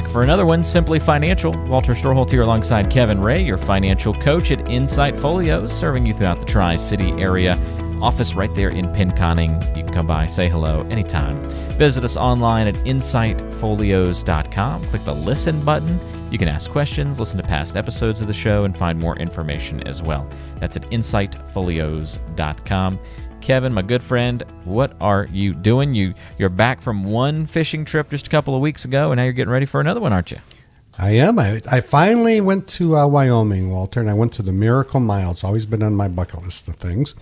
Back 0.00 0.10
for 0.10 0.22
another 0.22 0.46
one, 0.46 0.64
Simply 0.64 0.98
Financial. 0.98 1.52
Walter 1.66 1.92
Storholt 1.92 2.30
here 2.30 2.40
alongside 2.40 2.90
Kevin 2.90 3.20
Ray, 3.20 3.42
your 3.42 3.58
financial 3.58 4.14
coach 4.14 4.50
at 4.50 4.66
Insight 4.66 5.18
Folios, 5.18 5.78
serving 5.78 6.06
you 6.06 6.14
throughout 6.14 6.38
the 6.38 6.46
Tri 6.46 6.76
City 6.76 7.10
area. 7.20 7.54
Office 8.00 8.32
right 8.32 8.54
there 8.54 8.70
in 8.70 8.86
Pinconning. 8.86 9.60
You 9.76 9.84
can 9.84 9.92
come 9.92 10.06
by, 10.06 10.26
say 10.26 10.48
hello 10.48 10.86
anytime. 10.88 11.44
Visit 11.76 12.02
us 12.02 12.16
online 12.16 12.66
at 12.66 12.76
insightfolios.com. 12.76 14.84
Click 14.84 15.04
the 15.04 15.14
listen 15.14 15.62
button. 15.66 16.00
You 16.30 16.38
can 16.38 16.48
ask 16.48 16.70
questions, 16.70 17.18
listen 17.18 17.36
to 17.36 17.46
past 17.46 17.76
episodes 17.76 18.22
of 18.22 18.26
the 18.26 18.32
show, 18.32 18.64
and 18.64 18.74
find 18.74 18.98
more 18.98 19.18
information 19.18 19.86
as 19.86 20.00
well. 20.00 20.26
That's 20.60 20.76
at 20.76 20.82
insightfolios.com. 20.84 22.98
Kevin, 23.40 23.72
my 23.72 23.82
good 23.82 24.02
friend, 24.02 24.42
what 24.64 24.94
are 25.00 25.26
you 25.32 25.54
doing? 25.54 25.94
You 25.94 26.14
you're 26.38 26.48
back 26.48 26.80
from 26.80 27.04
one 27.04 27.46
fishing 27.46 27.84
trip 27.84 28.10
just 28.10 28.26
a 28.26 28.30
couple 28.30 28.54
of 28.54 28.60
weeks 28.60 28.84
ago, 28.84 29.10
and 29.10 29.18
now 29.18 29.24
you're 29.24 29.32
getting 29.32 29.52
ready 29.52 29.66
for 29.66 29.80
another 29.80 30.00
one, 30.00 30.12
aren't 30.12 30.30
you? 30.30 30.38
I 30.98 31.12
am. 31.12 31.38
I, 31.38 31.62
I 31.70 31.80
finally 31.80 32.40
went 32.40 32.68
to 32.68 32.96
uh, 32.96 33.06
Wyoming, 33.06 33.70
Walter, 33.70 34.00
and 34.00 34.10
I 34.10 34.14
went 34.14 34.32
to 34.34 34.42
the 34.42 34.52
Miracle 34.52 35.00
Mile. 35.00 35.30
It's 35.30 35.44
always 35.44 35.64
been 35.64 35.82
on 35.82 35.94
my 35.94 36.08
bucket 36.08 36.42
list 36.42 36.68
of 36.68 36.76
things. 36.76 37.14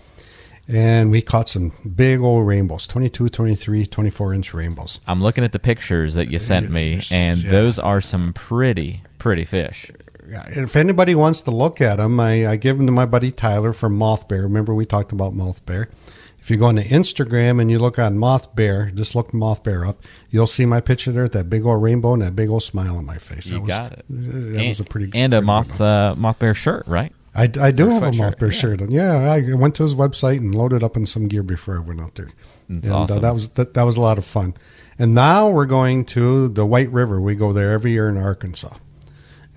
And 0.67 1.11
we 1.11 1.23
caught 1.23 1.49
some 1.49 1.73
big 1.97 2.21
old 2.21 2.47
rainbows 2.47 2.87
22, 2.87 3.29
23, 3.31 3.87
24 3.87 4.35
inch 4.35 4.53
rainbows. 4.53 5.01
I'm 5.07 5.23
looking 5.23 5.45
at 5.45 5.53
the 5.53 5.59
pictures 5.59 6.15
that 6.15 6.31
you 6.31 6.39
sent 6.39 6.71
me, 6.71 7.01
and 7.11 7.43
yeah. 7.43 7.51
those 7.51 7.79
are 7.79 8.01
some 8.01 8.33
pretty, 8.33 9.03
pretty 9.19 9.45
fish 9.45 9.91
if 10.29 10.77
anybody 10.77 11.15
wants 11.15 11.43
to 11.43 11.51
look 11.51 11.81
at 11.81 11.97
them, 11.97 12.21
I, 12.21 12.49
I, 12.49 12.57
give 12.57 12.77
them 12.77 12.87
to 12.87 12.93
my 12.93 13.07
buddy 13.07 13.31
Tyler 13.31 13.73
from 13.73 13.97
Moth 13.97 14.29
Bear. 14.29 14.43
Remember 14.43 14.75
we 14.75 14.85
talked 14.85 15.13
about 15.13 15.35
Moth 15.35 15.65
Bear. 15.67 15.89
If 16.39 16.51
you 16.51 16.57
go 16.57 16.67
on 16.67 16.77
the 16.77 16.85
Instagram 16.85 17.61
and 17.61 17.71
you 17.71 17.79
look 17.79 17.99
on 17.99 18.17
Moth 18.17 18.55
Bear, 18.55 18.91
just 18.91 19.15
look 19.15 19.35
Moth 19.35 19.63
Bear 19.63 19.85
up, 19.85 20.03
you'll 20.31 20.47
see 20.47 20.65
my 20.65 20.81
picture 20.81 21.13
there 21.13 21.25
with 21.25 21.33
that 21.33 21.51
big 21.51 21.67
old 21.67 21.83
rainbow 21.83 22.15
and 22.15 22.23
that 22.23 22.37
big 22.37 22.49
old 22.49 22.63
smile 22.63 22.97
on 22.97 23.05
my 23.05 23.19
face. 23.19 23.49
You 23.49 23.61
that 23.61 23.67
got 23.67 23.91
was, 24.09 24.27
it. 24.27 24.33
That 24.53 24.59
and, 24.59 24.69
was 24.69 24.81
a 24.81 24.85
pretty 24.85 25.11
and 25.19 25.35
a 25.35 25.43
moth 25.43 25.81
uh, 25.81 26.15
Moth 26.17 26.39
Bear 26.39 26.55
shirt, 26.55 26.87
right? 26.87 27.13
I, 27.35 27.51
I 27.61 27.71
do 27.71 27.89
have 27.89 28.03
a 28.03 28.13
Moth 28.13 28.39
Bear 28.39 28.51
yeah. 28.51 28.59
shirt. 28.59 28.81
And 28.81 28.93
yeah, 28.93 29.31
I 29.31 29.53
went 29.55 29.75
to 29.77 29.83
his 29.83 29.95
website 29.95 30.39
and 30.39 30.55
loaded 30.55 30.83
up 30.83 30.97
in 30.97 31.07
some 31.07 31.29
gear 31.29 31.43
before 31.43 31.77
I 31.77 31.81
went 31.81 32.01
out 32.01 32.15
there. 32.15 32.31
That's 32.69 32.87
and, 32.87 32.95
awesome. 32.95 33.19
Uh, 33.19 33.21
that 33.21 33.35
was 33.35 33.49
that, 33.51 33.75
that 33.75 33.83
was 33.83 33.97
a 33.97 34.01
lot 34.01 34.19
of 34.19 34.25
fun. 34.25 34.55
And 34.99 35.15
now 35.15 35.49
we're 35.49 35.67
going 35.67 36.05
to 36.07 36.49
the 36.49 36.67
White 36.67 36.91
River. 36.91 37.21
We 37.21 37.35
go 37.35 37.53
there 37.53 37.73
every 37.73 37.93
year 37.93 38.09
in 38.09 38.17
Arkansas 38.17 38.77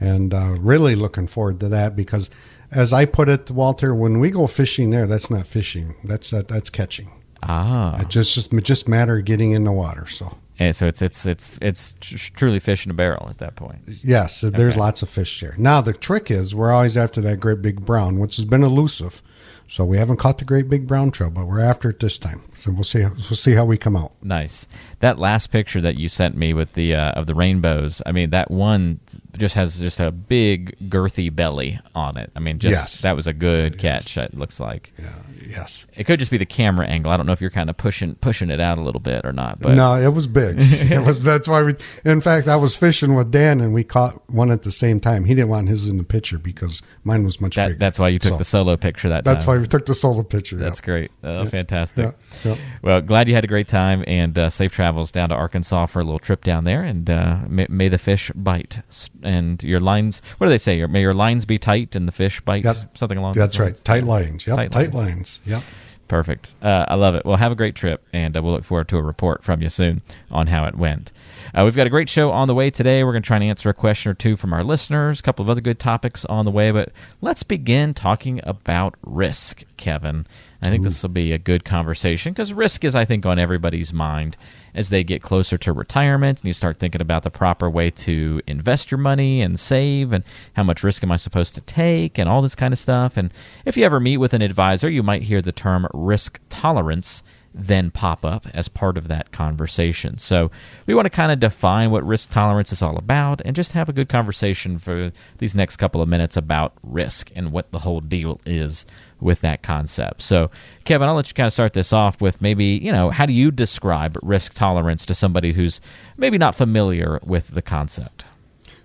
and 0.02 0.34
uh, 0.34 0.56
really 0.60 0.96
looking 0.96 1.28
forward 1.28 1.60
to 1.62 1.70
that 1.70 1.96
because, 1.96 2.30
as 2.72 2.92
I 2.92 3.06
put 3.06 3.30
it, 3.30 3.52
Walter, 3.52 3.94
when 3.96 4.20
we 4.20 4.32
go 4.32 4.48
fishing 4.48 4.90
there, 4.90 5.08
that's 5.08 5.30
not 5.30 5.46
fishing. 5.46 5.96
That's 6.04 6.34
uh, 6.34 6.42
that's 6.48 6.70
catching. 6.70 7.12
Ah, 7.44 8.02
it 8.02 8.10
just 8.10 8.34
just 8.34 8.52
just 8.64 8.90
matter 8.90 9.22
getting 9.22 9.52
in 9.52 9.64
the 9.64 9.72
water. 9.72 10.08
So. 10.08 10.38
And 10.60 10.76
so 10.76 10.86
it's 10.86 11.02
it's 11.02 11.26
it's 11.26 11.58
it's 11.62 11.96
truly 12.00 12.60
fish 12.60 12.86
in 12.86 12.92
a 12.92 12.94
barrel 12.94 13.28
at 13.30 13.40
that 13.40 13.56
point. 13.56 13.82
Yes, 14.04 14.42
there's 14.42 14.73
okay. 14.73 14.80
lots 14.80 15.02
of 15.02 15.10
fish 15.10 15.40
there. 15.40 15.56
Now 15.58 15.82
the 15.82 15.94
trick 15.94 16.30
is 16.30 16.54
we're 16.54 16.72
always 16.72 16.98
after 16.98 17.20
that 17.22 17.40
great 17.40 17.61
big 17.61 17.84
brown, 17.84 18.20
which 18.20 18.36
has 18.36 18.45
been 18.45 18.64
elusive. 18.64 19.23
So 19.67 19.86
we 19.86 19.98
haven't 19.98 20.17
caught 20.17 20.38
the 20.38 20.45
great 20.45 20.70
big 20.70 20.86
brown 20.86 21.11
trout, 21.11 21.34
but 21.34 21.48
we're 21.48 21.61
after 21.61 21.90
it 21.90 22.00
this 22.00 22.20
time. 22.20 22.42
So 22.61 22.70
we'll 22.72 22.83
see. 22.83 22.99
We'll 22.99 23.17
see 23.17 23.54
how 23.54 23.66
we 23.66 23.76
come 23.76 23.95
out. 23.95 24.11
Nice. 24.22 24.67
That 24.99 25.17
last 25.17 25.48
picture 25.48 25.82
that 25.82 25.98
you 25.98 26.08
sent 26.10 26.38
me 26.38 26.54
with 26.54 26.73
the 26.73 26.94
uh, 26.94 27.14
of 27.14 27.26
the 27.26 27.33
rainbows. 27.33 28.04
I 28.05 28.11
mean, 28.11 28.30
that 28.30 28.52
one 28.52 28.99
just 29.36 29.55
has 29.55 29.80
just 29.80 29.99
a 29.99 30.11
big 30.11 30.77
girthy 30.88 31.36
belly 31.36 31.80
on 31.95 32.17
it. 32.17 32.32
I 32.36 32.39
mean, 32.39 32.60
just 32.60 32.72
yes. 32.72 33.02
that 33.02 33.16
was 33.16 33.26
a 33.26 33.33
good 33.33 33.80
catch. 33.80 34.16
Yes. 34.16 34.30
It 34.30 34.38
looks 34.38 34.60
like. 34.60 34.94
Yeah. 34.99 35.10
Yes. 35.49 35.88
It 35.95 36.04
could 36.04 36.20
just 36.20 36.30
be 36.30 36.38
the 36.38 36.45
camera 36.45 36.86
angle. 36.86 37.11
I 37.11 37.17
don't 37.17 37.26
know 37.26 37.32
if 37.32 37.42
you're 37.42 37.49
kind 37.49 37.67
of 37.67 37.77
pushing 37.77 38.14
pushing 38.14 38.52
it 38.52 38.60
out 38.60 38.78
a 38.78 38.82
little 38.82 39.02
bit 39.02 39.26
or 39.26 39.33
not. 39.33 39.60
But 39.60 39.73
no, 39.73 39.95
it 39.95 40.14
was 40.14 40.28
big. 40.28 40.55
it 40.60 41.04
was. 41.04 41.20
That's 41.20 41.48
why 41.48 41.64
we. 41.64 41.73
In 42.05 42.22
fact, 42.22 42.48
I 42.48 42.58
was 42.58 42.76
fishing 42.76 43.16
with 43.16 43.32
Dan, 43.32 43.60
and 43.60 43.73
we 43.73 43.83
caught 43.83 44.22
one 44.30 44.52
at 44.52 44.61
the 44.61 44.72
same 44.72 44.99
time. 44.99 45.26
He 45.26 45.33
didn't 45.33 45.49
want 45.49 45.67
his 45.67 45.88
in 45.88 45.98
the 45.98 46.04
picture 46.04 46.38
because 46.38 46.83
mine 47.04 47.23
was 47.23 47.42
much 47.42 47.55
that, 47.55 47.70
bigger. 47.70 47.80
That's 47.80 47.98
why 47.98 48.10
you 48.10 48.20
took 48.20 48.33
so, 48.33 48.38
the 48.38 48.45
solo 48.45 48.78
picture 48.78 49.10
that. 49.10 49.23
That's 49.23 49.45
time. 49.45 49.55
why 49.55 49.61
we 49.61 49.66
took 49.66 49.88
the 49.88 49.95
solo 49.95 50.22
picture. 50.22 50.58
That's 50.58 50.80
yeah. 50.80 50.86
great. 50.86 51.11
Oh, 51.23 51.42
yeah. 51.42 51.49
fantastic. 51.49 52.16
Yeah. 52.45 52.51
Well, 52.82 53.02
glad 53.02 53.28
you 53.28 53.36
had 53.36 53.44
a 53.44 53.48
great 53.48 53.67
time 53.67 54.04
and 54.08 54.38
uh, 54.38 54.50
safe 54.50 54.72
travels 54.72 55.12
down 55.12 55.30
to 55.30 55.36
Arkansas 55.36 55.86
for 55.88 56.00
a 56.00 56.04
little 56.04 56.20
trip 56.20 56.44
down 56.44 56.64
there. 56.64 56.84
And 56.84 57.10
uh, 57.10 57.39
may, 57.48 57.67
may, 57.70 57.89
the 57.89 57.98
fish 57.98 58.32
bite 58.36 58.82
and 59.23 59.62
your 59.64 59.80
lines. 59.80 60.22
What 60.38 60.48
do 60.48 60.50
they 60.52 60.58
say? 60.58 60.86
May 60.86 61.02
your 61.02 61.14
lines 61.14 61.45
be 61.45 61.58
tight 61.58 61.95
and 61.95 62.08
the 62.08 62.11
fish 62.11 62.42
bite. 62.42 62.64
Yep. 62.64 62.98
Something 62.98 63.17
along. 63.17 63.34
That's 63.34 63.60
right. 63.60 63.67
Lines. 63.67 63.82
Tight 63.82 64.04
lines. 64.04 64.48
Yep. 64.48 64.56
Tight, 64.56 64.72
tight 64.72 64.94
lines. 64.94 64.95
lines. 64.95 65.42
Yep. 65.45 65.64
Perfect. 66.11 66.56
Uh, 66.61 66.84
I 66.90 66.95
love 66.95 67.16
it. 67.16 67.26
Well, 67.26 67.38
have 67.38 67.54
a 67.54 67.56
great 67.56 67.73
trip, 67.73 68.06
and 68.11 68.36
uh, 68.36 68.44
we'll 68.44 68.52
look 68.52 68.66
forward 68.66 68.90
to 68.90 68.98
a 68.98 69.02
report 69.02 69.45
from 69.45 69.61
you 69.61 69.70
soon 69.70 70.02
on 70.30 70.48
how 70.48 70.66
it 70.66 70.76
went. 70.76 71.10
Uh, 71.56 71.64
we've 71.64 71.76
got 71.76 71.88
a 71.88 71.90
great 71.90 72.10
show 72.10 72.32
on 72.32 72.50
the 72.50 72.54
way 72.54 72.70
today. 72.70 73.02
We're 73.02 73.14
going 73.14 73.23
to 73.23 73.28
try 73.28 73.38
and 73.38 73.45
answer 73.45 73.70
a 73.70 73.73
question 73.73 74.11
or 74.11 74.14
two 74.14 74.36
from 74.36 74.52
our 74.52 74.61
listeners, 74.61 75.22
a 75.22 75.23
couple 75.23 75.44
of 75.44 75.50
other 75.50 75.61
good 75.61 75.80
topics 75.80 76.26
on 76.26 76.44
the 76.44 76.52
way, 76.52 76.72
but 76.72 76.92
let's 77.22 77.44
begin 77.44 77.94
talking 77.94 78.42
about 78.44 78.95
risk, 79.04 79.64
Kevin. 79.78 80.28
I 80.64 80.70
think 80.70 80.82
Ooh. 80.82 80.83
this 80.86 81.02
will 81.02 81.10
be 81.10 81.32
a 81.32 81.39
good 81.39 81.66
conversation 81.66 82.33
because 82.33 82.54
risk 82.54 82.86
is, 82.86 82.95
I 82.95 83.04
think, 83.04 83.26
on 83.26 83.39
everybody's 83.39 83.92
mind 83.92 84.38
as 84.76 84.89
they 84.89 85.04
get 85.04 85.23
closer 85.23 85.58
to 85.58 85.73
retirement 85.73 86.39
and 86.39 86.48
you 86.48 86.54
start 86.54 86.77
thinking 86.77 87.02
about 87.02 87.23
the 87.23 87.32
proper 87.32 87.70
way 87.70 87.89
to 87.89 88.42
invest 88.45 88.92
your 88.92 88.99
money 88.99 89.42
and 89.42 89.60
save 89.60 90.14
and 90.14 90.23
how 90.54 90.64
much 90.64 90.83
risk 90.83 91.04
am 91.04 91.11
I 91.11 91.16
supposed 91.16 91.55
to 91.55 91.61
take 91.61 92.20
and 92.20 92.30
all 92.30 92.44
this 92.44 92.55
kind 92.55 92.72
of 92.72 92.77
stuff. 92.77 93.17
And 93.17 93.33
if 93.66 93.76
you 93.76 93.83
ever 93.83 93.99
meet 93.99 94.17
with 94.17 94.36
an 94.36 94.44
advisor, 94.44 94.89
you 94.89 95.02
might 95.02 95.23
hear 95.23 95.42
the 95.42 95.52
term 95.52 95.88
risk 95.94 96.39
tolerance 96.49 97.23
then 97.54 97.92
pop 97.92 98.23
up 98.23 98.48
as 98.54 98.67
part 98.67 98.98
of 98.98 99.08
that 99.10 99.32
conversation. 99.32 100.17
So 100.17 100.52
we 100.86 100.93
want 100.93 101.05
to 101.05 101.10
kind 101.10 101.32
of 101.32 101.39
define 101.39 101.92
what 101.92 102.05
risk 102.05 102.30
tolerance 102.30 102.72
is 102.72 102.82
all 102.82 102.98
about 102.98 103.42
and 103.43 103.55
just 103.55 103.73
have 103.73 103.89
a 103.89 103.93
good 103.93 104.10
conversation 104.10 104.80
for 104.80 105.11
these 105.39 105.55
next 105.55 105.78
couple 105.78 106.02
of 106.02 106.10
minutes 106.10 106.38
about 106.38 106.73
risk 106.82 107.32
and 107.36 107.52
what 107.52 107.72
the 107.72 107.80
whole 107.80 107.99
deal 107.99 108.39
is 108.45 108.86
with 109.21 109.42
that 109.42 109.61
concept. 109.64 110.21
So, 110.21 110.49
Kevin, 110.83 111.08
I'll 111.08 111.15
let 111.15 111.27
you 111.30 111.33
kind 111.33 111.48
of 111.48 111.54
start 111.54 111.73
this 111.73 111.93
off 111.93 112.21
with 112.21 112.42
maybe, 112.42 112.65
you 112.65 112.92
know, 112.92 113.09
how 113.09 113.26
do 113.26 113.33
you 113.33 113.52
describe 113.52 114.17
risk 114.21 114.54
tolerance 114.54 115.05
to 115.05 115.15
somebody 115.15 115.54
who's 115.54 115.80
maybe 116.17 116.37
not 116.37 116.55
familiar 116.55 117.20
with 117.23 117.49
the 117.49 117.61
concept? 117.61 118.26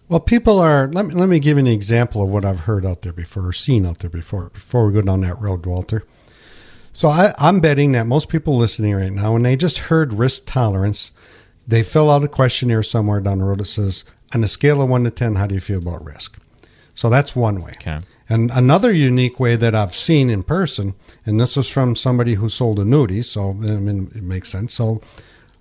Well, 0.08 0.20
people 0.20 0.60
are. 0.60 0.88
Let 0.88 1.06
me, 1.06 1.14
let 1.14 1.28
me 1.28 1.40
give 1.40 1.56
you 1.56 1.62
an 1.62 1.66
example 1.66 2.22
of 2.22 2.30
what 2.30 2.44
I've 2.44 2.60
heard 2.60 2.86
out 2.86 3.02
there 3.02 3.12
before 3.12 3.46
or 3.48 3.52
seen 3.52 3.84
out 3.84 3.98
there 3.98 4.10
before. 4.10 4.50
Before 4.50 4.86
we 4.86 4.92
go 4.92 5.02
down 5.02 5.22
that 5.22 5.40
road, 5.40 5.66
Walter. 5.66 6.04
So 6.92 7.08
I, 7.08 7.34
I'm 7.38 7.60
betting 7.60 7.92
that 7.92 8.06
most 8.06 8.28
people 8.28 8.56
listening 8.56 8.94
right 8.94 9.12
now, 9.12 9.32
when 9.32 9.42
they 9.42 9.56
just 9.56 9.78
heard 9.78 10.14
risk 10.14 10.44
tolerance, 10.46 11.12
they 11.66 11.82
fill 11.82 12.10
out 12.10 12.24
a 12.24 12.28
questionnaire 12.28 12.82
somewhere 12.82 13.20
down 13.20 13.38
the 13.38 13.44
road 13.44 13.60
that 13.60 13.66
says, 13.66 14.04
on 14.34 14.42
a 14.44 14.48
scale 14.48 14.80
of 14.80 14.88
one 14.88 15.04
to 15.04 15.10
10, 15.10 15.34
how 15.34 15.46
do 15.46 15.54
you 15.54 15.60
feel 15.60 15.78
about 15.78 16.04
risk? 16.04 16.38
So 16.94 17.10
that's 17.10 17.36
one 17.36 17.60
way. 17.60 17.72
Okay. 17.72 17.98
And 18.28 18.50
another 18.50 18.92
unique 18.92 19.38
way 19.38 19.54
that 19.56 19.74
I've 19.74 19.94
seen 19.94 20.30
in 20.30 20.42
person, 20.42 20.94
and 21.24 21.38
this 21.38 21.56
was 21.56 21.70
from 21.70 21.94
somebody 21.94 22.34
who 22.34 22.48
sold 22.48 22.78
annuities, 22.78 23.30
so 23.30 23.50
I 23.50 23.76
mean, 23.76 24.10
it 24.14 24.22
makes 24.22 24.48
sense. 24.48 24.74
So, 24.74 25.00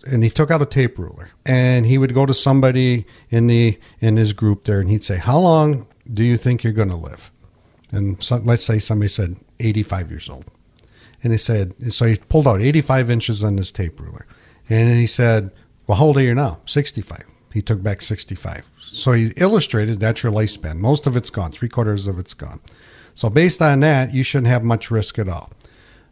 and 0.08 0.24
he 0.24 0.30
took 0.30 0.50
out 0.50 0.62
a 0.62 0.66
tape 0.66 0.98
ruler, 0.98 1.30
and 1.46 1.86
he 1.86 1.98
would 1.98 2.14
go 2.14 2.26
to 2.26 2.34
somebody 2.34 3.06
in 3.30 3.48
the 3.48 3.80
in 4.00 4.18
his 4.18 4.34
group 4.34 4.64
there, 4.64 4.80
and 4.80 4.90
he'd 4.90 5.04
say, 5.04 5.18
"How 5.18 5.40
long 5.40 5.88
do 6.12 6.24
you 6.24 6.38
think 6.38 6.64
you're 6.64 6.74
going 6.74 6.90
to 6.90 6.96
live?" 6.96 7.32
And 7.92 8.22
so, 8.22 8.38
let's 8.38 8.64
say 8.64 8.80
somebody 8.80 9.10
said 9.10 9.36
85 9.60 10.10
years 10.12 10.30
old. 10.30 10.52
And 11.24 11.32
he 11.32 11.38
said, 11.38 11.74
so 11.92 12.06
he 12.06 12.18
pulled 12.18 12.48
out 12.48 12.62
85 12.62 13.10
inches 13.10 13.44
on 13.44 13.56
this 13.56 13.72
tape 13.72 14.00
ruler. 14.00 14.28
And 14.70 14.90
then 14.90 14.98
he 14.98 15.08
said, 15.08 15.52
well, 15.88 15.98
how 15.98 16.06
old 16.06 16.18
are 16.18 16.22
you 16.22 16.36
now? 16.36 16.60
65. 16.66 17.24
He 17.56 17.62
took 17.62 17.82
back 17.82 18.02
65. 18.02 18.70
So 18.78 19.14
he 19.14 19.32
illustrated 19.38 20.02
that's 20.02 20.24
your 20.24 20.32
lifespan. 20.34 20.76
Most 20.76 21.08
of 21.08 21.16
it's 21.16 21.30
gone, 21.30 21.52
three 21.52 21.70
quarters 21.70 22.06
of 22.06 22.20
it's 22.20 22.34
gone. 22.34 22.60
So 23.14 23.30
based 23.30 23.62
on 23.62 23.80
that, 23.80 24.14
you 24.14 24.24
shouldn't 24.24 24.50
have 24.50 24.62
much 24.62 24.92
risk 24.92 25.18
at 25.18 25.30
all. 25.30 25.54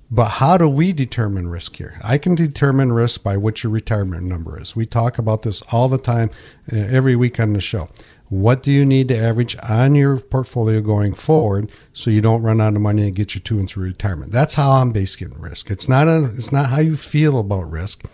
But 0.10 0.30
how 0.30 0.58
do 0.58 0.70
we 0.70 0.94
determine 0.94 1.50
risk 1.50 1.76
here? 1.76 2.00
I 2.02 2.18
can 2.18 2.34
determine 2.34 2.94
risk 2.94 3.24
by 3.24 3.36
what 3.36 3.62
your 3.62 3.74
retirement 3.74 4.24
number 4.26 4.58
is. 4.58 4.74
We 4.74 4.86
talk 4.86 5.18
about 5.18 5.42
this 5.42 5.62
all 5.74 5.90
the 5.90 5.98
time, 5.98 6.32
uh, 6.72 6.78
every 6.78 7.18
week 7.18 7.42
on 7.42 7.52
the 7.52 7.60
show. 7.60 7.90
What 8.30 8.64
do 8.64 8.72
you 8.72 8.86
need 8.86 9.10
to 9.10 9.18
average 9.18 9.58
on 9.68 9.96
your 9.96 10.18
portfolio 10.22 10.80
going 10.80 11.14
forward 11.14 11.70
so 11.92 12.10
you 12.10 12.22
don't 12.22 12.42
run 12.42 12.62
out 12.62 12.78
of 12.78 12.82
money 12.82 13.04
and 13.08 13.16
get 13.16 13.36
you 13.36 13.42
to 13.42 13.60
and 13.60 13.68
through 13.68 13.84
retirement? 13.84 14.32
That's 14.32 14.54
how 14.54 14.72
I'm 14.72 14.94
basing 14.94 15.38
risk. 15.38 15.70
It's 15.70 15.90
not 15.90 16.08
a, 16.08 16.24
it's 16.36 16.54
not 16.54 16.70
how 16.70 16.80
you 16.80 16.96
feel 16.96 17.38
about 17.38 17.70
risk. 17.70 18.06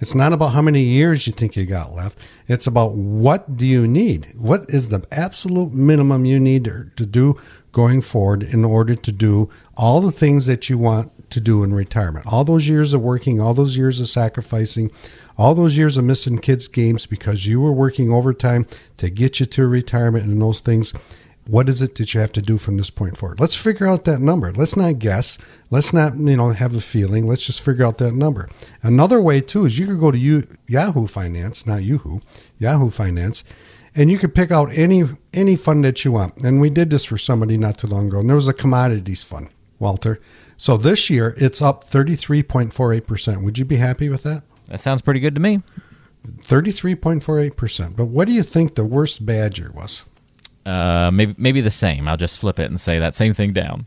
It's 0.00 0.14
not 0.14 0.32
about 0.32 0.52
how 0.52 0.62
many 0.62 0.82
years 0.82 1.26
you 1.26 1.32
think 1.32 1.56
you 1.56 1.66
got 1.66 1.92
left. 1.92 2.20
It's 2.46 2.66
about 2.66 2.94
what 2.94 3.56
do 3.56 3.66
you 3.66 3.86
need? 3.86 4.28
What 4.36 4.66
is 4.68 4.90
the 4.90 5.04
absolute 5.10 5.72
minimum 5.72 6.24
you 6.24 6.38
need 6.38 6.64
to, 6.64 6.90
to 6.96 7.04
do 7.04 7.36
going 7.72 8.00
forward 8.00 8.42
in 8.42 8.64
order 8.64 8.94
to 8.94 9.12
do 9.12 9.50
all 9.76 10.00
the 10.00 10.12
things 10.12 10.46
that 10.46 10.70
you 10.70 10.78
want 10.78 11.30
to 11.30 11.40
do 11.40 11.64
in 11.64 11.74
retirement? 11.74 12.26
All 12.32 12.44
those 12.44 12.68
years 12.68 12.94
of 12.94 13.02
working, 13.02 13.40
all 13.40 13.54
those 13.54 13.76
years 13.76 14.00
of 14.00 14.08
sacrificing, 14.08 14.92
all 15.36 15.54
those 15.54 15.76
years 15.76 15.96
of 15.96 16.04
missing 16.04 16.38
kids' 16.38 16.68
games 16.68 17.06
because 17.06 17.46
you 17.46 17.60
were 17.60 17.72
working 17.72 18.12
overtime 18.12 18.66
to 18.98 19.10
get 19.10 19.40
you 19.40 19.46
to 19.46 19.66
retirement 19.66 20.24
and 20.24 20.40
those 20.40 20.60
things 20.60 20.94
what 21.48 21.66
is 21.70 21.80
it 21.80 21.94
that 21.94 22.12
you 22.12 22.20
have 22.20 22.32
to 22.34 22.42
do 22.42 22.58
from 22.58 22.76
this 22.76 22.90
point 22.90 23.16
forward? 23.16 23.40
Let's 23.40 23.54
figure 23.54 23.86
out 23.88 24.04
that 24.04 24.20
number. 24.20 24.52
Let's 24.52 24.76
not 24.76 24.98
guess. 24.98 25.38
Let's 25.70 25.94
not, 25.94 26.14
you 26.14 26.36
know, 26.36 26.50
have 26.50 26.76
a 26.76 26.80
feeling. 26.80 27.26
Let's 27.26 27.46
just 27.46 27.62
figure 27.62 27.86
out 27.86 27.96
that 27.98 28.12
number. 28.12 28.50
Another 28.82 29.18
way 29.18 29.40
too 29.40 29.64
is 29.64 29.78
you 29.78 29.86
could 29.86 29.98
go 29.98 30.10
to 30.10 30.18
you, 30.18 30.46
Yahoo 30.66 31.06
Finance, 31.06 31.66
not 31.66 31.82
Yahoo, 31.82 32.20
Yahoo 32.58 32.90
Finance, 32.90 33.44
and 33.94 34.10
you 34.10 34.18
could 34.18 34.34
pick 34.34 34.50
out 34.50 34.76
any 34.76 35.04
any 35.32 35.56
fund 35.56 35.84
that 35.84 36.04
you 36.04 36.12
want. 36.12 36.36
And 36.44 36.60
we 36.60 36.68
did 36.68 36.90
this 36.90 37.06
for 37.06 37.16
somebody 37.16 37.56
not 37.56 37.78
too 37.78 37.86
long 37.86 38.08
ago. 38.08 38.20
And 38.20 38.28
there 38.28 38.36
was 38.36 38.48
a 38.48 38.52
commodities 38.52 39.22
fund, 39.22 39.48
Walter. 39.78 40.20
So 40.58 40.76
this 40.76 41.08
year 41.08 41.34
it's 41.38 41.62
up 41.62 41.82
33.48%. 41.86 43.42
Would 43.42 43.56
you 43.56 43.64
be 43.64 43.76
happy 43.76 44.10
with 44.10 44.22
that? 44.24 44.42
That 44.66 44.80
sounds 44.80 45.00
pretty 45.00 45.20
good 45.20 45.34
to 45.34 45.40
me. 45.40 45.62
33.48%. 46.26 47.96
But 47.96 48.06
what 48.06 48.26
do 48.26 48.34
you 48.34 48.42
think 48.42 48.74
the 48.74 48.84
worst 48.84 49.24
badger 49.24 49.72
was? 49.74 50.04
Uh, 50.68 51.10
maybe 51.10 51.34
maybe 51.38 51.60
the 51.60 51.70
same. 51.70 52.06
I'll 52.08 52.16
just 52.16 52.38
flip 52.38 52.58
it 52.58 52.70
and 52.70 52.80
say 52.80 52.98
that 52.98 53.14
same 53.14 53.32
thing 53.34 53.52
down. 53.52 53.86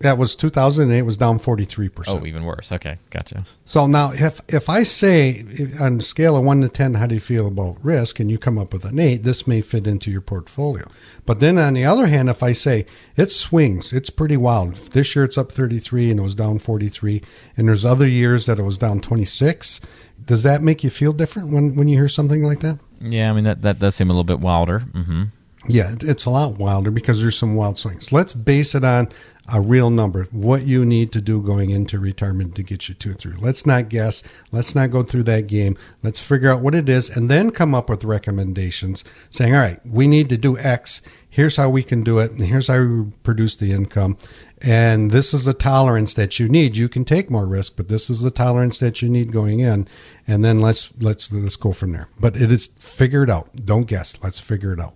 That 0.00 0.18
was 0.18 0.34
2008 0.34 1.02
was 1.02 1.16
down 1.16 1.38
43%. 1.38 2.04
Oh, 2.08 2.26
even 2.26 2.42
worse. 2.42 2.72
Okay, 2.72 2.98
gotcha. 3.10 3.44
So 3.64 3.86
now 3.86 4.10
if 4.12 4.40
if 4.48 4.68
I 4.68 4.82
say 4.82 5.44
on 5.80 6.00
a 6.00 6.02
scale 6.02 6.36
of 6.36 6.44
1 6.44 6.60
to 6.62 6.68
10 6.68 6.94
how 6.94 7.06
do 7.06 7.14
you 7.14 7.20
feel 7.20 7.46
about 7.46 7.76
risk 7.84 8.18
and 8.18 8.28
you 8.28 8.36
come 8.36 8.58
up 8.58 8.72
with 8.72 8.84
an 8.84 8.98
8, 8.98 9.22
this 9.22 9.46
may 9.46 9.60
fit 9.60 9.86
into 9.86 10.10
your 10.10 10.20
portfolio. 10.20 10.86
But 11.24 11.38
then 11.38 11.56
on 11.56 11.74
the 11.74 11.84
other 11.84 12.08
hand 12.08 12.28
if 12.28 12.42
I 12.42 12.50
say 12.50 12.84
it 13.16 13.30
swings, 13.30 13.92
it's 13.92 14.10
pretty 14.10 14.36
wild. 14.36 14.74
This 14.90 15.14
year 15.14 15.24
it's 15.24 15.38
up 15.38 15.52
33 15.52 16.10
and 16.10 16.18
it 16.18 16.22
was 16.24 16.34
down 16.34 16.58
43 16.58 17.22
and 17.56 17.68
there's 17.68 17.84
other 17.84 18.08
years 18.08 18.46
that 18.46 18.58
it 18.58 18.64
was 18.64 18.78
down 18.78 19.00
26. 19.00 19.80
Does 20.24 20.42
that 20.42 20.62
make 20.62 20.82
you 20.82 20.90
feel 20.90 21.12
different 21.12 21.52
when 21.52 21.76
when 21.76 21.86
you 21.86 21.96
hear 21.96 22.08
something 22.08 22.42
like 22.42 22.58
that? 22.60 22.80
Yeah, 23.00 23.30
I 23.30 23.34
mean 23.34 23.44
that 23.44 23.62
that 23.62 23.78
does 23.78 23.94
seem 23.94 24.08
a 24.10 24.12
little 24.12 24.24
bit 24.24 24.40
wilder. 24.40 24.80
Mhm. 24.80 25.28
Yeah, 25.68 25.94
it's 26.00 26.24
a 26.24 26.30
lot 26.30 26.58
wilder 26.58 26.90
because 26.90 27.20
there's 27.20 27.38
some 27.38 27.54
wild 27.54 27.78
swings. 27.78 28.12
Let's 28.12 28.32
base 28.32 28.74
it 28.74 28.84
on 28.84 29.08
a 29.52 29.60
real 29.60 29.90
number, 29.90 30.24
what 30.30 30.62
you 30.62 30.84
need 30.84 31.12
to 31.12 31.20
do 31.20 31.42
going 31.42 31.70
into 31.70 31.98
retirement 31.98 32.54
to 32.54 32.62
get 32.62 32.88
you 32.88 32.94
to 32.94 33.12
through. 33.12 33.34
Let's 33.40 33.66
not 33.66 33.88
guess. 33.88 34.22
Let's 34.52 34.74
not 34.74 34.90
go 34.90 35.02
through 35.02 35.24
that 35.24 35.46
game. 35.46 35.76
Let's 36.02 36.20
figure 36.20 36.50
out 36.50 36.60
what 36.62 36.74
it 36.74 36.88
is 36.88 37.16
and 37.16 37.30
then 37.30 37.50
come 37.50 37.74
up 37.74 37.88
with 37.90 38.04
recommendations 38.04 39.04
saying, 39.30 39.54
all 39.54 39.60
right, 39.60 39.80
we 39.84 40.06
need 40.06 40.28
to 40.28 40.36
do 40.36 40.56
X. 40.58 41.02
Here's 41.28 41.56
how 41.56 41.70
we 41.70 41.82
can 41.82 42.04
do 42.04 42.18
it. 42.20 42.30
And 42.30 42.40
here's 42.40 42.68
how 42.68 42.84
we 42.84 43.10
produce 43.24 43.56
the 43.56 43.72
income. 43.72 44.16
And 44.60 45.10
this 45.10 45.34
is 45.34 45.44
the 45.44 45.54
tolerance 45.54 46.14
that 46.14 46.38
you 46.38 46.48
need. 46.48 46.76
You 46.76 46.88
can 46.88 47.04
take 47.04 47.30
more 47.30 47.46
risk, 47.46 47.76
but 47.76 47.88
this 47.88 48.10
is 48.10 48.20
the 48.20 48.30
tolerance 48.30 48.78
that 48.78 49.02
you 49.02 49.08
need 49.08 49.32
going 49.32 49.58
in. 49.58 49.88
And 50.26 50.44
then 50.44 50.60
let's, 50.60 50.92
let's, 51.00 51.32
let's 51.32 51.56
go 51.56 51.72
from 51.72 51.92
there. 51.92 52.08
But 52.20 52.36
it 52.36 52.52
is 52.52 52.68
figured 52.78 53.30
out. 53.30 53.50
Don't 53.64 53.88
guess. 53.88 54.22
Let's 54.22 54.40
figure 54.40 54.72
it 54.72 54.80
out. 54.80 54.94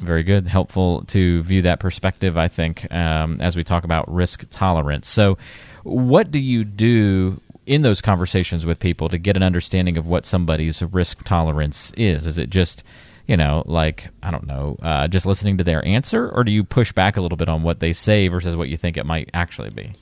Very 0.00 0.22
good. 0.22 0.48
Helpful 0.48 1.04
to 1.08 1.42
view 1.42 1.62
that 1.62 1.78
perspective, 1.78 2.36
I 2.36 2.48
think, 2.48 2.92
um, 2.92 3.40
as 3.40 3.54
we 3.54 3.62
talk 3.62 3.84
about 3.84 4.12
risk 4.12 4.46
tolerance. 4.50 5.08
So, 5.08 5.36
what 5.82 6.30
do 6.30 6.38
you 6.38 6.64
do 6.64 7.40
in 7.66 7.82
those 7.82 8.00
conversations 8.00 8.64
with 8.64 8.80
people 8.80 9.08
to 9.10 9.18
get 9.18 9.36
an 9.36 9.42
understanding 9.42 9.98
of 9.98 10.06
what 10.06 10.24
somebody's 10.24 10.82
risk 10.82 11.22
tolerance 11.24 11.92
is? 11.98 12.26
Is 12.26 12.38
it 12.38 12.48
just, 12.48 12.82
you 13.26 13.36
know, 13.36 13.62
like, 13.66 14.08
I 14.22 14.30
don't 14.30 14.46
know, 14.46 14.76
uh, 14.82 15.06
just 15.06 15.26
listening 15.26 15.58
to 15.58 15.64
their 15.64 15.84
answer, 15.86 16.30
or 16.30 16.44
do 16.44 16.50
you 16.50 16.64
push 16.64 16.92
back 16.92 17.16
a 17.16 17.20
little 17.20 17.36
bit 17.36 17.48
on 17.48 17.62
what 17.62 17.80
they 17.80 17.92
say 17.92 18.28
versus 18.28 18.56
what 18.56 18.70
you 18.70 18.76
think 18.78 18.96
it 18.96 19.04
might 19.04 19.30
actually 19.34 19.70
be? 19.70 19.92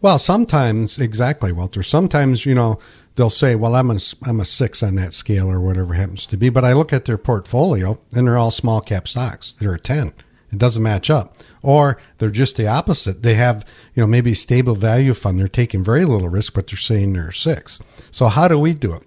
Well, 0.00 0.18
sometimes, 0.18 0.98
exactly, 0.98 1.52
Walter. 1.52 1.82
Sometimes, 1.82 2.46
you 2.46 2.54
know, 2.54 2.78
they'll 3.16 3.30
say, 3.30 3.54
well, 3.54 3.74
I'm 3.74 3.90
a, 3.90 3.98
I'm 4.26 4.40
a 4.40 4.44
six 4.44 4.82
on 4.82 4.94
that 4.94 5.12
scale 5.12 5.50
or 5.50 5.60
whatever 5.60 5.94
happens 5.94 6.26
to 6.28 6.36
be. 6.36 6.48
But 6.48 6.64
I 6.64 6.72
look 6.72 6.92
at 6.92 7.06
their 7.06 7.18
portfolio 7.18 7.98
and 8.14 8.26
they're 8.26 8.38
all 8.38 8.50
small 8.50 8.80
cap 8.80 9.08
stocks. 9.08 9.54
They're 9.54 9.74
a 9.74 9.80
10. 9.80 10.12
It 10.52 10.58
doesn't 10.58 10.82
match 10.82 11.10
up. 11.10 11.36
Or 11.62 11.98
they're 12.18 12.30
just 12.30 12.56
the 12.56 12.68
opposite. 12.68 13.22
They 13.22 13.34
have, 13.34 13.64
you 13.94 14.02
know, 14.02 14.06
maybe 14.06 14.34
stable 14.34 14.74
value 14.74 15.12
fund. 15.14 15.40
They're 15.40 15.48
taking 15.48 15.82
very 15.82 16.04
little 16.04 16.28
risk, 16.28 16.54
but 16.54 16.68
they're 16.68 16.76
saying 16.76 17.14
they're 17.14 17.32
six. 17.32 17.80
So 18.10 18.26
how 18.26 18.46
do 18.46 18.58
we 18.58 18.72
do 18.72 18.94
it? 18.94 19.02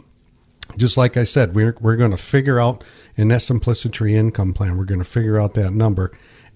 Just 0.78 0.98
like 0.98 1.16
I 1.16 1.24
said, 1.24 1.56
we're, 1.56 1.76
we're 1.80 1.96
going 1.96 2.12
to 2.12 2.18
figure 2.18 2.60
out 2.60 2.84
in 3.16 3.30
that 3.30 3.42
simplicity 3.42 4.16
income 4.16 4.54
plan, 4.54 4.78
we're 4.78 4.86
going 4.86 5.00
to 5.00 5.06
figure 5.06 5.40
out 5.40 5.54
that 5.56 5.72
number. 5.72 6.12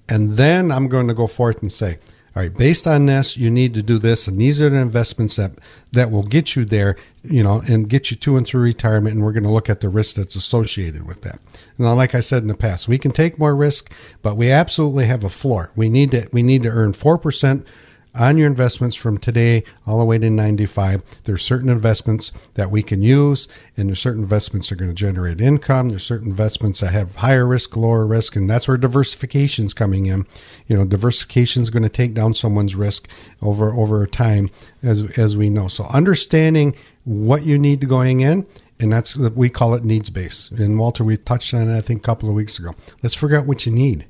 And 0.07 0.33
then 0.33 0.71
I'm 0.71 0.87
going 0.87 1.07
to 1.07 1.13
go 1.13 1.27
forth 1.27 1.61
and 1.61 1.71
say, 1.71 1.97
all 2.35 2.41
right, 2.41 2.53
based 2.53 2.87
on 2.87 3.05
this, 3.05 3.37
you 3.37 3.51
need 3.51 3.75
to 3.75 3.83
do 3.83 3.99
this, 3.99 4.27
and 4.27 4.39
these 4.39 4.59
are 4.59 4.67
the 4.67 4.77
investments 4.77 5.35
that 5.35 5.51
that 5.91 6.09
will 6.09 6.23
get 6.23 6.55
you 6.55 6.65
there, 6.65 6.95
you 7.23 7.43
know, 7.43 7.61
and 7.67 7.87
get 7.87 8.09
you 8.09 8.17
to 8.17 8.37
and 8.37 8.47
through 8.47 8.61
retirement. 8.61 9.13
And 9.13 9.23
we're 9.23 9.33
going 9.33 9.43
to 9.43 9.51
look 9.51 9.69
at 9.69 9.81
the 9.81 9.89
risk 9.89 10.15
that's 10.15 10.35
associated 10.35 11.05
with 11.05 11.21
that. 11.21 11.39
Now, 11.77 11.93
like 11.93 12.15
I 12.15 12.21
said 12.21 12.41
in 12.41 12.47
the 12.47 12.55
past, 12.55 12.87
we 12.87 12.97
can 12.97 13.11
take 13.11 13.37
more 13.37 13.55
risk, 13.55 13.93
but 14.23 14.35
we 14.35 14.49
absolutely 14.49 15.05
have 15.05 15.23
a 15.23 15.29
floor. 15.29 15.71
We 15.75 15.89
need 15.89 16.09
to 16.11 16.27
we 16.31 16.41
need 16.41 16.63
to 16.63 16.69
earn 16.69 16.93
four 16.93 17.19
percent 17.19 17.67
on 18.15 18.37
your 18.37 18.47
investments 18.47 18.95
from 18.95 19.17
today 19.17 19.63
all 19.85 19.99
the 19.99 20.05
way 20.05 20.17
to 20.17 20.29
95. 20.29 21.03
There's 21.23 21.41
certain 21.41 21.69
investments 21.69 22.31
that 22.53 22.69
we 22.69 22.83
can 22.83 23.01
use, 23.01 23.47
and 23.75 23.89
there's 23.89 23.99
certain 23.99 24.23
investments 24.23 24.69
that 24.69 24.75
are 24.75 24.79
going 24.79 24.91
to 24.91 24.95
generate 24.95 25.41
income. 25.41 25.89
There's 25.89 26.03
certain 26.03 26.29
investments 26.29 26.79
that 26.81 26.93
have 26.93 27.15
higher 27.15 27.47
risk, 27.47 27.75
lower 27.75 28.05
risk, 28.05 28.35
and 28.35 28.49
that's 28.49 28.67
where 28.67 28.77
diversification 28.77 29.65
is 29.65 29.73
coming 29.73 30.05
in. 30.05 30.25
You 30.67 30.77
know, 30.77 30.85
diversification 30.85 31.61
is 31.61 31.69
going 31.69 31.83
to 31.83 31.89
take 31.89 32.13
down 32.13 32.33
someone's 32.33 32.75
risk 32.75 33.09
over 33.41 33.73
over 33.73 34.05
time, 34.07 34.49
as 34.81 35.17
as 35.17 35.35
we 35.35 35.49
know. 35.49 35.67
So 35.67 35.85
understanding 35.85 36.75
what 37.03 37.43
you 37.43 37.57
need 37.57 37.87
going 37.87 38.21
in. 38.21 38.45
And 38.79 38.91
that's 38.91 39.15
what 39.15 39.35
we 39.35 39.49
call 39.49 39.75
it 39.75 39.85
needs 39.85 40.09
base. 40.09 40.51
And 40.51 40.77
Walter, 40.77 41.05
we 41.05 41.15
touched 41.15 41.53
on 41.53 41.69
it, 41.69 41.77
I 41.77 41.79
think, 41.79 42.01
a 42.01 42.03
couple 42.03 42.27
of 42.27 42.35
weeks 42.35 42.59
ago. 42.59 42.71
Let's 43.01 43.15
figure 43.15 43.37
out 43.37 43.45
what 43.45 43.65
you 43.65 43.71
need 43.71 44.07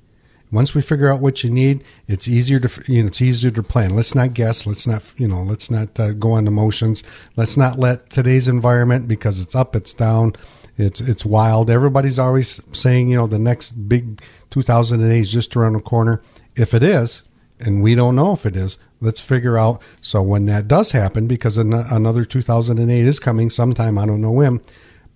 once 0.54 0.76
we 0.76 0.82
figure 0.82 1.12
out 1.12 1.20
what 1.20 1.44
you 1.44 1.50
need, 1.50 1.84
it's 2.08 2.28
easier 2.28 2.60
to 2.60 2.92
you 2.92 3.02
know 3.02 3.08
it's 3.08 3.22
easier 3.22 3.52
to 3.52 3.64
plan. 3.64 3.96
Let's 3.96 4.14
not 4.14 4.34
guess. 4.34 4.68
Let's 4.68 4.86
not 4.86 5.14
you 5.18 5.28
know 5.28 5.42
let's 5.42 5.72
not 5.72 6.00
uh, 6.00 6.14
go 6.14 6.34
on 6.34 6.48
emotions. 6.48 7.04
Let's 7.36 7.58
not 7.58 7.80
let 7.80 8.10
today's 8.10 8.48
environment 8.48 9.08
because 9.08 9.40
it's 9.40 9.56
up, 9.56 9.76
it's 9.76 9.94
down, 9.94 10.34
it's 10.78 11.02
it's 11.02 11.26
wild. 11.26 11.70
Everybody's 11.70 12.20
always 12.20 12.62
saying 12.72 13.10
you 13.10 13.18
know 13.18 13.28
the 13.28 13.40
next 13.40 13.72
big 13.72 14.22
2008 14.52 15.20
is 15.20 15.32
just 15.32 15.56
around 15.56 15.74
the 15.74 15.82
corner. 15.82 16.22
If 16.56 16.76
it 16.76 16.84
is, 16.84 17.24
and 17.60 17.82
we 17.82 17.96
don't 17.96 18.16
know 18.16 18.34
if 18.34 18.46
it 18.46 18.56
is, 18.56 18.78
let's 19.02 19.20
figure 19.20 19.58
out. 19.58 19.82
So 20.02 20.22
when 20.22 20.46
that 20.46 20.68
does 20.68 20.92
happen, 20.92 21.26
because 21.28 21.58
another 21.58 22.24
2008 22.24 23.06
is 23.06 23.20
coming 23.20 23.50
sometime, 23.50 23.98
I 23.98 24.06
don't 24.06 24.22
know 24.22 24.32
when 24.32 24.62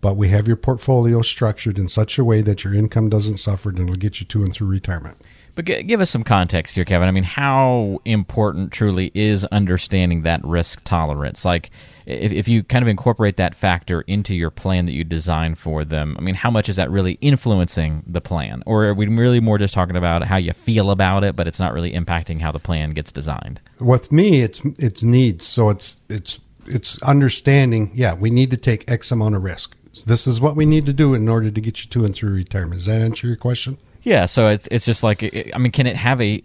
but 0.01 0.15
we 0.15 0.29
have 0.29 0.47
your 0.47 0.57
portfolio 0.57 1.21
structured 1.21 1.79
in 1.79 1.87
such 1.87 2.17
a 2.17 2.23
way 2.23 2.41
that 2.41 2.63
your 2.63 2.73
income 2.73 3.09
doesn't 3.09 3.37
suffer 3.37 3.69
and 3.69 3.79
it'll 3.79 3.95
get 3.95 4.19
you 4.19 4.25
to 4.27 4.43
and 4.43 4.53
through 4.53 4.67
retirement. 4.67 5.17
But 5.57 5.65
give 5.65 6.01
us 6.01 6.11
some 6.11 6.23
context 6.23 6.75
here, 6.75 6.85
Kevin. 6.85 7.07
I 7.07 7.11
mean, 7.11 7.23
how 7.23 7.99
important 8.05 8.71
truly 8.71 9.11
is 9.15 9.43
understanding 9.45 10.21
that 10.21 10.39
risk 10.45 10.83
tolerance? 10.83 11.43
Like, 11.43 11.71
if, 12.05 12.31
if 12.31 12.47
you 12.47 12.61
kind 12.61 12.83
of 12.83 12.87
incorporate 12.87 13.37
that 13.37 13.55
factor 13.55 14.01
into 14.01 14.35
your 14.35 14.51
plan 14.51 14.85
that 14.85 14.93
you 14.93 15.03
design 15.03 15.55
for 15.55 15.83
them, 15.83 16.15
I 16.19 16.21
mean, 16.21 16.35
how 16.35 16.51
much 16.51 16.69
is 16.69 16.75
that 16.75 16.91
really 16.91 17.13
influencing 17.21 18.03
the 18.05 18.21
plan? 18.21 18.61
Or 18.67 18.85
are 18.85 18.93
we 18.93 19.07
really 19.07 19.39
more 19.39 19.57
just 19.57 19.73
talking 19.73 19.95
about 19.95 20.23
how 20.25 20.37
you 20.37 20.53
feel 20.53 20.91
about 20.91 21.23
it, 21.23 21.35
but 21.35 21.47
it's 21.47 21.59
not 21.59 21.73
really 21.73 21.91
impacting 21.91 22.39
how 22.39 22.51
the 22.51 22.59
plan 22.59 22.91
gets 22.91 23.11
designed? 23.11 23.59
With 23.79 24.11
me, 24.11 24.41
it's 24.41 24.63
it's 24.77 25.01
needs. 25.01 25.43
So 25.43 25.71
it's 25.71 26.01
it's 26.07 26.39
it's 26.67 27.01
understanding. 27.01 27.89
Yeah, 27.95 28.13
we 28.13 28.29
need 28.29 28.51
to 28.51 28.57
take 28.57 28.89
X 28.91 29.11
amount 29.11 29.33
of 29.33 29.43
risk 29.43 29.75
this 30.05 30.27
is 30.27 30.39
what 30.39 30.55
we 30.55 30.63
need 30.65 30.85
to 30.85 30.93
do 30.93 31.15
in 31.15 31.27
order 31.27 31.49
to 31.49 31.61
get 31.61 31.83
you 31.83 31.89
to 31.89 32.05
and 32.05 32.13
through 32.13 32.31
retirement. 32.31 32.79
Does 32.79 32.85
that 32.85 33.01
answer 33.01 33.25
your 33.25 33.35
question? 33.35 33.79
Yeah, 34.07 34.25
so 34.25 34.47
it's 34.47 34.69
it's 34.71 34.85
just 34.85 35.03
like 35.03 35.21
I 35.53 35.57
mean, 35.57 35.73
can 35.73 35.85
it 35.85 35.97
have 35.97 36.21
a? 36.21 36.41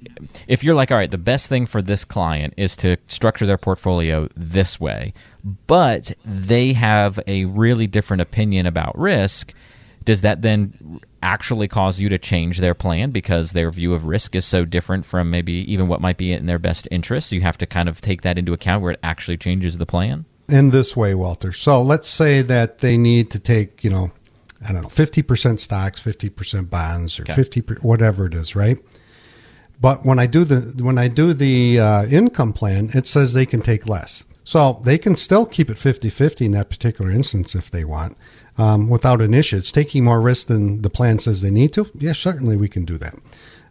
If 0.49 0.65
you're 0.65 0.75
like, 0.75 0.91
all 0.91 0.99
right, 0.99 1.09
the 1.09 1.17
best 1.17 1.49
thing 1.49 1.65
for 1.67 1.81
this 1.81 2.05
client 2.05 2.55
is 2.57 2.75
to 2.79 2.97
structure 3.07 3.47
their 3.47 3.57
portfolio 3.57 4.29
this 4.35 4.81
way, 4.81 5.13
but 5.69 6.13
they 6.25 6.73
have 6.73 7.21
a 7.29 7.45
really 7.45 7.87
different 7.87 8.21
opinion 8.21 8.67
about 8.67 8.99
risk. 8.99 9.55
Does 10.05 10.23
that 10.23 10.43
then 10.43 11.01
actually 11.23 11.69
cause 11.69 12.01
you 12.01 12.09
to 12.09 12.19
change 12.19 12.59
their 12.59 12.75
plan 12.75 13.13
because 13.13 13.53
their 13.53 13.71
view 13.71 13.95
of 13.95 14.07
risk 14.07 14.35
is 14.35 14.45
so 14.45 14.65
different 14.65 15.07
from 15.07 15.31
maybe 15.31 15.53
even 15.73 15.87
what 15.87 16.01
might 16.01 16.17
be 16.17 16.33
in 16.33 16.47
their 16.47 16.59
best 16.59 16.89
interest? 16.91 17.31
You 17.31 17.43
have 17.43 17.59
to 17.59 17.67
kind 17.67 17.89
of 17.89 18.01
take 18.01 18.23
that 18.23 18.39
into 18.39 18.53
account 18.53 18.83
where 18.83 18.91
it 18.91 18.99
actually 19.05 19.37
changes 19.37 19.79
the 19.79 19.87
plan 19.87 20.25
in 20.49 20.71
this 20.71 20.97
way, 20.97 21.15
Walter. 21.15 21.53
So 21.53 21.81
let's 21.81 22.09
say 22.09 22.43
that 22.43 22.79
they 22.79 22.97
need 22.97 23.31
to 23.31 23.39
take, 23.39 23.85
you 23.85 23.91
know, 23.91 24.11
I 24.69 24.73
don't 24.73 24.83
know, 24.83 24.89
50% 24.89 25.61
stocks, 25.61 26.01
50% 26.01 26.71
bonds 26.71 27.19
or 27.19 27.23
okay. 27.23 27.35
50 27.35 27.61
whatever 27.83 28.27
it 28.27 28.35
is, 28.35 28.55
right? 28.55 28.79
But 29.81 30.05
when 30.05 30.19
I 30.19 30.27
do 30.27 30.45
the 30.45 30.83
when 30.85 30.97
I 30.97 31.09
do 31.09 31.35
the 31.35 31.81
uh, 31.81 32.07
income 32.07 32.53
plan, 32.53 32.91
it 32.95 33.07
says 33.07 33.35
they 33.35 33.47
can 33.47 33.61
take 33.61 33.89
less. 33.89 34.25
So 34.45 34.81
they 34.85 34.97
can 34.97 35.17
still 35.17 35.45
keep 35.45 35.71
it 35.71 35.79
50 35.79 36.09
50 36.09 36.47
in 36.47 36.53
that 36.53 36.71
particular 36.71 37.11
instance 37.11 37.55
if 37.55 37.71
they 37.71 37.85
want 37.85 38.17
um, 38.59 38.89
without 38.89 39.21
an 39.21 39.35
issue. 39.35 39.57
It's 39.57 39.73
taking 39.73 40.05
more 40.05 40.21
risk 40.21 40.49
than 40.49 40.83
the 40.83 40.91
plan 40.91 41.19
says 41.19 41.43
they 41.43 41.51
need 41.51 41.73
to. 41.73 41.91
Yeah, 41.95 42.13
certainly 42.13 42.57
we 42.57 42.69
can 42.69 42.85
do 42.85 42.99
that. 42.99 43.15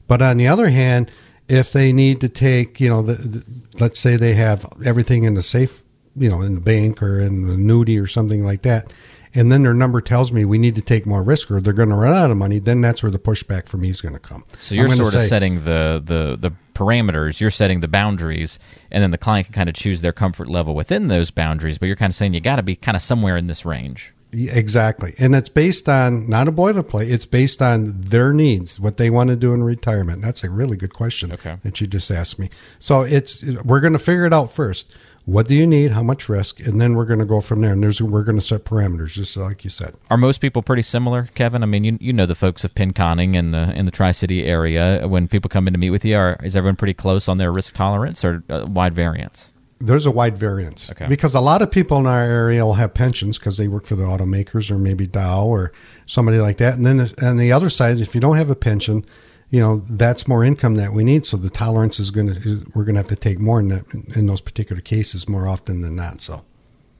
But 0.08 0.22
on 0.22 0.38
the 0.38 0.48
other 0.48 0.70
hand, 0.70 1.10
if 1.48 1.72
they 1.72 1.94
need 1.94 2.22
to 2.22 2.30
take, 2.30 2.80
you 2.80 2.90
know, 2.90 3.02
the, 3.02 3.14
the, 3.14 3.46
let's 3.80 4.00
say 4.00 4.16
they 4.16 4.34
have 4.34 4.66
everything 4.86 5.24
in 5.24 5.36
the 5.36 5.42
safe, 5.42 5.84
you 6.16 6.30
know, 6.30 6.42
in 6.42 6.56
the 6.56 6.62
bank 6.62 7.02
or 7.02 7.20
in 7.20 7.48
the 7.48 7.54
annuity 7.54 7.98
or 7.98 8.08
something 8.08 8.44
like 8.44 8.62
that, 8.64 8.92
and 9.34 9.52
then 9.52 9.64
their 9.64 9.74
number 9.74 10.02
tells 10.02 10.32
me 10.32 10.46
we 10.46 10.58
need 10.58 10.76
to 10.76 10.82
take 10.82 11.06
more 11.06 11.24
risk 11.24 11.50
or 11.52 11.62
they're 11.62 11.74
going 11.74 11.90
to 11.90 11.96
run 11.96 12.14
out 12.14 12.32
of 12.32 12.38
money, 12.38 12.60
then 12.60 12.82
that's 12.82 13.04
where 13.04 13.12
the 13.12 13.20
pushback 13.20 13.68
for 13.68 13.78
me 13.78 13.90
is 13.90 14.02
going 14.02 14.14
to 14.14 14.20
come. 14.20 14.44
So 14.60 14.76
you're 14.76 14.90
sort 14.96 15.16
of 15.16 15.22
setting 15.24 15.64
the, 15.64 16.02
the, 16.04 16.38
the 16.38 16.54
parameters, 16.74 17.40
you're 17.40 17.50
setting 17.50 17.80
the 17.80 17.88
boundaries, 17.88 18.60
and 18.92 19.04
then 19.04 19.12
the 19.12 19.18
client 19.18 19.48
can 19.48 19.54
kind 19.54 19.70
of 19.70 19.76
choose 19.76 20.02
their 20.02 20.14
comfort 20.14 20.50
level 20.50 20.76
within 20.76 21.08
those 21.08 21.32
boundaries, 21.32 21.78
but 21.78 21.86
you're 21.86 21.96
kind 21.96 22.12
of 22.12 22.16
saying 22.16 22.34
you 22.34 22.42
got 22.42 22.58
to 22.58 22.64
be 22.64 22.76
kind 22.76 22.96
of 22.96 23.02
somewhere 23.02 23.38
in 23.38 23.48
this 23.48 23.66
range. 23.66 24.14
Exactly. 24.34 25.14
And 25.20 25.36
it's 25.36 25.50
based 25.50 25.90
on 25.90 26.30
not 26.30 26.48
a 26.48 26.52
boilerplate, 26.52 27.12
it's 27.12 27.26
based 27.26 27.62
on 27.62 27.92
their 28.02 28.32
needs, 28.32 28.80
what 28.80 28.98
they 28.98 29.10
want 29.10 29.30
to 29.30 29.36
do 29.36 29.54
in 29.54 29.62
retirement. 29.64 30.22
That's 30.22 30.44
a 30.44 30.50
really 30.50 30.78
good 30.78 30.94
question 30.94 31.34
okay. 31.34 31.58
that 31.64 31.82
you 31.82 31.88
just 31.88 32.10
asked 32.10 32.40
me. 32.40 32.50
So 32.80 33.02
it's 33.02 33.44
we're 33.64 33.82
going 33.82 33.94
to 33.94 34.00
figure 34.00 34.26
it 34.26 34.34
out 34.34 34.52
first. 34.52 34.92
What 35.26 35.48
do 35.48 35.56
you 35.56 35.68
need? 35.68 35.92
How 35.92 36.02
much 36.02 36.28
risk? 36.28 36.60
And 36.60 36.82
then 36.82 36.96
we're 36.96 37.06
going 37.06 37.20
to 37.20 37.26
go 37.26 37.42
from 37.42 37.62
there. 37.62 37.72
And 37.72 37.84
there's 37.84 38.02
we're 38.02 38.24
going 38.24 38.38
to 38.38 38.46
set 38.46 38.66
parameters, 38.66 39.10
just 39.10 39.38
like 39.38 39.64
you 39.64 39.70
said. 39.70 39.96
Are 40.10 40.18
most 40.18 40.42
people 40.42 40.62
pretty 40.62 40.82
similar, 40.82 41.30
Kevin? 41.36 41.64
I 41.64 41.68
mean, 41.68 41.84
you 41.84 41.98
you 42.00 42.14
know 42.14 42.26
the 42.26 42.36
folks 42.36 42.64
of 42.64 42.74
Pinconning 42.74 43.36
and 43.36 43.54
the 43.54 43.72
in 43.74 43.86
the 43.86 43.92
Tri 43.92 44.12
City 44.12 44.46
area. 44.46 45.08
When 45.08 45.28
people 45.28 45.50
come 45.50 45.68
in 45.68 45.74
to 45.74 45.80
meet 45.80 45.92
with 45.92 46.04
you, 46.04 46.18
are 46.18 46.40
is 46.44 46.56
everyone 46.56 46.76
pretty 46.76 46.96
close 46.96 47.28
on 47.28 47.38
their 47.38 47.52
risk 47.52 47.76
tolerance 47.76 48.26
or 48.26 48.44
uh, 48.50 48.66
wide 48.70 48.94
variance? 48.94 49.54
there's 49.84 50.06
a 50.06 50.12
wide 50.12 50.38
variance 50.38 50.92
okay. 50.92 51.08
because 51.08 51.36
a 51.36 51.42
lot 51.42 51.62
of 51.62 51.72
people 51.72 51.98
in 51.98 52.06
our 52.06 52.22
area 52.22 52.66
will 52.66 52.76
have 52.76 52.94
pensions 52.94 53.38
because 53.38 53.58
they 53.58 53.68
work 53.68 53.86
for 53.86 53.96
the 53.96 54.04
automakers 54.04 54.70
or 54.70 54.78
maybe 54.78 55.08
Dow 55.08 55.46
or 55.46 55.72
somebody 56.06 56.40
like 56.40 56.58
that. 56.58 56.76
And 56.76 56.86
then 56.86 57.10
on 57.22 57.38
the 57.38 57.52
other 57.52 57.70
side, 57.70 58.00
if 58.00 58.14
you 58.16 58.22
don't 58.22 58.38
have 58.38 58.50
a 58.50 58.56
pension, 58.56 59.06
you 59.52 59.60
know 59.60 59.78
that's 59.90 60.28
more 60.28 60.44
income 60.44 60.76
that 60.76 60.94
we 60.94 61.04
need. 61.04 61.26
So 61.26 61.38
the 61.38 61.50
tolerance 61.50 62.00
is 62.00 62.10
going 62.10 62.34
to 62.34 62.66
we're 62.74 62.86
going 62.86 62.96
to 62.96 63.02
have 63.02 63.10
to 63.10 63.16
take 63.16 63.40
more 63.40 63.60
in 63.60 63.68
that 63.68 63.84
in 64.16 64.26
those 64.26 64.42
particular 64.42 64.82
cases 64.82 65.30
more 65.30 65.48
often 65.48 65.82
than 65.82 65.96
not. 65.96 66.22
So 66.22 66.44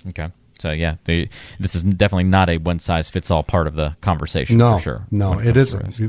okay. 0.10 0.32
So 0.60 0.72
yeah, 0.72 0.98
this 1.06 1.74
is 1.74 1.84
definitely 1.84 2.26
not 2.26 2.48
a 2.48 2.58
one 2.58 2.78
size 2.78 3.10
fits 3.10 3.32
all 3.32 3.42
part 3.42 3.66
of 3.66 3.74
the 3.74 3.96
conversation. 4.02 4.58
No, 4.58 4.76
for 4.78 4.84
sure. 4.84 5.08
No, 5.10 5.40
it 5.40 5.58
isn't. 5.58 6.00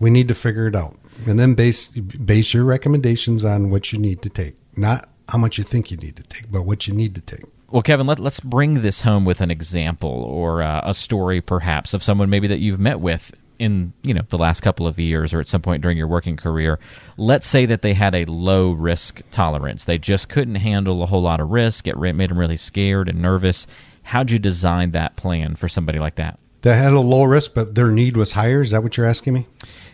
We 0.00 0.10
need 0.10 0.28
to 0.28 0.34
figure 0.34 0.66
it 0.66 0.76
out, 0.76 0.96
and 1.26 1.38
then 1.38 1.54
base 1.54 1.88
base 1.88 2.52
your 2.52 2.64
recommendations 2.64 3.42
on 3.42 3.70
what 3.70 3.90
you 3.90 3.98
need 3.98 4.20
to 4.22 4.28
take, 4.28 4.56
not 4.76 5.08
how 5.28 5.38
much 5.38 5.56
you 5.56 5.64
think 5.64 5.90
you 5.90 5.96
need 5.96 6.16
to 6.16 6.24
take, 6.24 6.50
but 6.50 6.66
what 6.66 6.86
you 6.86 6.92
need 6.92 7.14
to 7.14 7.22
take. 7.22 7.44
Well, 7.70 7.80
Kevin, 7.80 8.06
let, 8.06 8.20
us 8.20 8.38
bring 8.38 8.82
this 8.82 9.00
home 9.00 9.24
with 9.24 9.40
an 9.40 9.50
example 9.50 10.10
or 10.10 10.62
uh, 10.62 10.82
a 10.84 10.92
story, 10.92 11.40
perhaps, 11.40 11.94
of 11.94 12.02
someone 12.02 12.28
maybe 12.28 12.46
that 12.48 12.58
you've 12.58 12.78
met 12.78 13.00
with 13.00 13.32
in 13.58 13.92
you 14.02 14.14
know 14.14 14.22
the 14.28 14.38
last 14.38 14.60
couple 14.60 14.86
of 14.86 14.98
years 14.98 15.32
or 15.32 15.40
at 15.40 15.46
some 15.46 15.62
point 15.62 15.82
during 15.82 15.96
your 15.96 16.08
working 16.08 16.36
career. 16.36 16.78
Let's 17.16 17.46
say 17.46 17.66
that 17.66 17.82
they 17.82 17.94
had 17.94 18.14
a 18.14 18.24
low 18.24 18.72
risk 18.72 19.22
tolerance; 19.30 19.84
they 19.84 19.98
just 19.98 20.28
couldn't 20.28 20.56
handle 20.56 21.02
a 21.02 21.06
whole 21.06 21.22
lot 21.22 21.40
of 21.40 21.50
risk. 21.50 21.86
It 21.86 21.96
made 21.96 22.30
them 22.30 22.38
really 22.38 22.56
scared 22.56 23.08
and 23.08 23.20
nervous. 23.20 23.66
How'd 24.04 24.30
you 24.30 24.38
design 24.38 24.92
that 24.92 25.16
plan 25.16 25.54
for 25.54 25.68
somebody 25.68 25.98
like 25.98 26.16
that? 26.16 26.38
That 26.62 26.76
had 26.76 26.92
a 26.92 27.00
low 27.00 27.24
risk, 27.24 27.54
but 27.54 27.74
their 27.74 27.90
need 27.90 28.16
was 28.16 28.32
higher. 28.32 28.60
Is 28.60 28.70
that 28.70 28.82
what 28.82 28.96
you're 28.96 29.06
asking 29.06 29.34
me? 29.34 29.46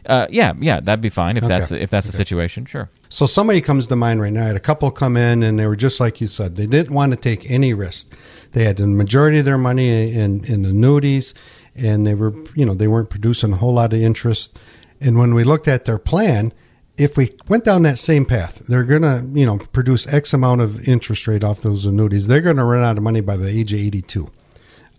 Uh, 0.06 0.26
yeah, 0.30 0.54
yeah, 0.58 0.80
that'd 0.80 1.00
be 1.00 1.08
fine 1.08 1.36
if 1.36 1.44
okay. 1.44 1.58
that's 1.58 1.72
if 1.72 1.90
that's 1.90 2.06
okay. 2.06 2.12
the 2.12 2.16
situation. 2.16 2.64
Sure. 2.66 2.90
So 3.08 3.26
somebody 3.26 3.60
comes 3.60 3.86
to 3.86 3.96
mind 3.96 4.20
right 4.20 4.32
now. 4.32 4.44
I 4.44 4.46
had 4.48 4.56
a 4.56 4.60
couple 4.60 4.90
come 4.90 5.16
in, 5.16 5.42
and 5.42 5.58
they 5.58 5.66
were 5.66 5.76
just 5.76 6.00
like 6.00 6.20
you 6.20 6.26
said. 6.26 6.56
They 6.56 6.66
didn't 6.66 6.94
want 6.94 7.12
to 7.12 7.16
take 7.16 7.50
any 7.50 7.74
risk. 7.74 8.14
They 8.52 8.64
had 8.64 8.76
the 8.76 8.86
majority 8.86 9.38
of 9.38 9.44
their 9.44 9.58
money 9.58 10.12
in, 10.12 10.44
in 10.44 10.64
annuities, 10.64 11.34
and 11.78 12.06
they 12.06 12.14
were 12.14 12.34
you 12.54 12.64
know 12.64 12.74
they 12.74 12.88
weren't 12.88 13.10
producing 13.10 13.52
a 13.52 13.56
whole 13.56 13.74
lot 13.74 13.92
of 13.92 14.00
interest. 14.00 14.58
And 15.00 15.16
when 15.18 15.34
we 15.34 15.44
looked 15.44 15.68
at 15.68 15.84
their 15.84 15.98
plan, 15.98 16.52
if 16.96 17.16
we 17.16 17.36
went 17.48 17.64
down 17.64 17.82
that 17.82 17.98
same 17.98 18.24
path, 18.24 18.66
they're 18.66 18.82
going 18.82 19.02
to, 19.02 19.24
you 19.32 19.46
know, 19.46 19.58
produce 19.58 20.12
X 20.12 20.34
amount 20.34 20.60
of 20.60 20.88
interest 20.88 21.28
rate 21.28 21.44
off 21.44 21.60
those 21.60 21.84
annuities. 21.86 22.26
They're 22.26 22.40
going 22.40 22.56
to 22.56 22.64
run 22.64 22.82
out 22.82 22.96
of 22.96 23.04
money 23.04 23.20
by 23.20 23.36
the 23.36 23.48
age 23.48 23.72
of 23.72 23.78
82. 23.78 24.28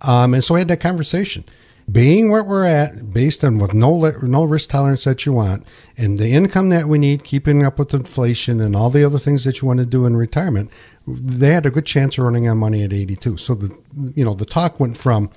Um, 0.03 0.33
and 0.33 0.41
so 0.41 0.53
we 0.53 0.61
had 0.61 0.69
that 0.69 0.79
conversation 0.79 1.43
being 1.91 2.29
where 2.29 2.43
we're 2.43 2.65
at, 2.65 3.13
based 3.13 3.43
on 3.43 3.57
with 3.57 3.73
no 3.73 4.11
no 4.21 4.43
risk 4.43 4.69
tolerance 4.69 5.03
that 5.05 5.25
you 5.25 5.33
want, 5.33 5.65
and 5.97 6.19
the 6.19 6.29
income 6.29 6.69
that 6.69 6.85
we 6.85 6.97
need, 6.97 7.23
keeping 7.23 7.65
up 7.65 7.79
with 7.79 7.93
inflation 7.93 8.61
and 8.61 8.75
all 8.75 8.89
the 8.89 9.03
other 9.03 9.17
things 9.17 9.43
that 9.43 9.61
you 9.61 9.67
want 9.67 9.79
to 9.79 9.85
do 9.85 10.05
in 10.05 10.15
retirement, 10.15 10.69
they 11.07 11.49
had 11.49 11.65
a 11.65 11.71
good 11.71 11.85
chance 11.85 12.17
of 12.17 12.25
running 12.25 12.47
out 12.47 12.51
of 12.51 12.57
money 12.57 12.83
at 12.83 12.93
82. 12.93 13.37
So 13.37 13.55
the 13.55 13.77
you 14.15 14.23
know 14.23 14.33
the 14.33 14.45
talk 14.45 14.79
went 14.79 14.97
from, 14.97 15.29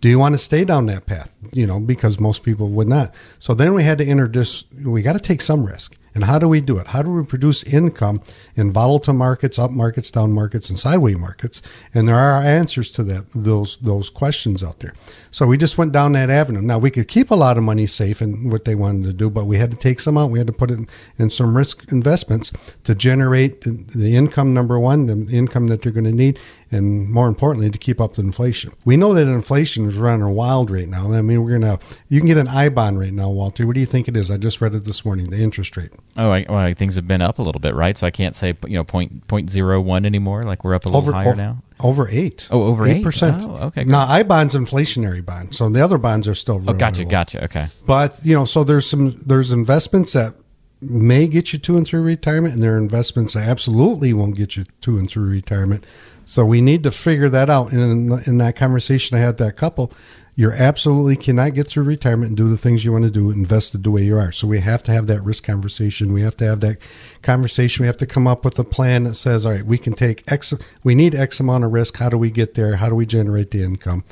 do 0.00 0.08
you 0.08 0.18
want 0.18 0.34
to 0.34 0.38
stay 0.38 0.64
down 0.64 0.86
that 0.86 1.06
path? 1.06 1.36
You 1.52 1.66
know 1.66 1.80
because 1.80 2.18
most 2.20 2.42
people 2.42 2.68
would 2.68 2.88
not. 2.88 3.14
So 3.38 3.54
then 3.54 3.74
we 3.74 3.84
had 3.84 3.98
to 3.98 4.06
introduce. 4.06 4.64
We 4.82 5.02
got 5.02 5.14
to 5.14 5.20
take 5.20 5.40
some 5.40 5.64
risk. 5.64 5.96
And 6.14 6.24
how 6.24 6.38
do 6.38 6.48
we 6.48 6.60
do 6.60 6.78
it? 6.78 6.88
How 6.88 7.02
do 7.02 7.12
we 7.12 7.24
produce 7.24 7.62
income 7.62 8.22
in 8.56 8.72
volatile 8.72 9.14
markets, 9.14 9.58
up 9.58 9.70
markets, 9.70 10.10
down 10.10 10.32
markets, 10.32 10.68
and 10.68 10.78
sideways 10.78 11.18
markets? 11.18 11.62
And 11.94 12.08
there 12.08 12.16
are 12.16 12.42
answers 12.42 12.90
to 12.92 13.04
that 13.04 13.26
those 13.34 13.76
those 13.78 14.10
questions 14.10 14.62
out 14.62 14.80
there. 14.80 14.94
So 15.30 15.46
we 15.46 15.56
just 15.56 15.78
went 15.78 15.92
down 15.92 16.12
that 16.12 16.30
avenue. 16.30 16.60
Now 16.60 16.78
we 16.78 16.90
could 16.90 17.08
keep 17.08 17.30
a 17.30 17.36
lot 17.36 17.56
of 17.56 17.62
money 17.64 17.86
safe 17.86 18.20
in 18.20 18.50
what 18.50 18.64
they 18.64 18.74
wanted 18.74 19.04
to 19.04 19.12
do, 19.12 19.30
but 19.30 19.46
we 19.46 19.58
had 19.58 19.70
to 19.70 19.76
take 19.76 20.00
some 20.00 20.18
out. 20.18 20.30
We 20.30 20.38
had 20.38 20.48
to 20.48 20.52
put 20.52 20.70
it 20.70 20.78
in, 20.78 20.88
in 21.18 21.30
some 21.30 21.56
risk 21.56 21.90
investments 21.92 22.50
to 22.84 22.94
generate 22.94 23.62
the, 23.62 23.70
the 23.70 24.16
income. 24.16 24.52
Number 24.52 24.78
one, 24.78 25.06
the 25.06 25.36
income 25.36 25.68
that 25.68 25.82
they're 25.82 25.92
going 25.92 26.04
to 26.04 26.12
need, 26.12 26.38
and 26.70 27.08
more 27.08 27.28
importantly, 27.28 27.70
to 27.70 27.78
keep 27.78 28.00
up 28.00 28.14
the 28.14 28.22
inflation. 28.22 28.72
We 28.84 28.96
know 28.96 29.14
that 29.14 29.28
inflation 29.28 29.86
is 29.88 29.96
running 29.96 30.26
wild 30.34 30.70
right 30.70 30.88
now. 30.88 31.12
I 31.12 31.22
mean, 31.22 31.42
we're 31.42 31.58
gonna 31.58 31.78
you 32.08 32.20
can 32.20 32.26
get 32.26 32.36
an 32.36 32.48
I 32.48 32.68
bond 32.68 32.98
right 32.98 33.12
now, 33.12 33.30
Walter. 33.30 33.66
What 33.66 33.74
do 33.74 33.80
you 33.80 33.86
think 33.86 34.08
it 34.08 34.16
is? 34.16 34.30
I 34.30 34.36
just 34.36 34.60
read 34.60 34.74
it 34.74 34.84
this 34.84 35.04
morning. 35.04 35.30
The 35.30 35.38
interest 35.42 35.76
rate. 35.76 35.90
Oh, 36.16 36.30
I, 36.30 36.44
well, 36.48 36.74
things 36.74 36.96
have 36.96 37.06
been 37.06 37.22
up 37.22 37.38
a 37.38 37.42
little 37.42 37.60
bit, 37.60 37.74
right? 37.74 37.96
So 37.96 38.06
I 38.06 38.10
can't 38.10 38.34
say 38.36 38.56
you 38.66 38.74
know 38.74 38.84
point 38.84 39.26
point 39.28 39.50
zero 39.50 39.80
one 39.80 40.04
anymore. 40.04 40.42
Like 40.42 40.64
we're 40.64 40.74
up 40.74 40.84
a 40.84 40.88
little 40.88 41.00
over, 41.02 41.12
higher 41.12 41.32
o- 41.32 41.34
now. 41.34 41.62
Over 41.80 42.08
eight. 42.08 42.48
Oh, 42.50 42.64
over 42.64 42.86
eight 42.86 43.02
percent. 43.02 43.42
Oh, 43.44 43.66
okay. 43.66 43.84
Now 43.84 44.06
I 44.06 44.22
bonds 44.22 44.54
inflationary 44.54 45.24
bonds, 45.24 45.56
so 45.56 45.68
the 45.68 45.80
other 45.82 45.98
bonds 45.98 46.28
are 46.28 46.34
still. 46.34 46.62
Oh, 46.68 46.72
gotcha, 46.74 47.04
gotcha. 47.04 47.44
Okay. 47.44 47.68
But 47.86 48.18
you 48.22 48.34
know, 48.34 48.44
so 48.44 48.64
there's 48.64 48.88
some 48.88 49.12
there's 49.20 49.52
investments 49.52 50.12
that 50.12 50.34
may 50.82 51.28
get 51.28 51.52
you 51.52 51.58
to 51.58 51.76
and 51.76 51.86
through 51.86 52.02
retirement, 52.02 52.54
and 52.54 52.62
there 52.62 52.74
are 52.74 52.78
investments 52.78 53.34
that 53.34 53.48
absolutely 53.48 54.12
won't 54.12 54.36
get 54.36 54.56
you 54.56 54.64
to 54.82 54.98
and 54.98 55.08
through 55.08 55.28
retirement. 55.28 55.84
So 56.24 56.44
we 56.44 56.60
need 56.60 56.82
to 56.84 56.90
figure 56.90 57.28
that 57.28 57.50
out. 57.50 57.72
And 57.72 58.10
in, 58.12 58.22
in 58.26 58.38
that 58.38 58.56
conversation 58.56 59.16
I 59.16 59.20
had 59.20 59.38
that 59.38 59.56
couple, 59.56 59.92
you 60.40 60.50
absolutely 60.52 61.16
cannot 61.16 61.52
get 61.52 61.68
through 61.68 61.82
retirement 61.82 62.28
and 62.28 62.36
do 62.38 62.48
the 62.48 62.56
things 62.56 62.82
you 62.82 62.90
want 62.90 63.04
to 63.04 63.10
do 63.10 63.30
invested 63.30 63.84
the 63.84 63.90
way 63.90 64.02
you 64.02 64.16
are. 64.16 64.32
So 64.32 64.46
we 64.46 64.60
have 64.60 64.82
to 64.84 64.90
have 64.90 65.06
that 65.08 65.20
risk 65.22 65.44
conversation. 65.44 66.14
We 66.14 66.22
have 66.22 66.34
to 66.36 66.46
have 66.46 66.60
that 66.60 66.78
conversation. 67.20 67.82
We 67.82 67.88
have 67.88 67.98
to 67.98 68.06
come 68.06 68.26
up 68.26 68.42
with 68.42 68.58
a 68.58 68.64
plan 68.64 69.04
that 69.04 69.16
says, 69.16 69.44
all 69.44 69.52
right, 69.52 69.66
we 69.66 69.76
can 69.76 69.92
take 69.92 70.24
X, 70.32 70.54
we 70.82 70.94
need 70.94 71.14
X 71.14 71.40
amount 71.40 71.64
of 71.64 71.72
risk. 71.72 71.98
How 71.98 72.08
do 72.08 72.16
we 72.16 72.30
get 72.30 72.54
there? 72.54 72.76
How 72.76 72.88
do 72.88 72.94
we 72.94 73.04
generate 73.04 73.50
the 73.50 73.62
income? 73.62 74.02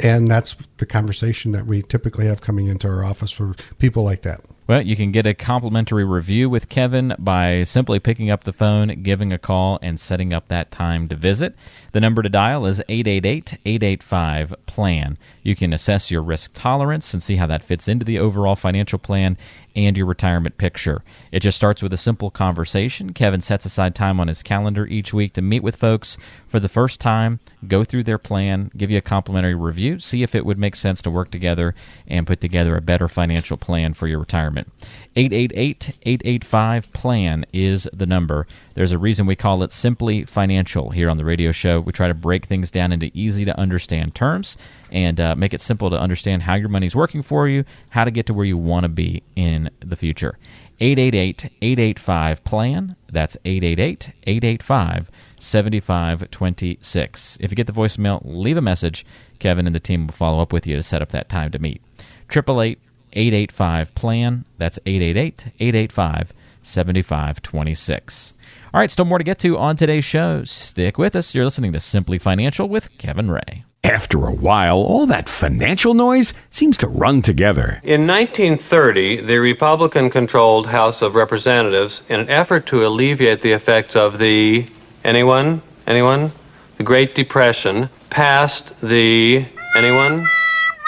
And 0.00 0.26
that's 0.26 0.54
the 0.78 0.86
conversation 0.86 1.52
that 1.52 1.66
we 1.66 1.82
typically 1.82 2.26
have 2.26 2.40
coming 2.40 2.66
into 2.66 2.88
our 2.88 3.04
office 3.04 3.30
for 3.30 3.54
people 3.78 4.02
like 4.02 4.22
that. 4.22 4.40
Well, 4.66 4.82
you 4.82 4.94
can 4.94 5.10
get 5.10 5.26
a 5.26 5.34
complimentary 5.34 6.04
review 6.04 6.48
with 6.48 6.68
Kevin 6.68 7.14
by 7.18 7.64
simply 7.64 7.98
picking 7.98 8.30
up 8.30 8.44
the 8.44 8.52
phone, 8.52 9.02
giving 9.02 9.32
a 9.32 9.38
call, 9.38 9.78
and 9.82 9.98
setting 9.98 10.32
up 10.32 10.46
that 10.46 10.70
time 10.70 11.08
to 11.08 11.16
visit. 11.16 11.54
The 11.92 12.00
number 12.00 12.22
to 12.22 12.28
dial 12.28 12.66
is 12.66 12.80
888 12.88 13.58
885 13.64 14.54
PLAN. 14.66 15.18
You 15.42 15.56
can 15.56 15.72
assess 15.72 16.10
your 16.10 16.22
risk 16.22 16.52
tolerance 16.54 17.12
and 17.12 17.22
see 17.22 17.36
how 17.36 17.46
that 17.46 17.62
fits 17.62 17.88
into 17.88 18.04
the 18.04 18.18
overall 18.18 18.54
financial 18.54 18.98
plan 18.98 19.36
and 19.74 19.96
your 19.96 20.06
retirement 20.06 20.58
picture. 20.58 21.02
It 21.32 21.40
just 21.40 21.56
starts 21.56 21.82
with 21.82 21.92
a 21.92 21.96
simple 21.96 22.30
conversation. 22.30 23.12
Kevin 23.12 23.40
sets 23.40 23.64
aside 23.64 23.94
time 23.94 24.20
on 24.20 24.28
his 24.28 24.42
calendar 24.42 24.86
each 24.86 25.14
week 25.14 25.32
to 25.34 25.42
meet 25.42 25.62
with 25.62 25.76
folks 25.76 26.16
for 26.46 26.60
the 26.60 26.68
first 26.68 27.00
time, 27.00 27.38
go 27.66 27.84
through 27.84 28.04
their 28.04 28.18
plan, 28.18 28.70
give 28.76 28.90
you 28.90 28.98
a 28.98 29.02
complimentary 29.02 29.54
review, 29.54 30.00
see 30.00 30.22
if 30.22 30.34
it 30.34 30.44
would 30.44 30.58
make 30.58 30.74
sense 30.74 31.00
to 31.02 31.10
work 31.10 31.30
together 31.30 31.74
and 32.06 32.26
put 32.26 32.40
together 32.40 32.76
a 32.76 32.80
better 32.80 33.08
financial 33.08 33.56
plan 33.56 33.94
for 33.94 34.08
your 34.08 34.18
retirement. 34.18 34.70
888 35.16 35.96
885 36.02 36.92
PLAN 36.92 37.46
is 37.52 37.88
the 37.92 38.06
number. 38.06 38.46
There's 38.74 38.92
a 38.92 38.98
reason 38.98 39.26
we 39.26 39.36
call 39.36 39.62
it 39.62 39.72
Simply 39.72 40.22
Financial 40.22 40.90
here 40.90 41.10
on 41.10 41.16
the 41.16 41.24
radio 41.24 41.52
show. 41.52 41.80
We 41.80 41.92
try 41.92 42.08
to 42.08 42.14
break 42.14 42.46
things 42.46 42.70
down 42.70 42.92
into 42.92 43.10
easy 43.14 43.44
to 43.44 43.58
understand 43.58 44.14
terms 44.14 44.56
and 44.92 45.20
uh, 45.20 45.34
make 45.34 45.52
it 45.52 45.60
simple 45.60 45.90
to 45.90 45.98
understand 45.98 46.42
how 46.42 46.54
your 46.54 46.68
money's 46.68 46.94
working 46.94 47.22
for 47.22 47.48
you, 47.48 47.64
how 47.90 48.04
to 48.04 48.10
get 48.10 48.26
to 48.26 48.34
where 48.34 48.46
you 48.46 48.56
want 48.56 48.84
to 48.84 48.88
be 48.88 49.22
in 49.34 49.70
the 49.80 49.96
future. 49.96 50.38
888 50.80 51.46
885 51.60 52.44
PLAN. 52.44 52.96
That's 53.12 53.36
888 53.44 54.12
885 54.26 55.10
7526. 55.38 57.38
If 57.40 57.50
you 57.50 57.56
get 57.56 57.66
the 57.66 57.72
voicemail, 57.72 58.22
leave 58.24 58.56
a 58.56 58.62
message. 58.62 59.04
Kevin 59.38 59.66
and 59.66 59.74
the 59.74 59.80
team 59.80 60.06
will 60.06 60.14
follow 60.14 60.40
up 60.40 60.52
with 60.52 60.66
you 60.66 60.76
to 60.76 60.82
set 60.82 61.02
up 61.02 61.10
that 61.10 61.28
time 61.28 61.50
to 61.50 61.58
meet. 61.58 61.82
888 62.30 62.78
885 63.12 63.94
PLAN. 63.94 64.44
That's 64.58 64.78
888 64.86 65.46
885 65.58 66.32
7526. 66.62 68.34
All 68.72 68.78
right, 68.78 68.90
still 68.90 69.04
more 69.04 69.18
to 69.18 69.24
get 69.24 69.40
to 69.40 69.58
on 69.58 69.74
today's 69.74 70.04
show. 70.04 70.44
Stick 70.44 70.96
with 70.96 71.16
us. 71.16 71.34
You're 71.34 71.44
listening 71.44 71.72
to 71.72 71.80
Simply 71.80 72.20
Financial 72.20 72.68
with 72.68 72.96
Kevin 72.98 73.28
Ray. 73.28 73.64
After 73.82 74.26
a 74.26 74.32
while, 74.32 74.76
all 74.76 75.06
that 75.06 75.28
financial 75.28 75.92
noise 75.92 76.34
seems 76.50 76.78
to 76.78 76.86
run 76.86 77.22
together. 77.22 77.80
In 77.82 78.06
1930, 78.06 79.22
the 79.22 79.38
Republican 79.38 80.08
controlled 80.08 80.68
House 80.68 81.02
of 81.02 81.16
Representatives, 81.16 82.02
in 82.08 82.20
an 82.20 82.28
effort 82.28 82.66
to 82.66 82.86
alleviate 82.86 83.40
the 83.40 83.52
effects 83.52 83.96
of 83.96 84.18
the. 84.18 84.68
Anyone? 85.02 85.62
Anyone? 85.88 86.30
The 86.76 86.84
Great 86.84 87.16
Depression, 87.16 87.88
passed 88.08 88.80
the. 88.80 89.46
Anyone? 89.74 90.26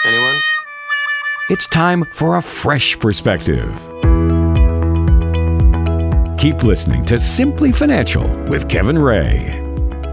Anyone? 0.05 0.39
It's 1.49 1.67
time 1.67 2.05
for 2.13 2.37
a 2.37 2.41
fresh 2.41 2.97
perspective. 2.97 3.92
Keep 6.43 6.63
listening 6.63 7.05
to 7.05 7.17
Simply 7.17 7.71
Financial 7.71 8.27
with 8.49 8.67
Kevin 8.67 8.99
Ray. 8.99 9.61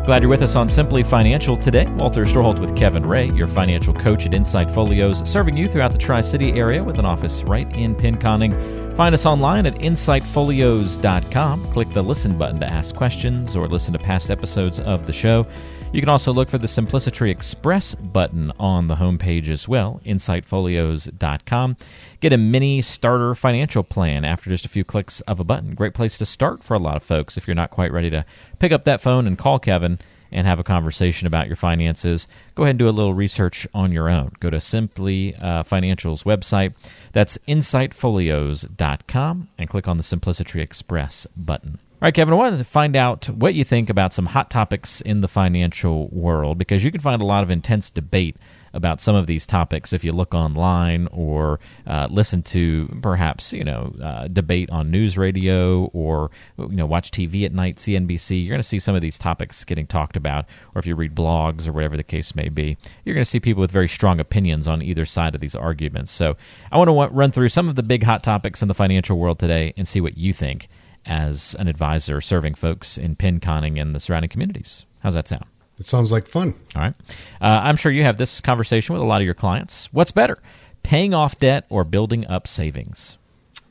Glad 0.06 0.22
you're 0.22 0.28
with 0.28 0.42
us 0.42 0.54
on 0.54 0.68
Simply 0.68 1.02
Financial 1.02 1.56
today. 1.56 1.86
Walter 1.86 2.24
Storholt 2.24 2.60
with 2.60 2.76
Kevin 2.76 3.04
Ray, 3.04 3.32
your 3.32 3.48
financial 3.48 3.92
coach 3.92 4.26
at 4.26 4.32
Insight 4.32 4.70
Folios, 4.70 5.28
serving 5.28 5.56
you 5.56 5.66
throughout 5.66 5.90
the 5.90 5.98
Tri 5.98 6.20
City 6.20 6.52
area 6.52 6.84
with 6.84 7.00
an 7.00 7.04
office 7.04 7.42
right 7.42 7.66
in 7.74 7.96
Pinconning. 7.96 8.96
Find 8.96 9.12
us 9.12 9.26
online 9.26 9.66
at 9.66 9.74
insightfolios.com. 9.80 11.72
Click 11.72 11.92
the 11.92 12.02
listen 12.02 12.38
button 12.38 12.60
to 12.60 12.66
ask 12.66 12.94
questions 12.94 13.56
or 13.56 13.66
listen 13.66 13.92
to 13.92 13.98
past 13.98 14.30
episodes 14.30 14.78
of 14.78 15.06
the 15.06 15.12
show. 15.12 15.44
You 15.92 16.00
can 16.00 16.08
also 16.08 16.32
look 16.32 16.48
for 16.48 16.58
the 16.58 16.68
Simplicity 16.68 17.30
Express 17.30 17.96
button 17.96 18.52
on 18.60 18.86
the 18.86 18.94
homepage 18.94 19.48
as 19.48 19.66
well, 19.66 20.00
insightfolios.com. 20.06 21.76
Get 22.20 22.32
a 22.32 22.38
mini 22.38 22.80
starter 22.80 23.34
financial 23.34 23.82
plan 23.82 24.24
after 24.24 24.50
just 24.50 24.64
a 24.64 24.68
few 24.68 24.84
clicks 24.84 25.20
of 25.22 25.40
a 25.40 25.44
button. 25.44 25.74
Great 25.74 25.94
place 25.94 26.16
to 26.18 26.26
start 26.26 26.62
for 26.62 26.74
a 26.74 26.78
lot 26.78 26.94
of 26.94 27.02
folks 27.02 27.36
if 27.36 27.48
you're 27.48 27.56
not 27.56 27.72
quite 27.72 27.92
ready 27.92 28.08
to 28.08 28.24
pick 28.60 28.70
up 28.70 28.84
that 28.84 29.00
phone 29.00 29.26
and 29.26 29.36
call 29.36 29.58
Kevin 29.58 29.98
and 30.30 30.46
have 30.46 30.60
a 30.60 30.64
conversation 30.64 31.26
about 31.26 31.48
your 31.48 31.56
finances, 31.56 32.28
go 32.54 32.62
ahead 32.62 32.70
and 32.70 32.78
do 32.78 32.88
a 32.88 32.90
little 32.90 33.14
research 33.14 33.66
on 33.74 33.90
your 33.90 34.08
own. 34.08 34.30
Go 34.38 34.48
to 34.48 34.60
Simply 34.60 35.34
uh, 35.34 35.64
Financial's 35.64 36.22
website. 36.22 36.72
That's 37.10 37.36
insightfolios.com 37.48 39.48
and 39.58 39.68
click 39.68 39.88
on 39.88 39.96
the 39.96 40.04
Simplicity 40.04 40.60
Express 40.60 41.26
button. 41.36 41.80
All 42.02 42.06
right, 42.06 42.14
Kevin, 42.14 42.32
I 42.32 42.38
wanted 42.38 42.56
to 42.56 42.64
find 42.64 42.96
out 42.96 43.28
what 43.28 43.52
you 43.52 43.62
think 43.62 43.90
about 43.90 44.14
some 44.14 44.24
hot 44.24 44.48
topics 44.48 45.02
in 45.02 45.20
the 45.20 45.28
financial 45.28 46.08
world 46.08 46.56
because 46.56 46.82
you 46.82 46.90
can 46.90 47.02
find 47.02 47.20
a 47.20 47.26
lot 47.26 47.42
of 47.42 47.50
intense 47.50 47.90
debate 47.90 48.38
about 48.72 49.02
some 49.02 49.14
of 49.14 49.26
these 49.26 49.44
topics 49.44 49.92
if 49.92 50.02
you 50.02 50.10
look 50.10 50.34
online 50.34 51.08
or 51.12 51.60
uh, 51.86 52.08
listen 52.10 52.42
to 52.42 52.88
perhaps 53.02 53.52
you 53.52 53.62
know 53.62 53.92
uh, 54.02 54.28
debate 54.28 54.70
on 54.70 54.90
news 54.90 55.18
radio 55.18 55.90
or 55.92 56.30
you 56.56 56.68
know 56.68 56.86
watch 56.86 57.10
TV 57.10 57.44
at 57.44 57.52
night 57.52 57.76
CNBC 57.76 58.42
you're 58.42 58.54
going 58.54 58.62
to 58.62 58.66
see 58.66 58.78
some 58.78 58.94
of 58.94 59.02
these 59.02 59.18
topics 59.18 59.62
getting 59.64 59.86
talked 59.86 60.16
about 60.16 60.46
or 60.74 60.78
if 60.78 60.86
you 60.86 60.94
read 60.94 61.14
blogs 61.14 61.68
or 61.68 61.72
whatever 61.72 61.98
the 61.98 62.02
case 62.02 62.34
may 62.34 62.48
be 62.48 62.78
you're 63.04 63.14
going 63.14 63.24
to 63.24 63.30
see 63.30 63.40
people 63.40 63.60
with 63.60 63.70
very 63.70 63.88
strong 63.88 64.20
opinions 64.20 64.66
on 64.66 64.80
either 64.80 65.04
side 65.04 65.34
of 65.34 65.42
these 65.42 65.54
arguments. 65.54 66.10
So 66.10 66.34
I 66.72 66.78
want 66.78 66.88
to 66.88 67.14
run 67.14 67.30
through 67.30 67.50
some 67.50 67.68
of 67.68 67.74
the 67.74 67.82
big 67.82 68.04
hot 68.04 68.22
topics 68.22 68.62
in 68.62 68.68
the 68.68 68.74
financial 68.74 69.18
world 69.18 69.38
today 69.38 69.74
and 69.76 69.86
see 69.86 70.00
what 70.00 70.16
you 70.16 70.32
think 70.32 70.70
as 71.06 71.54
an 71.58 71.68
advisor 71.68 72.20
serving 72.20 72.54
folks 72.54 72.98
in 72.98 73.16
Pinconning 73.16 73.80
and 73.80 73.94
the 73.94 74.00
surrounding 74.00 74.28
communities. 74.28 74.86
How's 75.02 75.14
that 75.14 75.28
sound? 75.28 75.44
It 75.78 75.86
sounds 75.86 76.12
like 76.12 76.26
fun. 76.26 76.54
All 76.76 76.82
right. 76.82 76.94
Uh, 77.40 77.60
I'm 77.64 77.76
sure 77.76 77.90
you 77.90 78.04
have 78.04 78.18
this 78.18 78.40
conversation 78.40 78.92
with 78.92 79.00
a 79.02 79.06
lot 79.06 79.22
of 79.22 79.24
your 79.24 79.34
clients. 79.34 79.88
What's 79.92 80.12
better, 80.12 80.36
paying 80.82 81.14
off 81.14 81.38
debt 81.38 81.64
or 81.70 81.84
building 81.84 82.26
up 82.26 82.46
savings? 82.46 83.16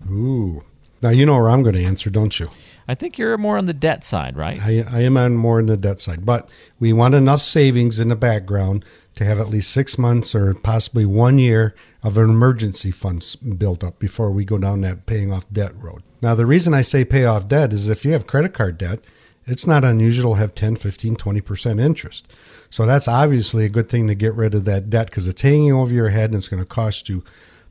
Ooh. 0.09 0.63
Now, 1.01 1.09
you 1.09 1.25
know 1.25 1.37
where 1.37 1.49
I'm 1.49 1.63
going 1.63 1.75
to 1.75 1.83
answer, 1.83 2.09
don't 2.09 2.39
you? 2.39 2.49
I 2.87 2.95
think 2.95 3.17
you're 3.17 3.37
more 3.37 3.57
on 3.57 3.65
the 3.65 3.73
debt 3.73 4.03
side, 4.03 4.35
right? 4.35 4.59
I, 4.61 4.83
I 4.91 5.01
am 5.01 5.15
on 5.15 5.37
more 5.37 5.59
on 5.59 5.67
the 5.67 5.77
debt 5.77 6.01
side, 6.01 6.25
but 6.25 6.49
we 6.79 6.91
want 6.91 7.13
enough 7.13 7.41
savings 7.41 7.99
in 7.99 8.09
the 8.09 8.15
background 8.15 8.83
to 9.15 9.25
have 9.25 9.39
at 9.39 9.49
least 9.49 9.71
six 9.71 9.97
months 9.97 10.33
or 10.33 10.53
possibly 10.55 11.05
one 11.05 11.37
year 11.37 11.75
of 12.01 12.17
an 12.17 12.29
emergency 12.29 12.89
funds 12.89 13.35
built 13.35 13.83
up 13.83 13.99
before 13.99 14.31
we 14.31 14.43
go 14.43 14.57
down 14.57 14.81
that 14.81 15.05
paying 15.05 15.31
off 15.31 15.45
debt 15.51 15.75
road. 15.75 16.01
Now, 16.21 16.35
the 16.35 16.45
reason 16.45 16.73
I 16.73 16.81
say 16.81 17.05
pay 17.05 17.25
off 17.25 17.47
debt 17.47 17.73
is 17.73 17.89
if 17.89 18.03
you 18.03 18.11
have 18.13 18.25
credit 18.27 18.53
card 18.53 18.77
debt, 18.77 18.99
it's 19.45 19.67
not 19.67 19.83
unusual 19.83 20.33
to 20.33 20.39
have 20.39 20.55
10, 20.55 20.75
15, 20.75 21.15
20% 21.15 21.81
interest. 21.81 22.31
So 22.69 22.85
that's 22.85 23.07
obviously 23.07 23.65
a 23.65 23.69
good 23.69 23.89
thing 23.89 24.07
to 24.07 24.15
get 24.15 24.33
rid 24.33 24.53
of 24.53 24.65
that 24.65 24.89
debt 24.89 25.07
because 25.07 25.27
it's 25.27 25.41
hanging 25.41 25.73
over 25.73 25.93
your 25.93 26.09
head 26.09 26.31
and 26.31 26.37
it's 26.37 26.47
going 26.47 26.61
to 26.61 26.67
cost 26.67 27.09
you 27.09 27.23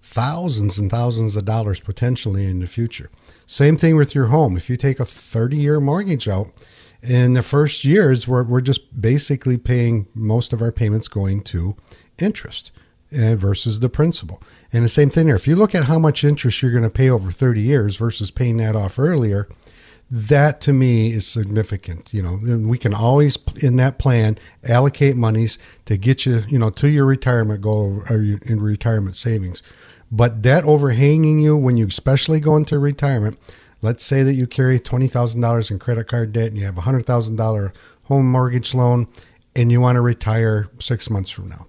thousands 0.02 0.78
and 0.78 0.90
thousands 0.90 1.36
of 1.36 1.44
dollars 1.44 1.80
potentially 1.80 2.46
in 2.46 2.60
the 2.60 2.66
future. 2.66 3.10
Same 3.46 3.76
thing 3.76 3.96
with 3.96 4.14
your 4.14 4.26
home. 4.26 4.56
If 4.56 4.68
you 4.68 4.76
take 4.76 5.00
a 5.00 5.04
30 5.04 5.56
year 5.56 5.80
mortgage 5.80 6.28
out, 6.28 6.48
in 7.02 7.34
the 7.34 7.42
first 7.42 7.84
years, 7.84 8.26
we're, 8.26 8.42
we're 8.42 8.60
just 8.60 9.00
basically 9.00 9.56
paying 9.56 10.08
most 10.14 10.52
of 10.52 10.60
our 10.60 10.72
payments 10.72 11.06
going 11.06 11.42
to 11.42 11.76
interest 12.18 12.72
uh, 13.12 13.36
versus 13.36 13.80
the 13.80 13.88
principal. 13.88 14.42
And 14.72 14.84
the 14.84 14.88
same 14.88 15.10
thing 15.10 15.26
there. 15.26 15.36
If 15.36 15.46
you 15.46 15.56
look 15.56 15.74
at 15.74 15.84
how 15.84 15.98
much 15.98 16.24
interest 16.24 16.60
you're 16.60 16.72
going 16.72 16.82
to 16.82 16.90
pay 16.90 17.08
over 17.08 17.30
30 17.30 17.60
years 17.60 17.96
versus 17.96 18.30
paying 18.30 18.56
that 18.58 18.74
off 18.74 18.98
earlier, 18.98 19.48
that 20.10 20.60
to 20.62 20.72
me 20.72 21.12
is 21.12 21.26
significant. 21.26 22.12
You 22.14 22.22
know, 22.22 22.58
we 22.66 22.78
can 22.78 22.94
always 22.94 23.38
in 23.62 23.76
that 23.76 23.98
plan 23.98 24.38
allocate 24.64 25.16
monies 25.16 25.58
to 25.84 25.96
get 25.96 26.24
you, 26.24 26.42
you 26.48 26.58
know, 26.58 26.70
to 26.70 26.88
your 26.88 27.04
retirement 27.04 27.60
goal 27.60 28.02
or 28.08 28.16
in 28.16 28.58
retirement 28.58 29.16
savings. 29.16 29.62
But 30.10 30.40
debt 30.40 30.64
overhanging 30.64 31.38
you 31.40 31.56
when 31.56 31.76
you 31.76 31.86
especially 31.86 32.40
go 32.40 32.56
into 32.56 32.78
retirement, 32.78 33.38
let's 33.82 34.04
say 34.04 34.22
that 34.22 34.34
you 34.34 34.46
carry 34.46 34.80
$20,000 34.80 35.70
in 35.70 35.78
credit 35.78 36.08
card 36.08 36.32
debt 36.32 36.48
and 36.48 36.56
you 36.56 36.64
have 36.64 36.78
a 36.78 36.82
$100,000 36.82 37.72
home 38.04 38.30
mortgage 38.30 38.74
loan 38.74 39.06
and 39.54 39.70
you 39.70 39.80
want 39.80 39.96
to 39.96 40.00
retire 40.00 40.68
6 40.78 41.10
months 41.10 41.30
from 41.30 41.48
now. 41.48 41.66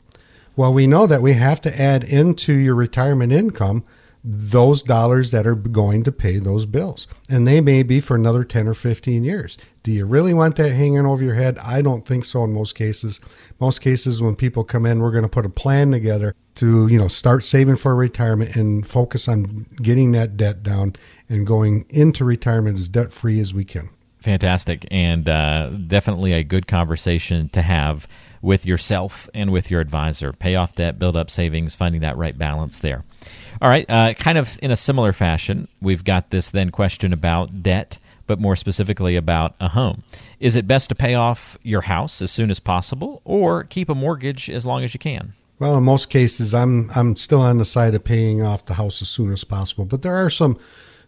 Well, 0.55 0.73
we 0.73 0.87
know 0.87 1.07
that 1.07 1.21
we 1.21 1.33
have 1.33 1.61
to 1.61 1.81
add 1.81 2.03
into 2.03 2.53
your 2.53 2.75
retirement 2.75 3.31
income 3.31 3.83
those 4.23 4.83
dollars 4.83 5.31
that 5.31 5.47
are 5.47 5.55
going 5.55 6.03
to 6.03 6.11
pay 6.11 6.39
those 6.39 6.65
bills. 6.65 7.07
And 7.29 7.47
they 7.47 7.61
may 7.61 7.83
be 7.83 7.99
for 7.99 8.15
another 8.15 8.43
10 8.43 8.67
or 8.67 8.73
15 8.73 9.23
years. 9.23 9.57
Do 9.83 9.91
you 9.91 10.05
really 10.05 10.33
want 10.33 10.57
that 10.57 10.71
hanging 10.71 11.05
over 11.05 11.23
your 11.23 11.35
head? 11.35 11.57
I 11.59 11.81
don't 11.81 12.05
think 12.05 12.25
so 12.25 12.43
in 12.43 12.53
most 12.53 12.75
cases. 12.75 13.19
Most 13.59 13.79
cases 13.79 14.21
when 14.21 14.35
people 14.35 14.63
come 14.63 14.85
in, 14.85 14.99
we're 14.99 15.11
going 15.11 15.23
to 15.23 15.29
put 15.29 15.45
a 15.45 15.49
plan 15.49 15.91
together 15.91 16.35
to, 16.55 16.87
you 16.87 16.99
know, 16.99 17.07
start 17.07 17.45
saving 17.45 17.77
for 17.77 17.95
retirement 17.95 18.55
and 18.55 18.85
focus 18.85 19.27
on 19.29 19.65
getting 19.81 20.11
that 20.11 20.35
debt 20.35 20.63
down 20.63 20.95
and 21.29 21.47
going 21.47 21.85
into 21.89 22.25
retirement 22.25 22.77
as 22.77 22.89
debt 22.89 23.13
free 23.13 23.39
as 23.39 23.53
we 23.53 23.63
can. 23.63 23.89
Fantastic 24.19 24.85
and 24.91 25.29
uh, 25.29 25.69
definitely 25.87 26.33
a 26.33 26.43
good 26.43 26.67
conversation 26.67 27.47
to 27.49 27.61
have 27.61 28.05
with 28.41 28.65
yourself 28.65 29.29
and 29.33 29.49
with 29.51 29.71
your 29.71 29.79
advisor. 29.79 30.33
Pay 30.33 30.55
off 30.55 30.75
debt, 30.75 30.99
build 30.99 31.15
up 31.15 31.29
savings, 31.29 31.73
finding 31.73 32.01
that 32.01 32.17
right 32.17 32.37
balance 32.37 32.79
there. 32.79 33.03
All 33.61 33.69
right, 33.69 33.89
uh, 33.89 34.13
kind 34.13 34.37
of 34.37 34.57
in 34.61 34.71
a 34.71 34.75
similar 34.77 35.11
fashion, 35.11 35.67
we've 35.81 36.05
got 36.05 36.29
this 36.29 36.49
then 36.49 36.69
question 36.69 37.11
about 37.11 37.61
debt, 37.61 37.97
but 38.25 38.39
more 38.39 38.55
specifically 38.55 39.17
about 39.17 39.55
a 39.59 39.69
home. 39.69 40.03
Is 40.39 40.55
it 40.55 40.65
best 40.65 40.87
to 40.89 40.95
pay 40.95 41.15
off 41.15 41.57
your 41.61 41.81
house 41.81 42.21
as 42.21 42.31
soon 42.31 42.51
as 42.51 42.59
possible 42.59 43.21
or 43.25 43.65
keep 43.65 43.89
a 43.89 43.95
mortgage 43.95 44.49
as 44.49 44.65
long 44.65 44.83
as 44.85 44.93
you 44.93 44.99
can? 44.99 45.33
Well, 45.59 45.77
in 45.77 45.83
most 45.83 46.09
cases, 46.09 46.53
I'm 46.53 46.89
I'm 46.95 47.17
still 47.17 47.41
on 47.41 47.57
the 47.57 47.65
side 47.65 47.95
of 47.95 48.05
paying 48.05 48.41
off 48.41 48.65
the 48.65 48.75
house 48.75 49.01
as 49.01 49.09
soon 49.09 49.29
as 49.33 49.43
possible. 49.43 49.83
But 49.83 50.03
there 50.03 50.15
are 50.15 50.29
some 50.29 50.57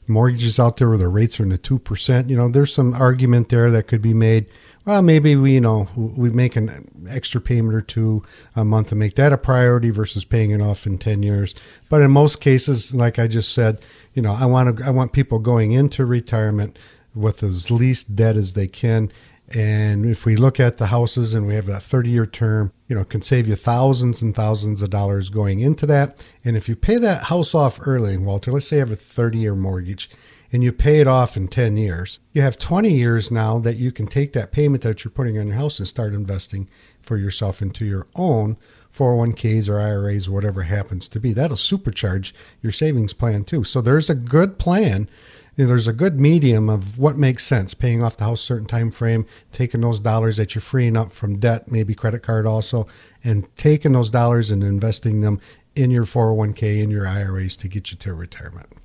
mortgages 0.07 0.59
out 0.59 0.75
there 0.75 0.89
where 0.89 0.97
the 0.97 1.07
rates 1.07 1.39
are 1.39 1.43
in 1.43 1.49
the 1.49 1.57
two 1.57 1.79
percent. 1.79 2.29
You 2.29 2.35
know, 2.35 2.49
there's 2.49 2.73
some 2.73 2.93
argument 2.93 3.47
there 3.47 3.71
that 3.71 3.87
could 3.87 4.01
be 4.01 4.13
made 4.13 4.47
well, 4.85 5.01
maybe 5.01 5.35
we, 5.35 5.53
you 5.53 5.61
know, 5.61 5.87
we 5.95 6.29
make 6.29 6.55
an 6.55 7.07
extra 7.09 7.39
payment 7.39 7.75
or 7.75 7.81
two 7.81 8.23
a 8.55 8.65
month 8.65 8.89
to 8.89 8.95
make 8.95 9.15
that 9.15 9.33
a 9.33 9.37
priority 9.37 9.91
versus 9.91 10.25
paying 10.25 10.51
it 10.51 10.61
off 10.61 10.87
in 10.87 10.97
10 10.97 11.21
years. 11.21 11.53
But 11.89 12.01
in 12.01 12.11
most 12.11 12.41
cases, 12.41 12.93
like 12.93 13.19
I 13.19 13.27
just 13.27 13.53
said, 13.53 13.79
you 14.13 14.21
know, 14.21 14.33
I 14.33 14.45
want 14.45 14.77
to, 14.77 14.85
I 14.85 14.89
want 14.89 15.13
people 15.13 15.39
going 15.39 15.71
into 15.71 16.05
retirement 16.05 16.79
with 17.13 17.43
as 17.43 17.69
least 17.69 18.15
debt 18.15 18.37
as 18.37 18.53
they 18.53 18.67
can. 18.67 19.11
And 19.53 20.05
if 20.05 20.25
we 20.25 20.35
look 20.35 20.59
at 20.59 20.77
the 20.77 20.87
houses 20.87 21.33
and 21.33 21.45
we 21.45 21.55
have 21.55 21.65
that 21.65 21.83
30 21.83 22.09
year 22.09 22.25
term, 22.25 22.71
you 22.87 22.95
know, 22.95 23.03
can 23.03 23.21
save 23.21 23.47
you 23.47 23.55
thousands 23.55 24.21
and 24.21 24.33
thousands 24.33 24.81
of 24.81 24.89
dollars 24.89 25.29
going 25.29 25.59
into 25.59 25.85
that. 25.87 26.25
And 26.45 26.55
if 26.55 26.69
you 26.69 26.75
pay 26.75 26.97
that 26.97 27.25
house 27.25 27.53
off 27.53 27.79
early, 27.85 28.17
Walter, 28.17 28.51
let's 28.51 28.67
say 28.67 28.77
you 28.77 28.81
have 28.81 28.91
a 28.91 28.95
30 28.95 29.37
year 29.39 29.55
mortgage, 29.55 30.09
and 30.51 30.63
you 30.63 30.71
pay 30.71 30.99
it 30.99 31.07
off 31.07 31.37
in 31.37 31.47
10 31.47 31.77
years, 31.77 32.19
you 32.33 32.41
have 32.41 32.59
20 32.59 32.91
years 32.91 33.31
now 33.31 33.57
that 33.59 33.77
you 33.77 33.91
can 33.91 34.05
take 34.05 34.33
that 34.33 34.51
payment 34.51 34.83
that 34.83 35.03
you're 35.03 35.11
putting 35.11 35.37
on 35.39 35.47
your 35.47 35.55
house 35.55 35.79
and 35.79 35.87
start 35.87 36.13
investing 36.13 36.69
for 36.99 37.17
yourself 37.17 37.61
into 37.61 37.85
your 37.85 38.07
own 38.15 38.57
401ks 38.91 39.69
or 39.69 39.79
IRAs 39.79 40.29
whatever 40.29 40.63
happens 40.63 41.07
to 41.07 41.19
be. 41.19 41.31
That'll 41.31 41.55
supercharge 41.55 42.33
your 42.61 42.73
savings 42.73 43.13
plan 43.13 43.45
too. 43.45 43.63
So 43.63 43.79
there's 43.79 44.09
a 44.09 44.15
good 44.15 44.59
plan. 44.59 45.09
You 45.55 45.63
know, 45.63 45.69
there's 45.69 45.87
a 45.87 45.93
good 45.93 46.19
medium 46.19 46.69
of 46.69 46.99
what 46.99 47.17
makes 47.17 47.45
sense 47.45 47.73
paying 47.73 48.03
off 48.03 48.17
the 48.17 48.25
house 48.25 48.41
certain 48.41 48.67
time 48.67 48.91
frame 48.91 49.25
taking 49.51 49.81
those 49.81 49.99
dollars 49.99 50.37
that 50.37 50.55
you're 50.55 50.61
freeing 50.61 50.97
up 50.97 51.11
from 51.11 51.39
debt 51.39 51.71
maybe 51.71 51.93
credit 51.93 52.23
card 52.23 52.45
also 52.45 52.87
and 53.23 53.53
taking 53.57 53.91
those 53.91 54.09
dollars 54.09 54.49
and 54.49 54.63
investing 54.63 55.21
them 55.21 55.39
in 55.75 55.91
your 55.91 56.05
401k 56.05 56.81
in 56.81 56.89
your 56.89 57.05
iras 57.05 57.57
to 57.57 57.67
get 57.67 57.91
you 57.91 57.97
to 57.97 58.13
retirement 58.13 58.80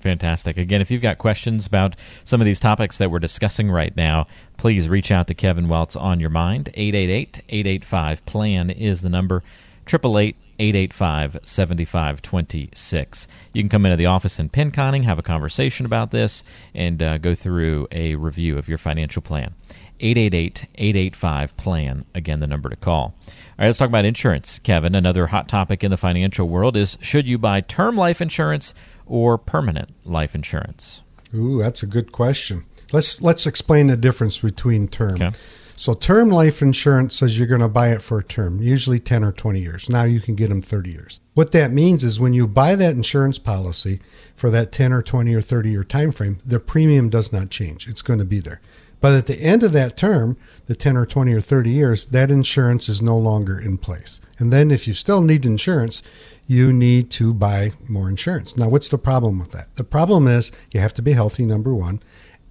Fantastic. 0.00 0.56
Again, 0.56 0.80
if 0.80 0.90
you've 0.90 1.02
got 1.02 1.18
questions 1.18 1.66
about 1.66 1.94
some 2.24 2.40
of 2.40 2.44
these 2.44 2.60
topics 2.60 2.98
that 2.98 3.10
we're 3.10 3.20
discussing 3.20 3.70
right 3.70 3.96
now, 3.96 4.26
please 4.56 4.88
reach 4.88 5.12
out 5.12 5.28
to 5.28 5.34
Kevin 5.34 5.68
while 5.68 5.84
it's 5.84 5.96
on 5.96 6.20
your 6.20 6.30
mind. 6.30 6.70
888 6.74 7.42
885 7.48 8.26
PLAN 8.26 8.70
is 8.70 9.02
the 9.02 9.08
number. 9.08 9.42
888 9.86 10.36
885 10.58 11.38
7526. 11.44 13.28
You 13.52 13.62
can 13.62 13.68
come 13.68 13.86
into 13.86 13.96
the 13.96 14.06
office 14.06 14.38
in 14.38 14.48
Pinconning, 14.48 15.04
have 15.04 15.18
a 15.18 15.22
conversation 15.22 15.84
about 15.84 16.10
this, 16.10 16.44
and 16.74 17.02
uh, 17.02 17.18
go 17.18 17.34
through 17.34 17.88
a 17.90 18.14
review 18.14 18.56
of 18.56 18.68
your 18.68 18.78
financial 18.78 19.22
plan. 19.22 19.54
888 20.00 20.66
885 20.74 21.56
PLAN, 21.56 22.04
again, 22.14 22.38
the 22.38 22.46
number 22.46 22.68
to 22.68 22.76
call. 22.76 23.02
All 23.02 23.12
right, 23.58 23.66
let's 23.66 23.78
talk 23.78 23.88
about 23.88 24.04
insurance. 24.04 24.58
Kevin, 24.58 24.94
another 24.94 25.28
hot 25.28 25.48
topic 25.48 25.84
in 25.84 25.90
the 25.90 25.96
financial 25.96 26.48
world 26.48 26.76
is 26.76 26.98
should 27.00 27.26
you 27.26 27.38
buy 27.38 27.60
term 27.60 27.96
life 27.96 28.20
insurance 28.20 28.74
or 29.06 29.38
permanent 29.38 29.90
life 30.04 30.34
insurance? 30.34 31.02
Ooh, 31.34 31.58
that's 31.58 31.82
a 31.82 31.86
good 31.86 32.12
question. 32.12 32.64
Let's 32.92 33.20
let's 33.20 33.46
explain 33.46 33.88
the 33.88 33.96
difference 33.96 34.38
between 34.38 34.88
term. 34.88 35.14
Okay. 35.14 35.30
So 35.76 35.94
term 35.94 36.28
life 36.28 36.62
insurance 36.62 37.16
says 37.16 37.36
you're 37.36 37.48
going 37.48 37.60
to 37.60 37.68
buy 37.68 37.88
it 37.88 38.00
for 38.00 38.18
a 38.18 38.24
term, 38.24 38.62
usually 38.62 39.00
10 39.00 39.24
or 39.24 39.32
20 39.32 39.60
years. 39.60 39.90
Now 39.90 40.04
you 40.04 40.20
can 40.20 40.36
get 40.36 40.48
them 40.48 40.62
30 40.62 40.90
years. 40.90 41.20
What 41.34 41.50
that 41.50 41.72
means 41.72 42.04
is 42.04 42.20
when 42.20 42.32
you 42.32 42.46
buy 42.46 42.76
that 42.76 42.94
insurance 42.94 43.40
policy 43.40 44.00
for 44.36 44.50
that 44.50 44.70
10 44.70 44.92
or 44.92 45.02
20 45.02 45.34
or 45.34 45.42
30 45.42 45.70
year 45.70 45.82
time 45.82 46.12
frame, 46.12 46.38
the 46.46 46.60
premium 46.60 47.10
does 47.10 47.32
not 47.32 47.50
change. 47.50 47.88
It's 47.88 48.02
going 48.02 48.20
to 48.20 48.24
be 48.24 48.38
there. 48.38 48.60
But 49.00 49.14
at 49.14 49.26
the 49.26 49.42
end 49.42 49.62
of 49.62 49.72
that 49.72 49.96
term, 49.96 50.36
the 50.66 50.74
10 50.74 50.96
or 50.96 51.04
20 51.04 51.34
or 51.34 51.40
30 51.40 51.70
years, 51.70 52.06
that 52.06 52.30
insurance 52.30 52.88
is 52.88 53.02
no 53.02 53.18
longer 53.18 53.58
in 53.58 53.76
place. 53.76 54.20
And 54.38 54.52
then 54.52 54.70
if 54.70 54.88
you 54.88 54.94
still 54.94 55.20
need 55.20 55.44
insurance, 55.44 56.02
you 56.46 56.72
need 56.72 57.10
to 57.12 57.32
buy 57.32 57.72
more 57.88 58.08
insurance. 58.08 58.56
Now, 58.56 58.68
what's 58.68 58.88
the 58.88 58.98
problem 58.98 59.38
with 59.38 59.50
that? 59.52 59.74
The 59.76 59.84
problem 59.84 60.28
is 60.28 60.52
you 60.72 60.80
have 60.80 60.94
to 60.94 61.02
be 61.02 61.12
healthy, 61.12 61.44
number 61.44 61.74
one. 61.74 62.00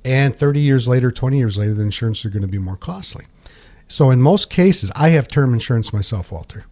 And 0.04 0.36
30 0.36 0.60
years 0.60 0.88
later, 0.88 1.12
20 1.12 1.38
years 1.38 1.58
later, 1.58 1.74
the 1.74 1.84
insurance 1.84 2.26
are 2.26 2.30
going 2.30 2.42
to 2.42 2.48
be 2.48 2.58
more 2.58 2.76
costly. 2.76 3.26
So 3.88 4.10
in 4.10 4.22
most 4.22 4.50
cases, 4.50 4.92
I 4.96 5.10
have 5.10 5.28
term 5.28 5.54
insurance 5.54 5.94
myself, 5.94 6.32
Walter. 6.32 6.66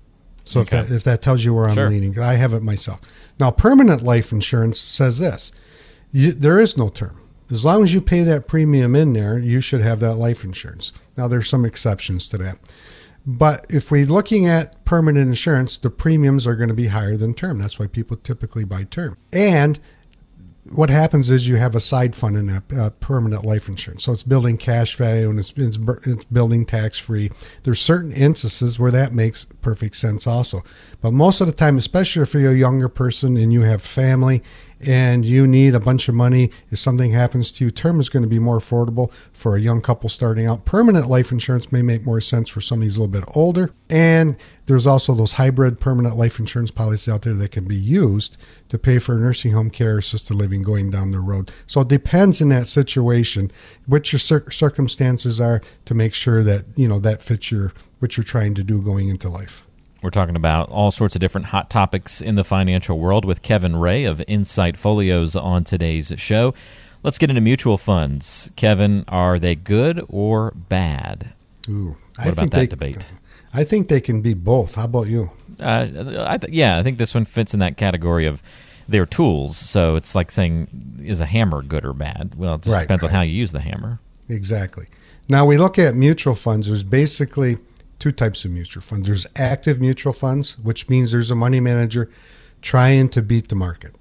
So 0.44 0.62
Okay. 0.62 0.80
if, 0.80 0.88
that, 0.88 0.96
if 0.96 1.04
that 1.04 1.22
tells 1.22 1.46
you 1.46 1.54
where 1.54 1.68
I'm 1.68 1.76
Sure. 1.76 1.90
leaning, 1.90 2.18
I 2.20 2.34
have 2.34 2.54
it 2.54 2.64
myself. 2.64 3.00
Now, 3.40 3.52
permanent 3.52 4.02
life 4.04 4.32
insurance 4.32 4.80
says 4.80 5.20
this 5.20 5.52
you, 6.12 6.32
there 6.34 6.60
is 6.60 6.76
no 6.76 6.90
term. 6.90 7.22
As 7.52 7.64
long 7.64 7.84
as 7.84 7.94
you 7.94 8.02
pay 8.02 8.24
that 8.24 8.48
premium 8.48 8.96
in 8.96 9.14
there, 9.14 9.38
you 9.38 9.62
should 9.62 9.82
have 9.82 10.00
that 10.00 10.16
life 10.16 10.44
insurance. 10.44 10.92
Now, 11.18 11.28
there's 11.28 11.48
some 11.50 11.64
exceptions 11.66 12.28
to 12.30 12.38
that. 12.40 12.58
But 13.26 13.68
if 13.70 13.92
we're 13.92 14.06
looking 14.06 14.48
at 14.48 14.84
permanent 14.84 15.28
insurance, 15.28 15.78
the 15.78 15.90
premiums 15.90 16.48
are 16.48 16.56
going 16.56 16.70
to 16.70 16.76
be 16.76 16.88
higher 16.88 17.18
than 17.18 17.34
term. 17.34 17.60
That's 17.60 17.80
why 17.80 17.88
people 17.88 18.18
typically 18.18 18.64
buy 18.64 18.84
term. 18.86 19.18
And 19.32 19.80
what 20.74 20.90
happens 20.90 21.30
is 21.30 21.48
you 21.48 21.58
have 21.58 21.76
a 21.76 21.80
side 21.80 22.16
fund 22.16 22.38
in 22.38 22.48
that 22.48 22.74
uh, 22.74 22.90
permanent 23.00 23.44
life 23.44 23.68
insurance. 23.68 24.04
So 24.04 24.12
it's 24.12 24.24
building 24.24 24.58
cash 24.58 24.96
value 24.96 25.30
and 25.30 25.40
it's, 25.40 25.54
it's, 25.58 25.78
it's 26.06 26.26
building 26.26 26.66
tax 26.66 26.98
free. 26.98 27.32
There's 27.64 27.82
certain 27.82 28.12
instances 28.12 28.80
where 28.80 28.92
that 28.92 29.14
makes 29.14 29.46
perfect 29.62 29.96
sense 29.96 30.28
also. 30.28 30.62
But 31.02 31.14
most 31.14 31.42
of 31.42 31.48
the 31.48 31.54
time, 31.54 31.78
especially 31.78 32.22
if 32.22 32.34
you're 32.34 32.52
a 32.52 32.56
younger 32.56 32.90
person 32.90 33.38
and 33.38 33.52
you 33.52 33.62
have 33.62 33.82
family 33.82 34.44
and 34.88 35.26
you 35.26 35.48
need 35.48 35.76
a 35.76 35.80
bunch 35.80 36.08
of 36.10 36.16
money, 36.16 36.52
if 36.70 36.80
something 36.80 37.12
happens 37.12 37.52
to 37.54 37.66
you, 37.66 37.72
term 37.72 38.00
is 38.00 38.10
going 38.10 38.24
to 38.24 38.30
be 38.30 38.40
more 38.40 38.60
affordable 38.60 39.12
for 39.34 39.56
a 39.56 39.62
young 39.62 39.82
couple 39.82 40.10
starting 40.10 40.46
out. 40.46 40.66
Permanent 40.66 41.08
life 41.08 41.32
insurance 41.32 41.72
may 41.72 41.82
make 41.82 42.06
more 42.06 42.22
sense 42.22 42.50
for 42.50 42.62
somebody 42.62 42.88
who's 42.88 42.98
a 42.98 43.02
little 43.02 43.22
bit 43.22 43.30
older. 43.36 43.72
And 43.90 44.38
there's 44.66 44.88
also 44.88 45.14
those 45.14 45.34
hybrid 45.34 45.80
permanent 45.80 46.16
life 46.16 46.40
insurance 46.40 46.72
policies 46.72 47.12
out 47.12 47.24
there 47.24 47.34
that 47.34 47.52
can 47.52 47.66
be 47.66 47.76
used 47.76 48.38
to 48.70 48.78
pay 48.78 49.00
for 49.00 49.16
nursing 49.16 49.52
home 49.52 49.70
care, 49.70 49.98
assisted 49.98 50.36
living 50.36 50.64
going 50.64 50.90
down 50.90 51.12
the 51.12 51.20
road. 51.20 51.52
So 51.68 51.82
it 51.82 51.88
depends 51.88 52.42
in 52.42 52.50
that 52.50 52.68
situation 52.68 53.52
what 53.86 54.12
your 54.12 54.20
cir- 54.20 54.50
circumstances 54.50 55.42
are 55.42 55.62
to 55.86 55.94
make 55.94 56.14
sure 56.14 56.44
that 56.44 56.66
you 56.76 56.88
know 56.88 57.00
that 57.00 57.22
fits 57.22 57.52
your 57.52 57.74
what 58.00 58.18
you're 58.18 58.24
trying 58.24 58.54
to 58.56 58.64
do 58.64 58.82
going 58.82 59.10
into 59.10 59.30
life. 59.30 59.66
We're 60.02 60.10
talking 60.10 60.36
about 60.36 60.70
all 60.70 60.90
sorts 60.92 61.16
of 61.16 61.22
different 61.22 61.48
hot 61.48 61.70
topics 61.70 62.22
in 62.22 62.34
the 62.36 62.44
financial 62.44 62.98
world 62.98 63.24
with 63.24 63.44
Kevin 63.44 63.76
Ray 63.76 64.04
of 64.06 64.22
Insight 64.28 64.76
Folios 64.76 65.36
on 65.36 65.64
today's 65.64 66.12
show. 66.18 66.56
Let's 67.04 67.20
get 67.20 67.30
into 67.30 67.42
mutual 67.42 67.78
funds. 67.78 68.52
Kevin, 68.56 69.06
are 69.08 69.38
they 69.38 69.54
good 69.56 70.04
or 70.10 70.52
bad? 70.56 71.34
Ooh, 71.70 71.98
What 72.18 72.34
about 72.34 72.52
that 72.52 72.70
debate? 72.72 72.98
I 73.54 73.64
think 73.64 73.90
they 73.90 74.02
can 74.02 74.22
be 74.22 74.34
both. 74.34 74.76
How 74.76 74.86
about 74.86 75.08
you? 75.08 75.32
Uh, 75.60 76.26
I 76.28 76.38
th- 76.38 76.52
yeah, 76.54 76.80
I 76.80 76.84
think 76.84 76.98
this 76.98 77.14
one 77.14 77.26
fits 77.26 77.54
in 77.54 77.60
that 77.60 77.78
category 77.78 78.26
of 78.26 78.42
they're 78.88 79.06
tools. 79.06 79.56
So 79.58 79.96
it's 79.96 80.16
like 80.16 80.32
saying, 80.32 81.02
is 81.04 81.20
a 81.20 81.26
hammer 81.28 81.62
good 81.62 81.86
or 81.86 81.94
bad? 81.94 82.34
Well, 82.36 82.56
it 82.56 82.62
just 82.64 82.74
Right, 82.76 82.82
depends 82.82 83.04
on 83.04 83.12
how 83.12 83.22
you 83.22 83.34
use 83.34 83.52
the 83.52 83.60
hammer. 83.60 84.00
Exactly. 84.30 84.88
Now 85.30 85.46
we 85.46 85.58
look 85.58 85.78
at 85.78 85.96
mutual 85.96 86.34
funds. 86.34 86.68
There's 86.68 86.84
basically 86.84 87.58
two 88.02 88.12
types 88.12 88.44
of 88.44 88.52
mutual 88.52 88.82
funds. 88.82 89.08
There's 89.08 89.28
active 89.36 89.80
mutual 89.80 90.12
funds, 90.12 90.58
which 90.58 90.90
means 90.90 91.12
there's 91.12 91.32
a 91.32 91.36
money 91.36 91.60
manager 91.60 92.10
trying 92.62 93.10
to 93.10 93.22
beat 93.22 93.48
the 93.50 93.56
market. 93.56 93.96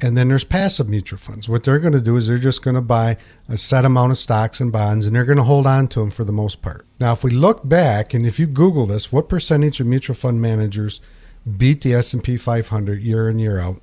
And 0.00 0.16
then 0.16 0.28
there's 0.28 0.42
passive 0.42 0.88
mutual 0.88 1.18
funds. 1.18 1.48
What 1.48 1.62
they're 1.62 1.78
going 1.78 1.92
to 1.92 2.00
do 2.00 2.16
is 2.16 2.26
they're 2.26 2.38
just 2.38 2.64
going 2.64 2.74
to 2.74 2.80
buy 2.80 3.18
a 3.48 3.56
set 3.56 3.84
amount 3.84 4.10
of 4.10 4.18
stocks 4.18 4.58
and 4.58 4.72
bonds 4.72 5.06
and 5.06 5.14
they're 5.14 5.26
going 5.26 5.38
to 5.38 5.44
hold 5.44 5.66
on 5.66 5.86
to 5.88 6.00
them 6.00 6.10
for 6.10 6.24
the 6.24 6.32
most 6.32 6.60
part. 6.60 6.84
Now, 6.98 7.12
if 7.12 7.22
we 7.22 7.30
look 7.30 7.68
back 7.68 8.12
and 8.14 8.26
if 8.26 8.40
you 8.40 8.46
Google 8.46 8.86
this, 8.86 9.12
what 9.12 9.28
percentage 9.28 9.78
of 9.78 9.86
mutual 9.86 10.16
fund 10.16 10.40
managers 10.42 11.00
beat 11.56 11.82
the 11.82 11.94
S&P 11.94 12.36
500 12.36 13.00
year 13.00 13.28
in 13.28 13.38
year 13.38 13.60
out? 13.60 13.80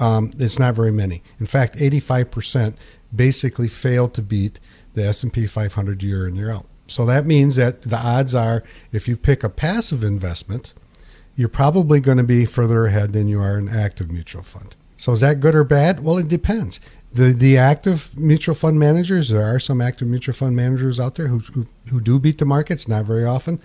Um, 0.00 0.32
it's 0.38 0.58
not 0.58 0.74
very 0.74 0.90
many. 0.90 1.22
In 1.38 1.46
fact, 1.46 1.76
85% 1.76 2.74
basically 3.14 3.68
fail 3.68 4.08
to 4.08 4.22
beat 4.22 4.58
the 4.94 5.06
S&P 5.06 5.46
500 5.46 6.02
year 6.02 6.26
in 6.26 6.34
year 6.34 6.50
out. 6.50 6.66
So 6.86 7.06
that 7.06 7.26
means 7.26 7.56
that 7.56 7.82
the 7.82 7.96
odds 7.96 8.34
are 8.34 8.62
if 8.92 9.08
you 9.08 9.16
pick 9.16 9.42
a 9.44 9.48
passive 9.48 10.04
investment, 10.04 10.74
you're 11.36 11.48
probably 11.48 12.00
going 12.00 12.18
to 12.18 12.24
be 12.24 12.44
further 12.44 12.86
ahead 12.86 13.12
than 13.12 13.28
you 13.28 13.40
are 13.40 13.56
an 13.56 13.68
active 13.68 14.10
mutual 14.10 14.42
fund. 14.42 14.76
So 14.96 15.12
is 15.12 15.20
that 15.20 15.40
good 15.40 15.54
or 15.54 15.64
bad? 15.64 16.04
Well, 16.04 16.18
it 16.18 16.28
depends. 16.28 16.80
The 17.12 17.32
the 17.32 17.58
active 17.58 18.18
mutual 18.18 18.54
fund 18.54 18.78
managers, 18.78 19.28
there 19.28 19.42
are 19.42 19.58
some 19.58 19.80
active 19.80 20.08
mutual 20.08 20.34
fund 20.34 20.56
managers 20.56 21.00
out 21.00 21.16
there 21.16 21.28
who 21.28 21.38
who, 21.38 21.66
who 21.90 22.00
do 22.00 22.18
beat 22.18 22.38
the 22.38 22.44
markets, 22.44 22.88
not 22.88 23.04
very 23.04 23.24
often. 23.24 23.60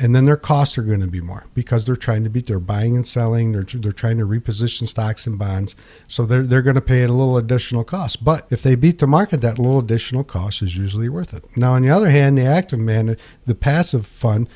And 0.00 0.14
then 0.14 0.24
their 0.24 0.36
costs 0.36 0.78
are 0.78 0.82
going 0.82 1.00
to 1.00 1.06
be 1.06 1.20
more 1.20 1.46
because 1.52 1.84
they're 1.84 1.94
trying 1.94 2.24
to 2.24 2.30
beat. 2.30 2.46
They're 2.46 2.58
buying 2.58 2.96
and 2.96 3.06
selling. 3.06 3.52
They're 3.52 3.62
they're 3.62 3.92
trying 3.92 4.16
to 4.18 4.26
reposition 4.26 4.88
stocks 4.88 5.26
and 5.26 5.38
bonds. 5.38 5.76
So 6.08 6.24
they're 6.24 6.42
they're 6.42 6.62
going 6.62 6.76
to 6.76 6.80
pay 6.80 7.02
a 7.02 7.08
little 7.08 7.36
additional 7.36 7.84
cost. 7.84 8.24
But 8.24 8.46
if 8.50 8.62
they 8.62 8.74
beat 8.74 8.98
the 8.98 9.06
market, 9.06 9.42
that 9.42 9.58
little 9.58 9.78
additional 9.78 10.24
cost 10.24 10.62
is 10.62 10.76
usually 10.76 11.08
worth 11.08 11.34
it. 11.34 11.44
Now, 11.56 11.74
on 11.74 11.82
the 11.82 11.90
other 11.90 12.08
hand, 12.08 12.38
the 12.38 12.46
active 12.46 12.78
man, 12.78 13.16
the 13.44 13.54
passive 13.54 14.06
fund, 14.06 14.48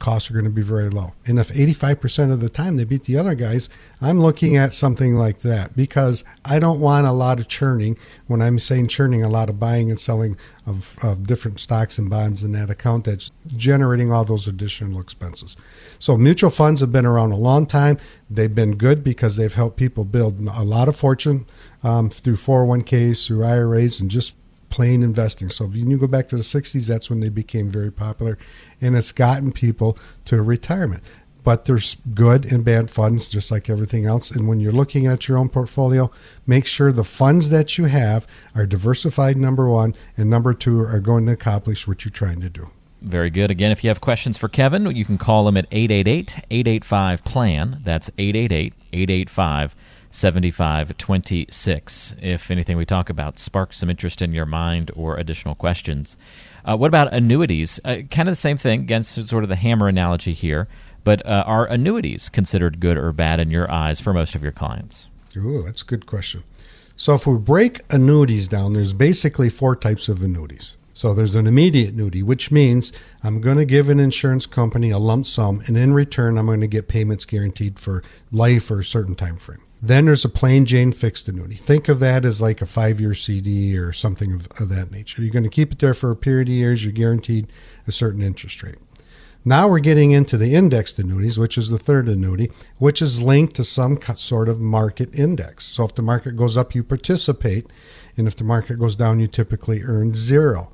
costs 0.00 0.30
are 0.30 0.34
going 0.34 0.44
to 0.44 0.50
be 0.50 0.62
very 0.62 0.90
low. 0.90 1.12
And 1.26 1.38
if 1.38 1.50
85% 1.50 2.32
of 2.32 2.40
the 2.40 2.48
time 2.48 2.76
they 2.76 2.84
beat 2.84 3.04
the 3.04 3.16
other 3.16 3.36
guys, 3.36 3.68
I'm 4.00 4.18
looking 4.18 4.56
at 4.56 4.74
something 4.74 5.14
like 5.14 5.40
that 5.40 5.76
because 5.76 6.24
I 6.44 6.58
don't 6.58 6.80
want 6.80 7.06
a 7.06 7.12
lot 7.12 7.38
of 7.38 7.46
churning. 7.46 7.96
When 8.26 8.42
I'm 8.42 8.58
saying 8.58 8.88
churning, 8.88 9.22
a 9.22 9.28
lot 9.28 9.48
of 9.48 9.60
buying 9.60 9.90
and 9.90 10.00
selling 10.00 10.36
of, 10.66 10.96
of 11.04 11.26
different 11.26 11.60
stocks 11.60 11.98
and 11.98 12.10
bonds 12.10 12.42
in 12.42 12.50
that 12.52 12.70
account 12.70 13.04
that's 13.04 13.30
generating 13.56 14.10
all 14.10 14.24
those 14.24 14.48
additional 14.48 15.00
expenses. 15.00 15.56
So 16.00 16.16
mutual 16.16 16.50
funds 16.50 16.80
have 16.80 16.90
been 16.90 17.06
around 17.06 17.32
a 17.32 17.36
long 17.36 17.66
time. 17.66 17.98
They've 18.28 18.54
been 18.54 18.76
good 18.76 19.04
because 19.04 19.36
they've 19.36 19.54
helped 19.54 19.76
people 19.76 20.04
build 20.04 20.40
a 20.48 20.64
lot 20.64 20.88
of 20.88 20.96
fortune 20.96 21.46
um, 21.82 22.10
through 22.10 22.36
401ks, 22.36 23.26
through 23.26 23.44
IRAs, 23.44 24.00
and 24.00 24.10
just 24.10 24.34
plain 24.70 25.02
investing. 25.02 25.50
So 25.50 25.66
if 25.66 25.74
you 25.74 25.98
go 25.98 26.06
back 26.06 26.28
to 26.28 26.36
the 26.36 26.42
60s, 26.42 26.88
that's 26.88 27.10
when 27.10 27.20
they 27.20 27.28
became 27.28 27.68
very 27.68 27.92
popular, 27.92 28.38
and 28.80 28.96
it's 28.96 29.12
gotten 29.12 29.52
people 29.52 29.98
to 30.26 30.40
retirement. 30.40 31.02
But 31.42 31.64
there's 31.64 31.96
good 32.14 32.50
and 32.52 32.64
bad 32.64 32.90
funds, 32.90 33.28
just 33.28 33.50
like 33.50 33.70
everything 33.70 34.06
else. 34.06 34.30
And 34.30 34.46
when 34.46 34.60
you're 34.60 34.72
looking 34.72 35.06
at 35.06 35.26
your 35.26 35.38
own 35.38 35.48
portfolio, 35.48 36.10
make 36.46 36.66
sure 36.66 36.92
the 36.92 37.04
funds 37.04 37.50
that 37.50 37.78
you 37.78 37.86
have 37.86 38.26
are 38.54 38.66
diversified, 38.66 39.36
number 39.36 39.68
one, 39.68 39.94
and 40.16 40.28
number 40.28 40.52
two, 40.52 40.80
are 40.80 41.00
going 41.00 41.26
to 41.26 41.32
accomplish 41.32 41.88
what 41.88 42.04
you're 42.04 42.12
trying 42.12 42.40
to 42.42 42.50
do. 42.50 42.70
Very 43.00 43.30
good. 43.30 43.50
Again, 43.50 43.72
if 43.72 43.82
you 43.82 43.88
have 43.88 44.02
questions 44.02 44.36
for 44.36 44.48
Kevin, 44.48 44.94
you 44.94 45.06
can 45.06 45.16
call 45.16 45.48
him 45.48 45.56
at 45.56 45.66
888 45.70 46.44
885 46.50 47.24
PLAN. 47.24 47.80
That's 47.82 48.10
888 48.18 48.74
885 48.92 49.74
7526. 50.10 52.14
If 52.20 52.50
anything 52.50 52.76
we 52.76 52.84
talk 52.84 53.08
about 53.08 53.38
sparks 53.38 53.78
some 53.78 53.90
interest 53.90 54.22
in 54.22 54.32
your 54.32 54.46
mind 54.46 54.90
or 54.94 55.16
additional 55.16 55.54
questions. 55.54 56.16
Uh, 56.64 56.76
what 56.76 56.88
about 56.88 57.12
annuities? 57.12 57.80
Uh, 57.84 57.98
kind 58.10 58.28
of 58.28 58.32
the 58.32 58.36
same 58.36 58.56
thing, 58.56 58.80
against 58.80 59.28
sort 59.28 59.44
of 59.44 59.48
the 59.48 59.56
hammer 59.56 59.88
analogy 59.88 60.32
here, 60.32 60.68
but 61.04 61.24
uh, 61.26 61.44
are 61.46 61.66
annuities 61.66 62.28
considered 62.28 62.80
good 62.80 62.98
or 62.98 63.12
bad 63.12 63.40
in 63.40 63.50
your 63.50 63.70
eyes 63.70 64.00
for 64.00 64.12
most 64.12 64.34
of 64.34 64.42
your 64.42 64.52
clients? 64.52 65.08
Ooh, 65.36 65.62
that's 65.62 65.82
a 65.82 65.86
good 65.86 66.06
question. 66.06 66.42
So 66.96 67.14
if 67.14 67.26
we 67.26 67.38
break 67.38 67.80
annuities 67.90 68.48
down, 68.48 68.74
there's 68.74 68.92
basically 68.92 69.48
four 69.48 69.74
types 69.74 70.08
of 70.08 70.22
annuities. 70.22 70.76
So 70.92 71.14
there's 71.14 71.34
an 71.34 71.46
immediate 71.46 71.94
annuity, 71.94 72.22
which 72.22 72.50
means 72.50 72.92
I'm 73.22 73.40
going 73.40 73.56
to 73.56 73.64
give 73.64 73.88
an 73.88 73.98
insurance 73.98 74.44
company 74.44 74.90
a 74.90 74.98
lump 74.98 75.24
sum, 75.24 75.62
and 75.66 75.78
in 75.78 75.94
return, 75.94 76.36
I'm 76.36 76.44
going 76.44 76.60
to 76.60 76.66
get 76.66 76.88
payments 76.88 77.24
guaranteed 77.24 77.78
for 77.78 78.02
life 78.30 78.70
or 78.70 78.80
a 78.80 78.84
certain 78.84 79.14
time 79.14 79.38
frame. 79.38 79.62
Then 79.82 80.04
there's 80.04 80.26
a 80.26 80.28
plain 80.28 80.66
Jane 80.66 80.92
fixed 80.92 81.26
annuity. 81.28 81.54
Think 81.54 81.88
of 81.88 82.00
that 82.00 82.24
as 82.24 82.42
like 82.42 82.60
a 82.60 82.66
five 82.66 83.00
year 83.00 83.14
CD 83.14 83.76
or 83.78 83.92
something 83.92 84.34
of, 84.34 84.48
of 84.60 84.68
that 84.68 84.90
nature. 84.90 85.22
You're 85.22 85.32
going 85.32 85.44
to 85.44 85.48
keep 85.48 85.72
it 85.72 85.78
there 85.78 85.94
for 85.94 86.10
a 86.10 86.16
period 86.16 86.48
of 86.48 86.54
years. 86.54 86.84
You're 86.84 86.92
guaranteed 86.92 87.50
a 87.86 87.92
certain 87.92 88.20
interest 88.20 88.62
rate. 88.62 88.76
Now 89.42 89.68
we're 89.68 89.78
getting 89.78 90.10
into 90.10 90.36
the 90.36 90.54
indexed 90.54 90.98
annuities, 90.98 91.38
which 91.38 91.56
is 91.56 91.70
the 91.70 91.78
third 91.78 92.10
annuity, 92.10 92.50
which 92.76 93.00
is 93.00 93.22
linked 93.22 93.56
to 93.56 93.64
some 93.64 93.98
sort 94.16 94.50
of 94.50 94.60
market 94.60 95.18
index. 95.18 95.64
So 95.64 95.84
if 95.84 95.94
the 95.94 96.02
market 96.02 96.36
goes 96.36 96.58
up, 96.58 96.74
you 96.74 96.84
participate, 96.84 97.66
and 98.18 98.26
if 98.26 98.36
the 98.36 98.44
market 98.44 98.78
goes 98.78 98.96
down, 98.96 99.18
you 99.18 99.26
typically 99.26 99.82
earn 99.82 100.14
zero. 100.14 100.70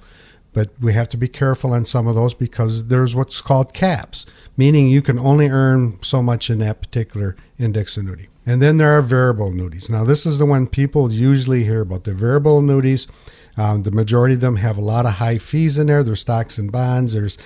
But 0.52 0.70
we 0.80 0.94
have 0.94 1.08
to 1.10 1.16
be 1.16 1.28
careful 1.28 1.72
on 1.72 1.84
some 1.84 2.08
of 2.08 2.16
those 2.16 2.34
because 2.34 2.88
there's 2.88 3.14
what's 3.14 3.40
called 3.40 3.72
caps, 3.72 4.26
meaning 4.56 4.88
you 4.88 5.02
can 5.02 5.18
only 5.18 5.48
earn 5.48 6.02
so 6.02 6.20
much 6.20 6.50
in 6.50 6.58
that 6.58 6.80
particular 6.80 7.36
index 7.58 7.96
annuity. 7.96 8.28
And 8.46 8.62
then 8.62 8.76
there 8.76 8.96
are 8.96 9.02
variable 9.02 9.48
annuities. 9.48 9.90
Now, 9.90 10.04
this 10.04 10.24
is 10.24 10.38
the 10.38 10.46
one 10.46 10.68
people 10.68 11.12
usually 11.12 11.64
hear 11.64 11.80
about. 11.80 12.04
The 12.04 12.14
variable 12.14 12.61
annuities, 12.61 13.09
um, 13.56 13.82
the 13.82 13.90
majority 13.90 14.35
of 14.35 14.40
them 14.40 14.56
have 14.56 14.78
a 14.78 14.82
lot 14.82 15.04
of 15.04 15.14
high 15.14 15.38
fees 15.38 15.78
in 15.78 15.88
there. 15.88 16.04
There's 16.04 16.20
stocks 16.20 16.56
and 16.56 16.70
bonds. 16.70 17.12
There's 17.12 17.37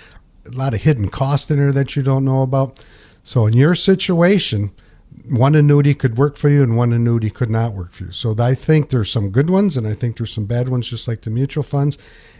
a 0.46 0.50
lot 0.50 0.74
of 0.74 0.82
hidden 0.82 1.08
cost 1.08 1.50
in 1.50 1.56
there 1.56 1.72
that 1.72 1.96
you 1.96 2.02
don't 2.02 2.24
know 2.24 2.42
about. 2.42 2.84
So 3.22 3.46
in 3.46 3.54
your 3.54 3.74
situation, 3.74 4.72
one 5.28 5.54
annuity 5.54 5.94
could 5.94 6.18
work 6.18 6.36
for 6.36 6.48
you 6.48 6.62
and 6.62 6.76
one 6.76 6.92
annuity 6.92 7.30
could 7.30 7.50
not 7.50 7.72
work 7.72 7.92
for 7.92 8.04
you. 8.04 8.12
So 8.12 8.34
I 8.38 8.54
think 8.54 8.90
there's 8.90 9.10
some 9.10 9.30
good 9.30 9.48
ones 9.48 9.76
and 9.76 9.86
I 9.86 9.94
think 9.94 10.16
there's 10.16 10.32
some 10.32 10.46
bad 10.46 10.68
ones, 10.68 10.88
just 10.88 11.08
like 11.08 11.22
the 11.22 11.30
mutual 11.30 11.62
funds. 11.62 11.96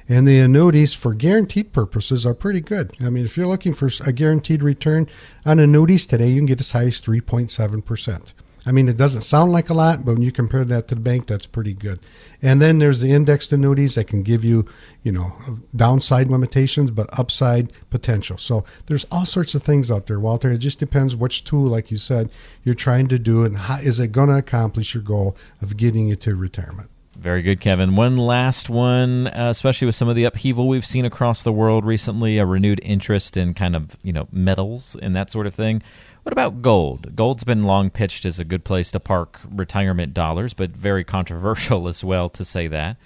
And 0.09 0.27
the 0.27 0.41
annuities 0.41 0.93
for 0.93 1.15
guaranteed 1.15 1.73
purposes 1.73 2.27
are 2.27 2.35
pretty 2.35 2.61
good. 2.61 2.97
I 3.01 3.11
mean, 3.11 3.25
if 3.25 3.37
you're 3.37 3.47
looking 3.47 3.73
for 3.73 3.89
a 4.05 4.13
guaranteed 4.13 4.63
return 4.63 5.09
on 5.47 5.61
annuities 5.61 6.05
today, 6.05 6.29
you 6.29 6.37
can 6.37 6.47
get 6.47 6.61
as 6.61 6.73
high 6.73 6.85
as 6.85 7.01
3.7%. 7.01 8.33
I 8.71 8.73
mean, 8.73 8.89
it 8.89 8.97
doesn't 8.97 9.23
sound 9.23 9.51
like 9.51 9.69
a 9.69 9.75
lot, 9.75 10.05
but 10.05 10.13
when 10.13 10.23
you 10.23 10.31
compare 10.31 10.65
that 10.65 10.87
to 10.87 10.95
the 10.95 11.01
bank, 11.01 11.27
that's 11.27 11.45
pretty 11.45 11.73
good. 11.73 11.99
And 12.41 12.63
then 12.63 12.79
there's 12.79 13.01
the 13.01 13.11
indexed 13.11 13.53
annuities 13.53 13.97
that 13.97 14.05
can 14.05 14.23
give 14.23 14.45
you, 14.45 14.65
you 15.03 15.11
know, 15.11 15.33
downside 15.75 16.31
limitations, 16.31 16.93
but 16.93 17.09
upside 17.19 17.73
potential. 17.91 18.39
So 18.39 18.65
there's 18.87 19.07
all 19.11 19.27
sorts 19.27 19.57
of 19.57 19.65
things 19.65 19.91
out 19.91 20.07
there, 20.07 20.21
Walter. 20.21 20.53
It 20.53 20.59
just 20.59 20.79
depends 20.79 21.17
which 21.17 21.43
tool, 21.43 21.69
like 21.69 21.91
you 21.91 21.99
said, 21.99 22.31
you're 22.63 22.77
trying 22.77 23.09
to 23.09 23.19
do 23.19 23.43
and 23.43 23.59
how 23.59 23.79
is 23.79 23.99
it 23.99 24.13
going 24.13 24.29
to 24.29 24.37
accomplish 24.37 24.95
your 24.95 25.03
goal 25.03 25.37
of 25.61 25.77
getting 25.77 26.07
you 26.07 26.15
to 26.15 26.37
retirement. 26.37 26.91
Very 27.19 27.43
good, 27.43 27.61
Kevin. 27.61 27.97
One 27.97 28.17
last 28.17 28.71
one, 28.71 29.27
uh, 29.27 29.49
especially 29.51 29.87
with 29.87 29.97
some 29.97 30.09
of 30.09 30.15
the 30.15 30.25
upheaval 30.25 30.69
we've 30.69 30.87
seen 30.87 31.05
across 31.05 31.43
the 31.43 31.53
world 31.53 31.85
recently, 31.85 32.39
a 32.39 32.47
renewed 32.47 32.81
interest 32.85 33.37
in 33.37 33.53
kind 33.53 33.75
of, 33.75 33.97
you 34.05 34.13
know, 34.13 34.29
metals 34.31 34.97
and 35.03 35.15
that 35.17 35.31
sort 35.31 35.49
of 35.49 35.55
thing. 35.55 35.83
What 36.23 36.33
about 36.33 36.63
gold? 36.63 37.17
Gold's 37.17 37.45
been 37.45 37.63
long 37.63 37.91
pitched 37.91 38.25
as 38.25 38.39
a 38.39 38.45
good 38.45 38.65
place 38.65 38.91
to 38.93 39.01
park 39.01 39.41
retirement 39.51 40.15
dollars, 40.15 40.55
but 40.55 40.71
very 40.71 41.05
controversial 41.17 41.89
as 41.89 42.05
well 42.05 42.29
to 42.31 42.45
say 42.45 42.67
that. 42.69 42.97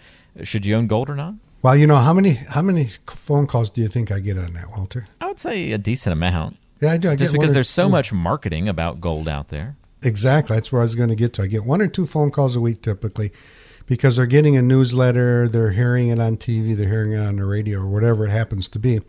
Should 0.43 0.67
you 0.67 0.75
own 0.75 0.87
gold 0.87 1.09
or 1.09 1.15
not? 1.15 1.35
Well, 1.63 1.77
you 1.77 1.87
know 1.87 1.97
how 1.97 2.13
many 2.13 2.33
how 2.35 2.61
many 2.61 2.89
phone 3.07 3.47
calls 3.47 3.71
do 3.71 3.81
you 3.81 3.89
think 3.89 4.13
I 4.13 4.21
get 4.21 4.37
on 4.37 4.53
that, 4.55 4.67
Walter? 4.77 5.07
I 5.21 5.27
would 5.27 5.39
say 5.39 5.73
a 5.73 5.79
decent 5.79 6.13
amount. 6.13 6.57
Yeah, 6.81 6.93
I 6.93 6.97
do. 6.99 7.09
I 7.09 7.17
Just 7.17 7.33
because 7.33 7.55
there's 7.55 7.71
so 7.71 7.89
much 7.89 8.13
marketing 8.13 8.69
about 8.69 9.01
gold 9.01 9.29
out 9.29 9.49
there. 9.49 9.77
Exactly. 10.03 10.57
That's 10.57 10.71
where 10.71 10.83
I 10.83 10.85
was 10.85 10.95
going 10.95 11.09
to 11.09 11.15
get 11.15 11.33
to. 11.35 11.43
I 11.43 11.47
get 11.47 11.65
one 11.65 11.81
or 11.81 11.87
two 11.87 12.05
phone 12.05 12.31
calls 12.31 12.57
a 12.57 12.61
week 12.61 12.83
typically 12.83 13.33
because 13.87 14.17
they're 14.17 14.27
getting 14.27 14.57
a 14.57 14.63
newsletter, 14.63 15.49
they're 15.49 15.71
hearing 15.71 16.09
it 16.09 16.21
on 16.21 16.37
TV, 16.37 16.77
they're 16.77 16.89
hearing 16.89 17.13
it 17.13 17.19
on 17.19 17.37
the 17.37 17.45
radio, 17.45 17.81
or 17.81 17.87
whatever 17.87 18.27
it 18.27 18.31
happens 18.31 18.69
to 18.69 18.79
be. 18.79 19.01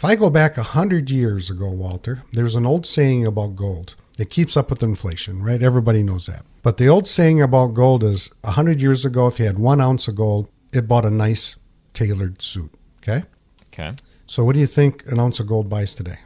If 0.00 0.04
I 0.06 0.16
go 0.16 0.30
back 0.30 0.56
a 0.56 0.62
hundred 0.62 1.10
years 1.10 1.50
ago, 1.50 1.68
Walter, 1.68 2.22
there's 2.32 2.56
an 2.56 2.64
old 2.64 2.86
saying 2.86 3.26
about 3.26 3.54
gold. 3.54 3.96
It 4.18 4.30
keeps 4.30 4.56
up 4.56 4.70
with 4.70 4.82
inflation, 4.82 5.42
right? 5.42 5.62
Everybody 5.62 6.02
knows 6.02 6.24
that. 6.24 6.46
But 6.62 6.78
the 6.78 6.88
old 6.88 7.06
saying 7.06 7.42
about 7.42 7.74
gold 7.74 8.02
is 8.02 8.30
a 8.42 8.52
hundred 8.52 8.80
years 8.80 9.04
ago, 9.04 9.26
if 9.26 9.38
you 9.38 9.44
had 9.44 9.58
one 9.58 9.78
ounce 9.78 10.08
of 10.08 10.16
gold, 10.16 10.48
it 10.72 10.88
bought 10.88 11.04
a 11.04 11.10
nice 11.10 11.56
tailored 11.92 12.40
suit. 12.40 12.70
Okay. 13.02 13.26
Okay. 13.66 13.92
So 14.26 14.42
what 14.42 14.54
do 14.54 14.60
you 14.60 14.66
think 14.66 15.06
an 15.06 15.20
ounce 15.20 15.38
of 15.38 15.46
gold 15.46 15.68
buys 15.68 15.94
today? 15.94 16.16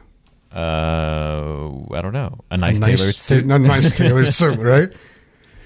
Uh, 0.53 1.67
I 1.91 2.01
don't 2.01 2.13
know. 2.13 2.45
A 2.51 2.57
nice, 2.57 2.77
a 2.77 2.79
tailored 2.79 2.99
suit. 2.99 3.43
a 3.43 3.59
nice 3.59 3.91
tailored 3.91 4.33
suit, 4.33 4.57
right? 4.57 4.87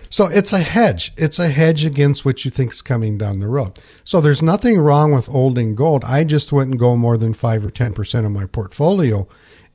So 0.09 0.25
it's 0.25 0.53
a 0.53 0.59
hedge. 0.59 1.13
It's 1.17 1.39
a 1.39 1.49
hedge 1.49 1.85
against 1.85 2.25
what 2.25 2.43
you 2.43 2.51
think 2.51 2.71
is 2.71 2.81
coming 2.81 3.17
down 3.17 3.39
the 3.39 3.47
road. 3.47 3.79
So 4.03 4.19
there's 4.19 4.41
nothing 4.41 4.79
wrong 4.79 5.11
with 5.13 5.27
holding 5.27 5.75
gold. 5.75 6.03
I 6.03 6.23
just 6.23 6.51
wouldn't 6.51 6.79
go 6.79 6.95
more 6.95 7.17
than 7.17 7.33
five 7.33 7.65
or 7.65 7.69
ten 7.71 7.93
percent 7.93 8.25
of 8.25 8.31
my 8.31 8.45
portfolio 8.45 9.27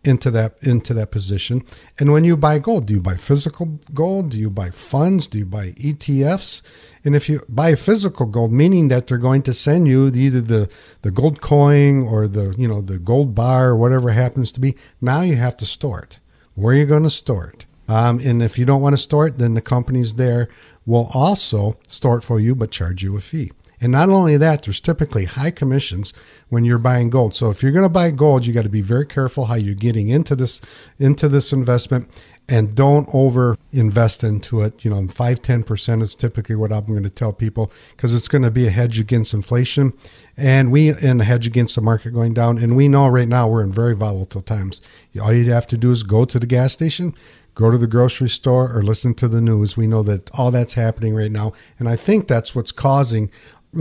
into 0.05 0.31
that 0.31 0.57
into 0.62 0.92
that 0.94 1.11
position. 1.11 1.62
And 1.99 2.12
when 2.12 2.25
you 2.25 2.37
buy 2.37 2.59
gold, 2.59 2.87
do 2.87 2.94
you 2.94 3.01
buy 3.01 3.14
physical 3.14 3.79
gold? 3.92 4.31
Do 4.31 4.38
you 4.38 4.51
buy 4.51 4.70
funds? 4.70 5.27
Do 5.27 5.38
you 5.38 5.47
buy 5.47 5.70
ETFs? 5.70 6.62
And 7.05 7.16
if 7.16 7.29
you 7.29 7.40
buy 7.49 7.75
physical 7.75 8.27
gold, 8.27 8.53
meaning 8.53 8.88
that 8.88 9.07
they're 9.07 9.18
going 9.18 9.42
to 9.42 9.53
send 9.53 9.88
you 9.88 10.09
either 10.09 10.40
the, 10.40 10.70
the 11.03 11.11
gold 11.11 11.40
coin 11.40 12.03
or 12.03 12.29
the 12.29 12.55
you 12.59 12.68
know 12.68 12.81
the 12.81 12.99
gold 12.99 13.35
bar 13.35 13.68
or 13.68 13.77
whatever 13.77 14.11
happens 14.11 14.53
to 14.53 14.61
be, 14.61 14.77
now 15.01 15.23
you 15.23 15.37
have 15.37 15.57
to 15.59 15.66
store 15.66 16.01
it. 16.01 16.18
Where 16.55 16.75
are 16.75 16.79
you 16.79 16.87
going 16.87 17.03
to 17.03 17.11
store 17.11 17.47
it? 17.49 17.66
Um, 17.88 18.20
and 18.20 18.42
if 18.42 18.59
you 18.59 18.64
don't 18.64 18.83
want 18.83 18.94
to 18.94 19.03
store 19.03 19.27
it, 19.27 19.38
then 19.38 19.55
the 19.55 19.61
companies 19.61 20.14
there 20.14 20.49
will 20.87 21.09
also 21.14 21.79
store 21.88 22.18
it 22.18 22.25
for 22.25 22.40
you, 22.40 22.55
but 22.55 22.70
charge 22.70 23.03
you 23.03 23.16
a 23.16 23.20
fee. 23.20 23.53
And 23.81 23.92
not 23.92 24.09
only 24.09 24.37
that, 24.37 24.62
there's 24.62 24.81
typically 24.81 25.27
high 25.27 25.51
commissions 25.51 26.14
when 26.49 26.64
you're 26.64 26.79
buying 26.79 27.11
gold. 27.11 27.35
So 27.35 27.51
if 27.51 27.62
you're 27.62 27.73
going 27.73 27.85
to 27.85 27.90
buy 27.90 28.11
gold, 28.12 28.47
you 28.47 28.55
got 28.55 28.62
to 28.62 28.70
be 28.70 28.81
very 28.81 29.05
careful 29.05 29.47
how 29.47 29.57
you're 29.57 29.75
getting 29.75 30.09
into 30.09 30.35
this 30.35 30.61
into 30.99 31.29
this 31.29 31.53
investment 31.53 32.09
and 32.49 32.75
don't 32.75 33.09
over 33.12 33.59
invest 33.73 34.23
into 34.23 34.61
it. 34.62 34.85
You 34.85 34.90
know, 34.90 35.07
5 35.09 35.42
10% 35.42 36.03
is 36.03 36.14
typically 36.14 36.55
what 36.55 36.73
I'm 36.73 36.87
going 36.87 37.03
to 37.03 37.11
tell 37.11 37.33
people 37.33 37.73
because 37.90 38.14
it's 38.14 38.29
going 38.29 38.42
to 38.42 38.51
be 38.51 38.66
a 38.66 38.70
hedge 38.70 38.99
against 38.99 39.35
inflation 39.35 39.92
and 40.37 40.70
we 40.70 40.90
and 40.90 41.20
a 41.20 41.25
hedge 41.25 41.47
against 41.47 41.75
the 41.75 41.81
market 41.81 42.12
going 42.12 42.35
down. 42.35 42.59
And 42.59 42.77
we 42.77 42.88
know 42.88 43.09
right 43.09 43.29
now 43.29 43.49
we're 43.49 43.62
in 43.62 43.73
very 43.73 43.94
volatile 43.94 44.42
times. 44.42 44.81
All 45.20 45.33
you 45.33 45.51
have 45.53 45.66
to 45.68 45.77
do 45.77 45.90
is 45.90 46.03
go 46.03 46.25
to 46.25 46.38
the 46.38 46.47
gas 46.47 46.73
station, 46.73 47.14
go 47.54 47.70
to 47.70 47.78
the 47.78 47.86
grocery 47.86 48.28
store 48.28 48.76
or 48.76 48.82
listen 48.82 49.14
to 49.14 49.28
the 49.28 49.40
news. 49.40 49.76
We 49.76 49.86
know 49.86 50.02
that 50.02 50.30
all 50.38 50.50
that's 50.50 50.74
happening 50.74 51.14
right 51.14 51.32
now. 51.32 51.52
And 51.78 51.88
I 51.88 51.96
think 51.96 52.28
that's 52.28 52.54
what's 52.54 52.72
causing 52.72 53.30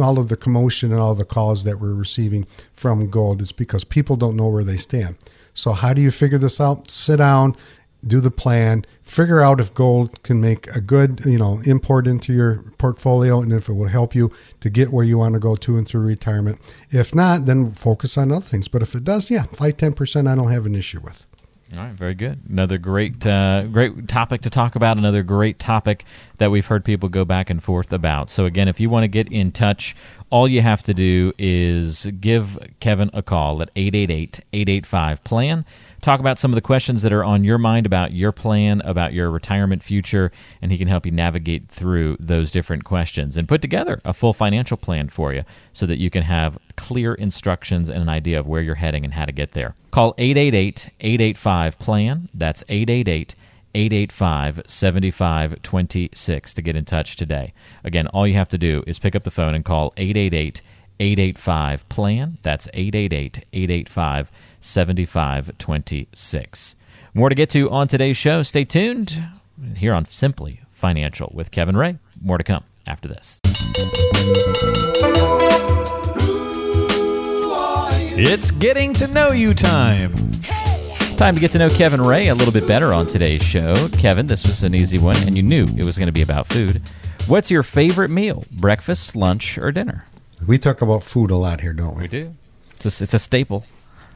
all 0.01 0.17
of 0.17 0.29
the 0.29 0.37
commotion 0.37 0.91
and 0.91 0.99
all 0.99 1.15
the 1.15 1.25
calls 1.25 1.63
that 1.63 1.79
we're 1.79 1.93
receiving 1.93 2.45
from 2.71 3.09
gold. 3.09 3.41
It's 3.41 3.51
because 3.51 3.83
people 3.83 4.15
don't 4.15 4.35
know 4.35 4.47
where 4.47 4.63
they 4.63 4.77
stand. 4.77 5.17
So, 5.53 5.71
how 5.71 5.93
do 5.93 6.01
you 6.01 6.11
figure 6.11 6.39
this 6.39 6.59
out? 6.59 6.89
Sit 6.89 7.17
down, 7.17 7.55
do 8.05 8.19
the 8.19 8.31
plan, 8.31 8.85
figure 9.01 9.41
out 9.41 9.59
if 9.59 9.73
gold 9.73 10.23
can 10.23 10.41
make 10.41 10.67
a 10.75 10.81
good, 10.81 11.21
you 11.25 11.37
know, 11.37 11.61
import 11.65 12.07
into 12.07 12.33
your 12.33 12.63
portfolio 12.77 13.41
and 13.41 13.53
if 13.53 13.69
it 13.69 13.73
will 13.73 13.87
help 13.87 14.15
you 14.15 14.31
to 14.61 14.69
get 14.69 14.91
where 14.91 15.05
you 15.05 15.19
want 15.19 15.33
to 15.33 15.39
go 15.39 15.55
to 15.55 15.77
and 15.77 15.87
through 15.87 16.01
retirement. 16.01 16.59
If 16.89 17.13
not, 17.13 17.45
then 17.45 17.71
focus 17.71 18.17
on 18.17 18.31
other 18.31 18.41
things. 18.41 18.67
But 18.67 18.81
if 18.81 18.95
it 18.95 19.03
does, 19.03 19.29
yeah, 19.29 19.43
5 19.43 19.77
10% 19.77 20.27
I 20.27 20.35
don't 20.35 20.51
have 20.51 20.65
an 20.65 20.75
issue 20.75 20.99
with. 21.01 21.25
All 21.75 21.79
right, 21.79 21.93
very 21.93 22.13
good. 22.13 22.39
Another 22.47 22.77
great, 22.77 23.25
uh, 23.25 23.63
great 23.63 24.07
topic 24.07 24.41
to 24.41 24.51
talk 24.51 24.75
about. 24.75 24.97
Another 24.97 25.23
great 25.23 25.57
topic 25.57 26.05
that 26.37 26.51
we've 26.51 26.67
heard 26.67 26.85
people 26.85 27.09
go 27.09 27.25
back 27.25 27.49
and 27.49 27.63
forth 27.63 27.91
about. 27.91 28.29
So 28.29 28.45
again, 28.45 28.67
if 28.67 28.79
you 28.79 28.91
want 28.91 29.05
to 29.05 29.07
get 29.07 29.31
in 29.31 29.51
touch, 29.51 29.95
all 30.29 30.47
you 30.47 30.61
have 30.61 30.83
to 30.83 30.93
do 30.93 31.33
is 31.39 32.05
give 32.19 32.59
Kevin 32.79 33.09
a 33.11 33.23
call 33.23 33.63
at 33.63 33.73
888-885-PLAN 33.73 35.65
talk 36.03 36.19
about 36.19 36.37
some 36.37 36.51
of 36.51 36.55
the 36.55 36.61
questions 36.61 37.01
that 37.01 37.13
are 37.13 37.23
on 37.23 37.43
your 37.43 37.57
mind 37.57 37.85
about 37.85 38.11
your 38.11 38.31
plan, 38.31 38.81
about 38.81 39.13
your 39.13 39.31
retirement 39.31 39.81
future, 39.81 40.31
and 40.61 40.71
he 40.71 40.77
can 40.77 40.89
help 40.89 41.05
you 41.05 41.11
navigate 41.11 41.69
through 41.69 42.17
those 42.19 42.51
different 42.51 42.83
questions 42.83 43.37
and 43.37 43.47
put 43.47 43.61
together 43.61 44.01
a 44.03 44.13
full 44.13 44.33
financial 44.33 44.77
plan 44.77 45.07
for 45.07 45.33
you 45.33 45.43
so 45.71 45.85
that 45.85 45.97
you 45.97 46.09
can 46.09 46.23
have 46.23 46.59
clear 46.75 47.13
instructions 47.13 47.89
and 47.89 48.01
an 48.01 48.09
idea 48.09 48.37
of 48.39 48.45
where 48.45 48.61
you're 48.61 48.75
heading 48.75 49.05
and 49.05 49.13
how 49.13 49.25
to 49.25 49.31
get 49.31 49.53
there. 49.53 49.75
Call 49.91 50.13
888 50.17 50.89
885 50.99 51.79
PLAN. 51.79 52.29
That's 52.33 52.63
888 52.67 53.35
885 53.75 54.61
7526 54.67 56.53
to 56.53 56.61
get 56.61 56.75
in 56.75 56.85
touch 56.85 57.15
today. 57.15 57.53
Again, 57.83 58.07
all 58.07 58.27
you 58.27 58.35
have 58.35 58.49
to 58.49 58.57
do 58.57 58.83
is 58.85 58.99
pick 58.99 59.15
up 59.15 59.23
the 59.23 59.31
phone 59.31 59.55
and 59.55 59.65
call 59.65 59.93
888 59.97 60.61
885 60.99 61.89
PLAN. 61.89 62.37
That's 62.41 62.67
888 62.73 63.45
885 63.53 64.31
7526. 64.63 66.75
More 67.13 67.29
to 67.29 67.35
get 67.35 67.49
to 67.51 67.69
on 67.69 67.87
today's 67.87 68.17
show. 68.17 68.41
Stay 68.41 68.65
tuned 68.65 69.23
here 69.75 69.93
on 69.93 70.05
Simply 70.05 70.61
Financial 70.71 71.31
with 71.33 71.51
Kevin 71.51 71.77
Ray. 71.77 71.97
More 72.21 72.37
to 72.37 72.43
come 72.43 72.63
after 72.87 73.07
this. 73.07 73.39
It's 78.15 78.51
getting 78.51 78.93
to 78.93 79.07
know 79.07 79.31
you 79.31 79.53
time. 79.53 80.13
Time 81.17 81.35
to 81.35 81.41
get 81.41 81.51
to 81.51 81.59
know 81.59 81.69
Kevin 81.69 82.01
Ray 82.01 82.29
a 82.29 82.35
little 82.35 82.53
bit 82.53 82.67
better 82.67 82.93
on 82.93 83.05
today's 83.05 83.43
show. 83.43 83.75
Kevin, 83.97 84.27
this 84.27 84.43
was 84.43 84.63
an 84.63 84.73
easy 84.73 84.97
one, 84.97 85.17
and 85.27 85.35
you 85.37 85.43
knew 85.43 85.63
it 85.77 85.85
was 85.85 85.97
going 85.97 86.07
to 86.07 86.13
be 86.13 86.21
about 86.21 86.47
food. 86.47 86.81
What's 87.27 87.51
your 87.51 87.63
favorite 87.63 88.09
meal? 88.09 88.43
Breakfast, 88.51 89.15
lunch, 89.15 89.57
or 89.57 89.71
dinner? 89.71 90.05
We 90.45 90.57
talk 90.57 90.81
about 90.81 91.03
food 91.03 91.31
a 91.31 91.35
lot 91.35 91.61
here, 91.61 91.73
don't 91.73 91.95
we? 91.95 92.03
We 92.03 92.07
do. 92.07 92.35
It's 92.75 93.01
a, 93.01 93.03
it's 93.03 93.13
a 93.13 93.19
staple. 93.19 93.65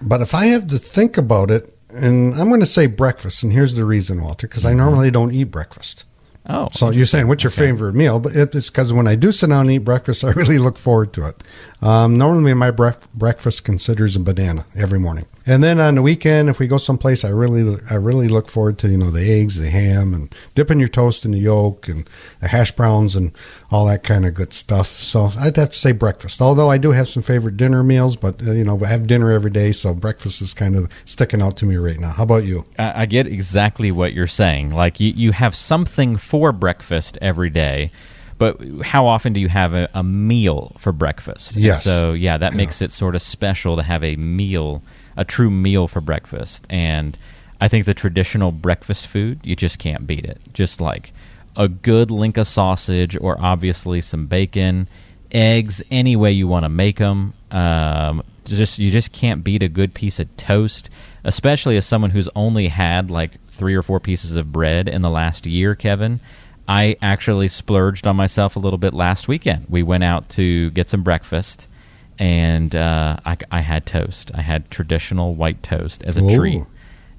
But 0.01 0.21
if 0.21 0.33
I 0.33 0.45
have 0.47 0.67
to 0.67 0.77
think 0.77 1.17
about 1.17 1.51
it, 1.51 1.73
and 1.89 2.33
I'm 2.36 2.49
going 2.49 2.60
to 2.60 2.65
say 2.65 2.88
breakfast, 2.88 3.43
and 3.43 3.51
here's 3.51 3.75
the 3.75 3.86
reason, 3.86 4.21
Walter, 4.21 4.47
because 4.47 4.65
I 4.65 4.73
normally 4.73 5.10
don't 5.12 5.31
eat 5.31 5.45
breakfast. 5.45 6.05
Oh, 6.49 6.69
So 6.71 6.91
you're 6.91 7.05
saying 7.05 7.27
what's 7.27 7.43
your 7.43 7.51
favorite 7.51 7.93
meal? 7.93 8.21
But 8.21 8.33
it's 8.33 8.69
because 8.69 8.93
when 8.93 9.05
I 9.05 9.15
do 9.15 9.33
sit 9.33 9.49
down 9.49 9.62
and 9.62 9.71
eat 9.71 9.79
breakfast, 9.79 10.23
I 10.23 10.29
really 10.31 10.57
look 10.60 10.77
forward 10.77 11.12
to 11.13 11.27
it. 11.27 11.43
Um, 11.81 12.15
normally, 12.15 12.53
my 12.53 12.71
bref- 12.71 13.12
breakfast 13.13 13.65
considers 13.65 14.15
a 14.15 14.19
banana 14.21 14.65
every 14.73 14.97
morning, 14.97 15.25
and 15.45 15.62
then 15.62 15.81
on 15.81 15.95
the 15.95 16.01
weekend, 16.01 16.47
if 16.47 16.57
we 16.57 16.67
go 16.67 16.77
someplace, 16.77 17.25
I 17.25 17.29
really, 17.29 17.79
I 17.89 17.95
really 17.95 18.29
look 18.29 18.47
forward 18.47 18.77
to 18.79 18.88
you 18.88 18.97
know 18.97 19.12
the 19.12 19.29
eggs, 19.29 19.57
the 19.60 19.69
ham, 19.69 20.13
and 20.13 20.33
dipping 20.55 20.79
your 20.79 20.88
toast 20.88 21.25
in 21.25 21.31
the 21.31 21.39
yolk, 21.39 21.89
and 21.89 22.10
the 22.39 22.47
hash 22.47 22.71
browns, 22.71 23.13
and 23.13 23.33
all 23.69 23.86
that 23.86 24.03
kind 24.03 24.25
of 24.25 24.34
good 24.34 24.53
stuff. 24.53 24.88
So 24.88 25.30
I'd 25.39 25.58
have 25.58 25.71
to 25.71 25.77
say 25.77 25.91
breakfast. 25.91 26.41
Although 26.41 26.69
I 26.69 26.77
do 26.77 26.91
have 26.91 27.08
some 27.08 27.23
favorite 27.23 27.58
dinner 27.58 27.84
meals, 27.84 28.15
but 28.15 28.41
uh, 28.45 28.51
you 28.51 28.63
know 28.63 28.80
I 28.84 28.88
have 28.88 29.08
dinner 29.08 29.32
every 29.32 29.51
day, 29.51 29.71
so 29.71 29.93
breakfast 29.93 30.41
is 30.41 30.53
kind 30.53 30.75
of 30.75 30.89
sticking 31.06 31.41
out 31.41 31.58
to 31.58 31.65
me 31.65 31.75
right 31.75 31.99
now. 31.99 32.12
How 32.12 32.23
about 32.23 32.45
you? 32.45 32.65
I, 32.80 33.03
I 33.03 33.06
get 33.06 33.27
exactly 33.27 33.91
what 33.91 34.13
you're 34.13 34.27
saying. 34.27 34.71
Like 34.71 34.99
you, 34.99 35.12
you 35.15 35.32
have 35.34 35.56
something 35.56 36.15
for 36.15 36.51
breakfast 36.51 37.17
every 37.21 37.49
day, 37.49 37.91
but 38.38 38.62
how 38.84 39.06
often 39.06 39.34
do 39.34 39.39
you 39.39 39.49
have 39.49 39.73
a, 39.73 39.89
a 39.93 40.03
meal 40.03 40.75
for 40.77 40.91
breakfast? 40.91 41.56
And 41.56 41.65
Yes. 41.65 41.84
So 41.84 42.13
yeah, 42.13 42.38
that 42.38 42.53
makes 42.53 42.82
it 42.82 42.91
sort 42.91 43.15
of 43.15 43.21
special 43.21 43.75
to 43.75 43.84
have 43.84 44.03
a 44.03 44.15
meal, 44.15 44.82
a 45.17 45.25
true 45.25 45.51
meal 45.51 45.88
for 45.88 45.99
breakfast. 45.99 46.65
And 46.69 47.17
I 47.60 47.67
think 47.67 47.86
the 47.86 47.93
traditional 47.93 48.51
breakfast 48.51 49.08
food, 49.08 49.39
you 49.43 49.56
just 49.56 49.80
can't 49.80 50.06
beat 50.08 50.23
it. 50.23 50.39
Just 50.53 50.80
like 50.80 51.12
a 51.57 51.67
good 51.67 52.11
Linka 52.11 52.45
sausage, 52.45 53.17
or 53.19 53.35
obviously 53.41 53.99
some 53.99 54.27
bacon, 54.27 54.87
eggs, 55.31 55.81
any 55.91 56.15
way 56.15 56.31
you 56.31 56.47
want 56.47 56.63
to 56.63 56.69
make 56.69 56.99
them. 56.99 57.33
Um, 57.51 58.23
just 58.45 58.79
you 58.79 58.91
just 58.91 59.11
can't 59.11 59.43
beat 59.43 59.63
a 59.63 59.67
good 59.67 59.93
piece 59.93 60.19
of 60.19 60.37
toast, 60.37 60.89
especially 61.25 61.75
as 61.75 61.85
someone 61.85 62.11
who's 62.11 62.29
only 62.35 62.69
had 62.69 63.11
like 63.11 63.31
three 63.49 63.75
or 63.75 63.81
four 63.81 63.99
pieces 63.99 64.37
of 64.37 64.53
bread 64.53 64.87
in 64.87 65.01
the 65.01 65.09
last 65.09 65.45
year, 65.45 65.75
Kevin. 65.75 66.21
I 66.67 66.95
actually 67.01 67.47
splurged 67.47 68.07
on 68.07 68.15
myself 68.15 68.55
a 68.55 68.59
little 68.59 68.77
bit 68.77 68.93
last 68.93 69.27
weekend. 69.27 69.65
We 69.69 69.83
went 69.83 70.03
out 70.03 70.29
to 70.29 70.69
get 70.71 70.89
some 70.89 71.01
breakfast, 71.01 71.67
and 72.19 72.75
uh, 72.75 73.17
I, 73.25 73.37
I 73.51 73.61
had 73.61 73.85
toast. 73.85 74.31
I 74.35 74.41
had 74.41 74.69
traditional 74.69 75.33
white 75.33 75.63
toast 75.63 76.03
as 76.03 76.17
a 76.17 76.23
Ooh. 76.23 76.35
treat, 76.35 76.63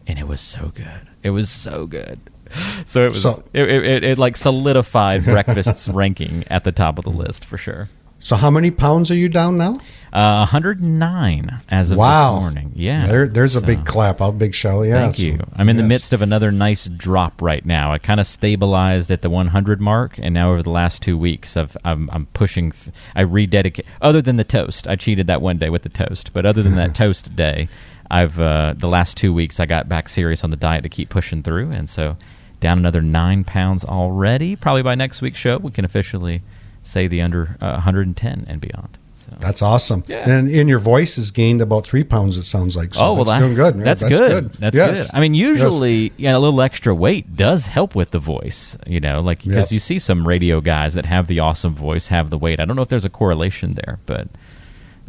and 0.06 0.18
it 0.18 0.28
was 0.28 0.40
so 0.40 0.70
good. 0.74 1.08
It 1.22 1.30
was 1.30 1.50
so 1.50 1.86
good. 1.86 2.20
So 2.86 3.02
it 3.02 3.12
was 3.12 3.22
So- 3.22 3.42
it, 3.52 3.68
it, 3.68 4.04
it, 4.04 4.18
like 4.18 4.36
solidified 4.36 5.24
breakfast's 5.26 5.88
ranking 5.88 6.44
at 6.48 6.64
the 6.64 6.72
top 6.72 6.98
of 6.98 7.04
the 7.04 7.10
list 7.10 7.44
for 7.44 7.58
sure. 7.58 7.90
So 8.20 8.34
how 8.34 8.50
many 8.50 8.70
pounds 8.72 9.10
are 9.10 9.14
you 9.14 9.28
down 9.28 9.58
now? 9.58 9.78
Uh, 10.12 10.38
109 10.50 11.60
as 11.70 11.90
of 11.90 11.98
wow, 11.98 12.34
this 12.34 12.40
morning. 12.40 12.72
Yeah, 12.74 13.06
there, 13.06 13.28
there's 13.28 13.54
a 13.56 13.60
big 13.60 13.84
clap. 13.84 14.20
Out, 14.20 14.38
big 14.38 14.54
shout. 14.54 14.86
Yeah, 14.86 14.94
Thank 15.04 15.18
you. 15.18 15.38
I'm 15.54 15.68
in 15.68 15.76
the 15.76 15.82
midst 15.82 16.12
of 16.12 16.22
another 16.22 16.50
nice 16.50 16.86
drop 16.86 17.42
right 17.42 17.64
now. 17.64 17.92
I 17.92 17.98
kind 17.98 18.18
of 18.18 18.26
stabilized 18.26 19.10
at 19.10 19.22
the 19.22 19.30
100 19.30 19.80
mark, 19.80 20.18
and 20.18 20.32
now 20.34 20.50
over 20.50 20.62
the 20.62 20.70
last 20.70 21.02
two 21.02 21.16
weeks, 21.16 21.56
I've, 21.56 21.76
I'm, 21.84 22.08
I'm 22.12 22.26
pushing. 22.26 22.72
Th- 22.72 22.94
I 23.14 23.20
rededicate. 23.20 23.84
Other 24.00 24.22
than 24.22 24.36
the 24.36 24.44
toast, 24.44 24.88
I 24.88 24.96
cheated 24.96 25.26
that 25.28 25.42
one 25.42 25.58
day 25.58 25.68
with 25.70 25.82
the 25.82 25.88
toast, 25.90 26.32
but 26.32 26.46
other 26.46 26.62
than 26.62 26.74
that 26.76 26.94
toast 26.96 27.36
day, 27.36 27.68
I've 28.10 28.40
uh, 28.40 28.74
the 28.76 28.88
last 28.88 29.16
two 29.16 29.32
weeks 29.32 29.60
I 29.60 29.66
got 29.66 29.88
back 29.88 30.08
serious 30.08 30.42
on 30.42 30.50
the 30.50 30.56
diet 30.56 30.82
to 30.84 30.88
keep 30.88 31.10
pushing 31.10 31.42
through, 31.42 31.70
and 31.70 31.88
so 31.88 32.16
down 32.60 32.78
another 32.78 33.02
nine 33.02 33.44
pounds 33.44 33.84
already. 33.84 34.56
Probably 34.56 34.82
by 34.82 34.94
next 34.94 35.22
week's 35.22 35.38
show, 35.38 35.58
we 35.58 35.70
can 35.70 35.84
officially 35.84 36.42
say 36.82 37.06
the 37.06 37.20
under 37.20 37.56
uh, 37.60 37.72
110 37.72 38.46
and 38.48 38.60
beyond. 38.60 38.98
So. 39.16 39.36
That's 39.40 39.60
awesome. 39.60 40.04
Yeah. 40.06 40.28
And 40.28 40.48
in 40.48 40.68
your 40.68 40.78
voice 40.78 41.16
has 41.16 41.30
gained 41.30 41.60
about 41.60 41.84
three 41.84 42.02
pounds. 42.02 42.38
It 42.38 42.44
sounds 42.44 42.74
like. 42.76 42.94
So 42.94 43.00
oh 43.04 43.12
well, 43.14 43.24
that's 43.24 43.32
that- 43.34 43.40
doing 43.40 43.54
good. 43.54 43.76
Yeah, 43.76 43.82
That's, 43.84 44.02
good. 44.02 44.52
That's 44.54 44.76
Yes. 44.76 45.10
good. 45.10 45.16
I 45.16 45.20
mean, 45.20 45.34
Yes. 45.34 45.48
usually, 45.48 46.12
yeah, 46.16 46.34
a 46.36 46.38
little 46.38 46.62
extra 46.62 46.94
weight 46.94 47.36
does 47.36 47.66
help 47.66 47.94
with 47.94 48.10
the 48.10 48.18
voice. 48.18 48.78
You 48.86 49.00
know, 49.00 49.20
like 49.20 49.42
because 49.42 49.70
Yep. 49.70 49.72
you 49.72 49.78
see 49.80 49.98
some 49.98 50.26
radio 50.26 50.60
guys 50.62 50.94
that 50.94 51.04
have 51.04 51.26
the 51.26 51.40
awesome 51.40 51.74
voice 51.74 52.08
have 52.08 52.30
the 52.30 52.38
weight. 52.38 52.58
I 52.58 52.64
don't 52.64 52.74
know 52.74 52.82
if 52.82 52.88
there's 52.88 53.04
a 53.04 53.10
correlation 53.10 53.74
there, 53.74 53.98
but 54.06 54.28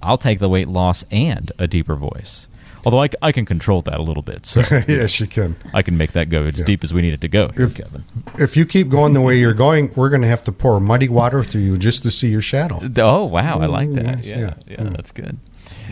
I'll 0.04 0.18
take 0.18 0.40
the 0.40 0.50
weight 0.50 0.68
loss 0.68 1.06
and 1.12 1.52
a 1.58 1.68
deeper 1.68 1.96
voice. 1.96 2.48
Although 2.86 3.06
I 3.22 3.32
can 3.32 3.46
control 3.46 3.82
that 3.84 4.00
a 4.00 4.02
little 4.02 4.24
bit, 4.24 4.46
so 4.46 4.62
yes, 4.88 5.20
you 5.20 5.28
can. 5.28 5.56
I 5.74 5.82
can 5.82 5.98
make 5.98 6.14
that 6.14 6.30
go 6.30 6.44
as 6.44 6.60
Yeah. 6.60 6.66
deep 6.66 6.84
as 6.84 6.94
we 6.94 7.02
need 7.02 7.14
it 7.14 7.22
to 7.22 7.28
go 7.28 7.50
here, 7.56 7.66
If- 7.66 7.76
Kevin. 7.76 8.04
If 8.38 8.56
you 8.58 8.66
keep 8.66 8.90
going 8.90 9.14
the 9.14 9.22
way 9.22 9.38
you're 9.40 9.54
going, 9.54 9.92
we're 9.96 10.10
going 10.10 10.22
to 10.22 10.28
have 10.28 10.44
to 10.46 10.52
pour 10.52 10.80
muddy 10.80 11.10
water 11.10 11.44
through 11.44 11.62
you 11.62 11.78
just 11.78 12.04
to 12.04 12.12
see 12.12 12.30
your 12.30 12.42
shadow. 12.42 12.80
Oh 12.98 13.26
wow, 13.26 13.60
I 13.60 13.66
like 13.66 13.92
that. 13.94 14.06
yes, 14.06 14.26
Yeah, 14.26 14.38
yeah, 14.40 14.54
yeah, 14.68 14.84
yeah. 14.84 14.90
that's 14.92 15.12
good. 15.12 15.38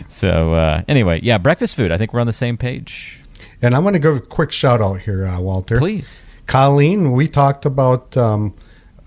So 0.08 0.54
uh, 0.54 0.82
anyway, 0.88 1.20
yeah, 1.22 1.38
breakfast 1.38 1.76
food. 1.76 1.92
I 1.92 1.96
think 1.96 2.12
we're 2.12 2.20
on 2.20 2.26
the 2.26 2.32
same 2.32 2.56
page. 2.56 3.20
And 3.60 3.74
I'm 3.74 3.82
going 3.82 3.94
to 3.94 4.00
give 4.00 4.16
a 4.16 4.20
quick 4.20 4.52
shout 4.52 4.80
out 4.80 5.00
here, 5.00 5.26
uh, 5.26 5.40
Walter. 5.40 5.78
Please. 5.78 6.22
Colleen, 6.46 7.12
we 7.12 7.28
talked 7.28 7.66
about 7.66 8.16
um, 8.16 8.54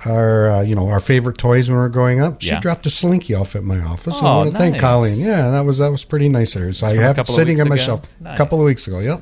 our, 0.05 0.49
uh, 0.49 0.61
you 0.61 0.75
know, 0.75 0.87
our 0.89 0.99
favorite 0.99 1.37
toys 1.37 1.69
when 1.69 1.77
we 1.77 1.81
were 1.83 1.89
growing 1.89 2.21
up. 2.21 2.41
She 2.41 2.49
Yeah. 2.49 2.59
dropped 2.59 2.85
a 2.85 2.89
slinky 2.89 3.33
off 3.33 3.55
at 3.55 3.63
my 3.63 3.79
office. 3.79 4.19
and 4.19 4.27
I 4.27 4.31
Oh, 4.31 4.37
want 4.37 4.51
to 4.53 4.57
thank. 4.57 4.77
Colleen. 4.79 5.19
Yeah, 5.19 5.49
that 5.51 5.65
was 5.65 5.77
that 5.79 5.91
was 5.91 6.03
pretty 6.03 6.29
nice 6.29 6.55
of 6.55 6.61
her. 6.63 6.73
So 6.73 6.87
I 6.87 6.95
From 6.95 7.03
have 7.03 7.19
it 7.19 7.27
sitting 7.27 7.59
on 7.61 7.69
my 7.69 7.75
shelf. 7.77 8.01
Nice. 8.19 8.33
A 8.33 8.37
couple 8.37 8.59
of 8.59 8.65
weeks 8.65 8.87
ago. 8.87 8.99
Yep. 8.99 9.21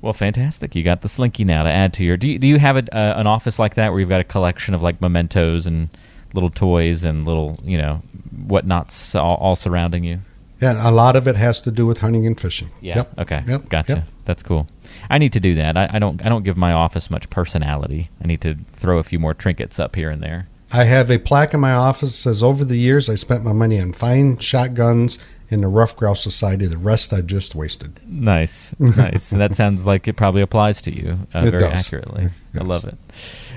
Well, 0.00 0.12
fantastic! 0.12 0.74
You 0.74 0.82
got 0.82 1.02
the 1.02 1.08
slinky 1.08 1.44
now 1.44 1.62
to 1.62 1.70
add 1.70 1.92
to 1.94 2.04
your. 2.04 2.16
Do 2.16 2.28
you, 2.28 2.38
do 2.38 2.48
you 2.48 2.58
have 2.58 2.76
a, 2.76 2.96
uh, 2.96 3.14
an 3.20 3.28
office 3.28 3.58
like 3.60 3.74
that 3.76 3.90
where 3.92 4.00
you've 4.00 4.08
got 4.08 4.20
a 4.20 4.24
collection 4.24 4.74
of 4.74 4.82
like 4.82 5.00
mementos 5.00 5.64
and 5.66 5.90
little 6.34 6.50
toys 6.50 7.04
and 7.04 7.24
little 7.24 7.56
you 7.64 7.78
know 7.78 8.02
whatnots 8.48 9.14
all, 9.14 9.36
all 9.36 9.54
surrounding 9.56 10.02
you? 10.04 10.20
Yeah, 10.60 10.88
a 10.88 10.90
lot 10.90 11.14
of 11.16 11.26
it 11.28 11.36
has 11.36 11.60
to 11.62 11.70
do 11.70 11.86
with 11.86 11.98
hunting 11.98 12.26
and 12.26 12.38
fishing. 12.40 12.70
Yeah. 12.80 12.96
Yep. 12.96 13.18
Okay. 13.20 13.42
Yep. 13.48 13.68
Gotcha. 13.68 13.92
Yep. 13.94 14.04
That's 14.24 14.42
cool. 14.42 14.66
I 15.10 15.18
need 15.18 15.32
to 15.34 15.40
do 15.40 15.54
that. 15.56 15.76
I, 15.76 15.88
I 15.92 15.98
don't. 15.98 16.24
I 16.24 16.28
don't 16.28 16.44
give 16.44 16.56
my 16.56 16.72
office 16.72 17.10
much 17.10 17.30
personality. 17.30 18.10
I 18.22 18.26
need 18.26 18.40
to 18.42 18.56
throw 18.72 18.98
a 18.98 19.02
few 19.02 19.18
more 19.18 19.34
trinkets 19.34 19.78
up 19.78 19.96
here 19.96 20.10
and 20.10 20.22
there. 20.22 20.48
I 20.72 20.84
have 20.84 21.10
a 21.10 21.18
plaque 21.18 21.52
in 21.52 21.60
my 21.60 21.72
office 21.72 22.10
that 22.10 22.16
says, 22.16 22.42
"Over 22.42 22.64
the 22.64 22.76
years, 22.76 23.08
I 23.08 23.14
spent 23.14 23.44
my 23.44 23.52
money 23.52 23.80
on 23.80 23.92
fine 23.92 24.38
shotguns 24.38 25.18
in 25.50 25.60
the 25.60 25.68
Ruffed 25.68 25.98
Grouse 25.98 26.22
Society. 26.22 26.66
The 26.66 26.78
rest 26.78 27.12
I've 27.12 27.26
just 27.26 27.54
wasted." 27.54 28.00
Nice, 28.06 28.74
nice. 28.78 29.32
and 29.32 29.40
that 29.42 29.54
sounds 29.54 29.84
like 29.84 30.08
it 30.08 30.16
probably 30.16 30.40
applies 30.40 30.80
to 30.82 30.94
you 30.94 31.18
uh, 31.34 31.42
very 31.42 31.58
does. 31.58 31.86
accurately. 31.86 32.30
I 32.54 32.62
love 32.62 32.84
it. 32.84 32.96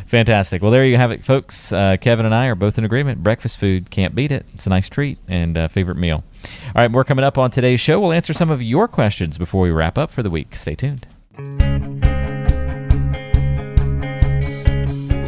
Fantastic. 0.07 0.61
Well, 0.61 0.71
there 0.71 0.85
you 0.85 0.97
have 0.97 1.11
it, 1.11 1.23
folks. 1.25 1.71
Uh, 1.71 1.97
Kevin 1.99 2.25
and 2.25 2.35
I 2.35 2.45
are 2.45 2.55
both 2.55 2.77
in 2.77 2.83
agreement. 2.85 3.23
Breakfast 3.23 3.57
food 3.57 3.89
can't 3.89 4.13
beat 4.13 4.31
it. 4.31 4.45
It's 4.53 4.67
a 4.67 4.69
nice 4.69 4.87
treat 4.87 5.17
and 5.27 5.57
uh, 5.57 5.67
favorite 5.67 5.97
meal. 5.97 6.23
All 6.67 6.73
right, 6.75 6.91
more 6.91 7.03
coming 7.03 7.25
up 7.25 7.37
on 7.37 7.49
today's 7.49 7.79
show. 7.79 7.99
We'll 7.99 8.11
answer 8.13 8.33
some 8.33 8.51
of 8.51 8.61
your 8.61 8.87
questions 8.87 9.37
before 9.37 9.61
we 9.61 9.71
wrap 9.71 9.97
up 9.97 10.11
for 10.11 10.21
the 10.21 10.29
week. 10.29 10.55
Stay 10.55 10.75
tuned. 10.75 11.07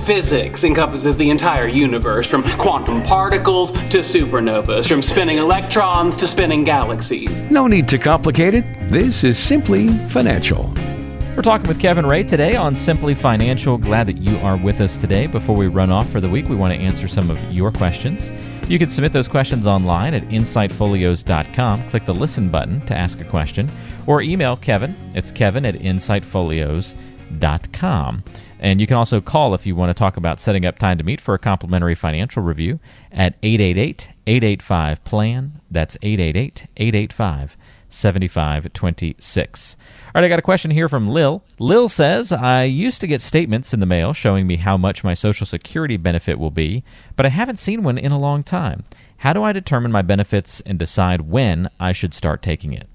Physics 0.06 0.64
encompasses 0.64 1.18
the 1.18 1.30
entire 1.30 1.68
universe, 1.68 2.26
from 2.28 2.42
quantum 2.58 3.04
particles 3.04 3.74
to 3.74 4.00
supernovas, 4.00 4.88
from 4.88 5.02
spinning 5.02 5.38
electrons 5.38 6.16
to 6.16 6.26
spinning 6.26 6.64
galaxies. 6.64 7.30
No 7.52 7.68
need 7.68 7.90
to 7.90 7.98
complicate 7.98 8.54
it. 8.54 8.64
This 8.90 9.26
is 9.26 9.38
simply 9.38 9.90
financial. 10.08 10.74
We're 11.36 11.42
talking 11.42 11.68
with 11.68 11.80
Kevin 11.80 12.06
Ray 12.06 12.24
today 12.24 12.56
on 12.56 12.74
Simply 12.74 13.14
Financial. 13.14 13.78
Glad 13.78 14.08
that 14.08 14.18
you 14.18 14.38
are 14.38 14.56
with 14.56 14.80
us 14.80 14.98
today. 14.98 15.28
Before 15.28 15.58
we 15.58 15.68
run 15.68 15.92
off 15.92 16.10
for 16.10 16.22
the 16.22 16.30
week, 16.30 16.48
we 16.48 16.56
want 16.56 16.74
to 16.74 16.80
answer 16.80 17.10
some 17.10 17.30
of 17.30 17.38
your 17.52 17.70
questions. 17.72 18.32
You 18.68 18.78
can 18.78 18.90
submit 18.90 19.14
those 19.14 19.30
questions 19.30 19.66
online 19.66 20.14
at 20.14 20.24
insightfolios.com. 20.24 21.90
Click 21.90 22.06
the 22.06 22.14
listen 22.14 22.50
button 22.50 22.86
to 22.88 22.98
ask 22.98 23.22
a 23.22 23.24
question, 23.24 23.72
or 24.08 24.22
email 24.22 24.58
Kevin. 24.58 24.94
It's 25.16 25.32
kevin 25.32 25.66
at 25.66 25.76
insightfolios.com. 25.76 28.24
And 28.60 28.82
you 28.82 28.88
can 28.88 28.98
also 28.98 29.22
call 29.22 29.54
if 29.54 29.66
you 29.66 29.74
want 29.74 29.92
to 29.92 29.94
talk 29.94 30.18
about 30.18 30.42
setting 30.42 30.66
up 30.66 30.78
time 30.80 30.98
to 30.98 31.06
meet 31.06 31.22
for 31.22 31.34
a 31.34 31.40
complimentary 31.40 31.96
financial 31.96 32.44
review 32.44 32.82
at 33.12 33.36
888 33.42 34.10
885 34.26 35.04
PLAN. 35.06 35.62
That's 35.72 35.96
888 36.02 36.68
885 36.76 37.56
7526. 37.88 39.78
All 40.08 40.12
right, 40.16 40.26
I 40.26 40.28
got 40.28 40.40
a 40.40 40.42
question 40.42 40.72
here 40.72 40.90
from 40.90 41.08
Lil. 41.08 41.42
Lil 41.60 41.90
says, 41.90 42.32
I 42.32 42.64
used 42.64 43.02
to 43.02 43.08
get 43.08 43.22
statements 43.22 43.74
in 43.74 43.80
the 43.80 43.88
mail 43.88 44.14
showing 44.14 44.46
me 44.46 44.58
how 44.58 44.78
much 44.78 45.04
my 45.04 45.16
Social 45.16 45.46
Security 45.46 45.98
benefit 45.98 46.38
will 46.38 46.52
be, 46.52 46.84
but 47.16 47.26
I 47.26 47.30
haven't 47.30 47.58
seen 47.58 47.82
one 47.82 47.98
in 47.98 48.12
a 48.12 48.20
long 48.20 48.44
time. 48.44 48.84
How 49.18 49.34
do 49.34 49.42
I 49.42 49.54
determine 49.54 49.92
my 49.92 50.04
benefits 50.04 50.62
and 50.62 50.78
decide 50.78 51.22
when 51.22 51.70
I 51.80 51.94
should 51.94 52.14
start 52.14 52.44
taking 52.44 52.74
it? 52.74 52.88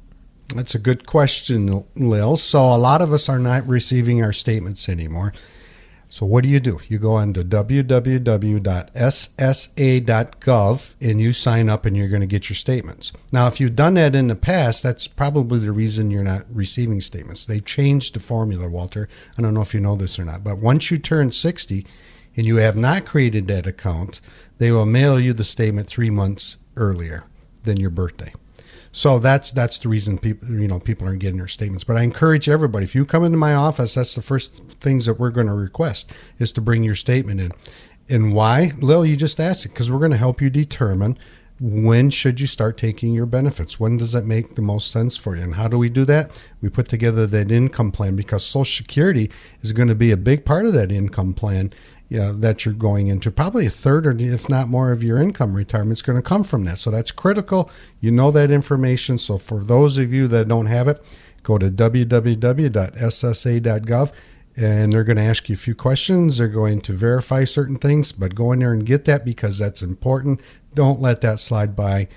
That's 0.54 0.76
a 0.76 0.78
good 0.78 1.06
question, 1.06 1.84
Lil. 1.96 2.36
So 2.36 2.60
a 2.60 2.78
lot 2.78 3.02
of 3.02 3.12
us 3.12 3.28
are 3.28 3.40
not 3.40 3.66
receiving 3.66 4.22
our 4.22 4.32
statements 4.32 4.88
anymore. 4.88 5.32
So 6.12 6.26
what 6.26 6.44
do 6.44 6.50
you 6.50 6.60
do? 6.60 6.78
You 6.88 6.98
go 6.98 7.14
on 7.14 7.32
to 7.32 7.42
www.ssa.gov 7.42 7.84
and 11.00 11.20
you 11.22 11.32
sign 11.32 11.70
up 11.70 11.86
and 11.86 11.96
you're 11.96 12.08
going 12.08 12.20
to 12.20 12.26
get 12.26 12.50
your 12.50 12.56
statements. 12.56 13.12
Now, 13.32 13.46
if 13.46 13.58
you've 13.58 13.74
done 13.74 13.94
that 13.94 14.14
in 14.14 14.26
the 14.26 14.36
past, 14.36 14.82
that's 14.82 15.08
probably 15.08 15.58
the 15.60 15.72
reason 15.72 16.10
you're 16.10 16.22
not 16.22 16.44
receiving 16.54 17.00
statements. 17.00 17.46
They 17.46 17.60
changed 17.60 18.14
the 18.14 18.20
formula, 18.20 18.68
Walter. 18.68 19.08
I 19.38 19.42
don't 19.42 19.54
know 19.54 19.62
if 19.62 19.72
you 19.72 19.80
know 19.80 19.96
this 19.96 20.18
or 20.18 20.26
not, 20.26 20.44
but 20.44 20.58
once 20.58 20.90
you 20.90 20.98
turn 20.98 21.32
60 21.32 21.86
and 22.36 22.44
you 22.44 22.56
have 22.56 22.76
not 22.76 23.06
created 23.06 23.48
that 23.48 23.66
account, 23.66 24.20
they 24.58 24.70
will 24.70 24.84
mail 24.84 25.18
you 25.18 25.32
the 25.32 25.44
statement 25.44 25.86
three 25.86 26.10
months 26.10 26.58
earlier 26.76 27.24
than 27.62 27.80
your 27.80 27.88
birthday. 27.88 28.34
So 28.92 29.18
that's 29.18 29.52
that's 29.52 29.78
the 29.78 29.88
reason 29.88 30.18
people 30.18 30.48
you 30.50 30.68
know 30.68 30.78
people 30.78 31.06
aren't 31.06 31.20
getting 31.20 31.38
their 31.38 31.48
statements. 31.48 31.82
But 31.82 31.96
I 31.96 32.02
encourage 32.02 32.48
everybody 32.48 32.84
if 32.84 32.94
you 32.94 33.04
come 33.04 33.24
into 33.24 33.38
my 33.38 33.54
office, 33.54 33.94
that's 33.94 34.14
the 34.14 34.22
first 34.22 34.62
things 34.80 35.06
that 35.06 35.18
we're 35.18 35.30
going 35.30 35.46
to 35.46 35.54
request 35.54 36.12
is 36.38 36.52
to 36.52 36.60
bring 36.60 36.84
your 36.84 36.94
statement 36.94 37.40
in. 37.40 37.52
And 38.08 38.34
why, 38.34 38.72
Lil? 38.78 39.06
You 39.06 39.16
just 39.16 39.40
asked 39.40 39.64
it 39.64 39.70
because 39.70 39.90
we're 39.90 39.98
going 39.98 40.10
to 40.10 40.16
help 40.18 40.42
you 40.42 40.50
determine 40.50 41.18
when 41.60 42.10
should 42.10 42.40
you 42.40 42.46
start 42.48 42.76
taking 42.76 43.14
your 43.14 43.24
benefits 43.24 43.78
when 43.78 43.96
does 43.96 44.10
that 44.10 44.24
make 44.24 44.56
the 44.56 44.62
most 44.62 44.90
sense 44.90 45.16
for 45.16 45.36
you 45.36 45.42
and 45.44 45.54
how 45.54 45.68
do 45.68 45.78
we 45.78 45.88
do 45.88 46.04
that 46.04 46.44
we 46.60 46.68
put 46.68 46.88
together 46.88 47.24
that 47.24 47.52
income 47.52 47.92
plan 47.92 48.16
because 48.16 48.44
social 48.44 48.82
security 48.82 49.30
is 49.60 49.70
going 49.70 49.86
to 49.86 49.94
be 49.94 50.10
a 50.10 50.16
big 50.16 50.44
part 50.44 50.66
of 50.66 50.72
that 50.72 50.90
income 50.90 51.32
plan 51.32 51.72
you 52.12 52.18
know, 52.18 52.32
that 52.34 52.64
you're 52.66 52.74
going 52.74 53.06
into 53.06 53.30
probably 53.30 53.64
a 53.64 53.70
third 53.70 54.06
or 54.06 54.14
if 54.18 54.46
not 54.50 54.68
more 54.68 54.92
of 54.92 55.02
your 55.02 55.16
income 55.18 55.54
retirement 55.54 55.96
is 55.96 56.02
going 56.02 56.16
to 56.16 56.22
come 56.22 56.44
from 56.44 56.64
that 56.64 56.76
so 56.76 56.90
that's 56.90 57.10
critical 57.10 57.70
you 58.00 58.10
know 58.10 58.30
that 58.30 58.50
information 58.50 59.16
so 59.16 59.38
for 59.38 59.64
those 59.64 59.96
of 59.96 60.12
you 60.12 60.28
that 60.28 60.46
don't 60.46 60.66
have 60.66 60.88
it 60.88 61.02
go 61.42 61.56
to 61.56 61.70
www.ssa.gov 61.70 62.12
and 64.54 64.92
they're 64.92 65.04
going 65.04 65.16
to 65.16 65.22
ask 65.22 65.48
you 65.48 65.54
a 65.54 65.56
few 65.56 65.74
questions. 65.74 66.36
They're 66.36 66.46
going 66.46 66.82
to 66.82 66.92
verify 66.92 67.44
certain 67.44 67.76
things, 67.76 68.12
but 68.12 68.34
go 68.34 68.52
in 68.52 68.58
there 68.58 68.74
and 68.74 68.84
get 68.84 69.06
that 69.06 69.24
because 69.24 69.58
that's 69.58 69.80
important. 69.80 70.42
Don't 70.74 71.00
let 71.00 71.22
that 71.22 71.40
slide 71.40 71.74
by. 71.74 72.08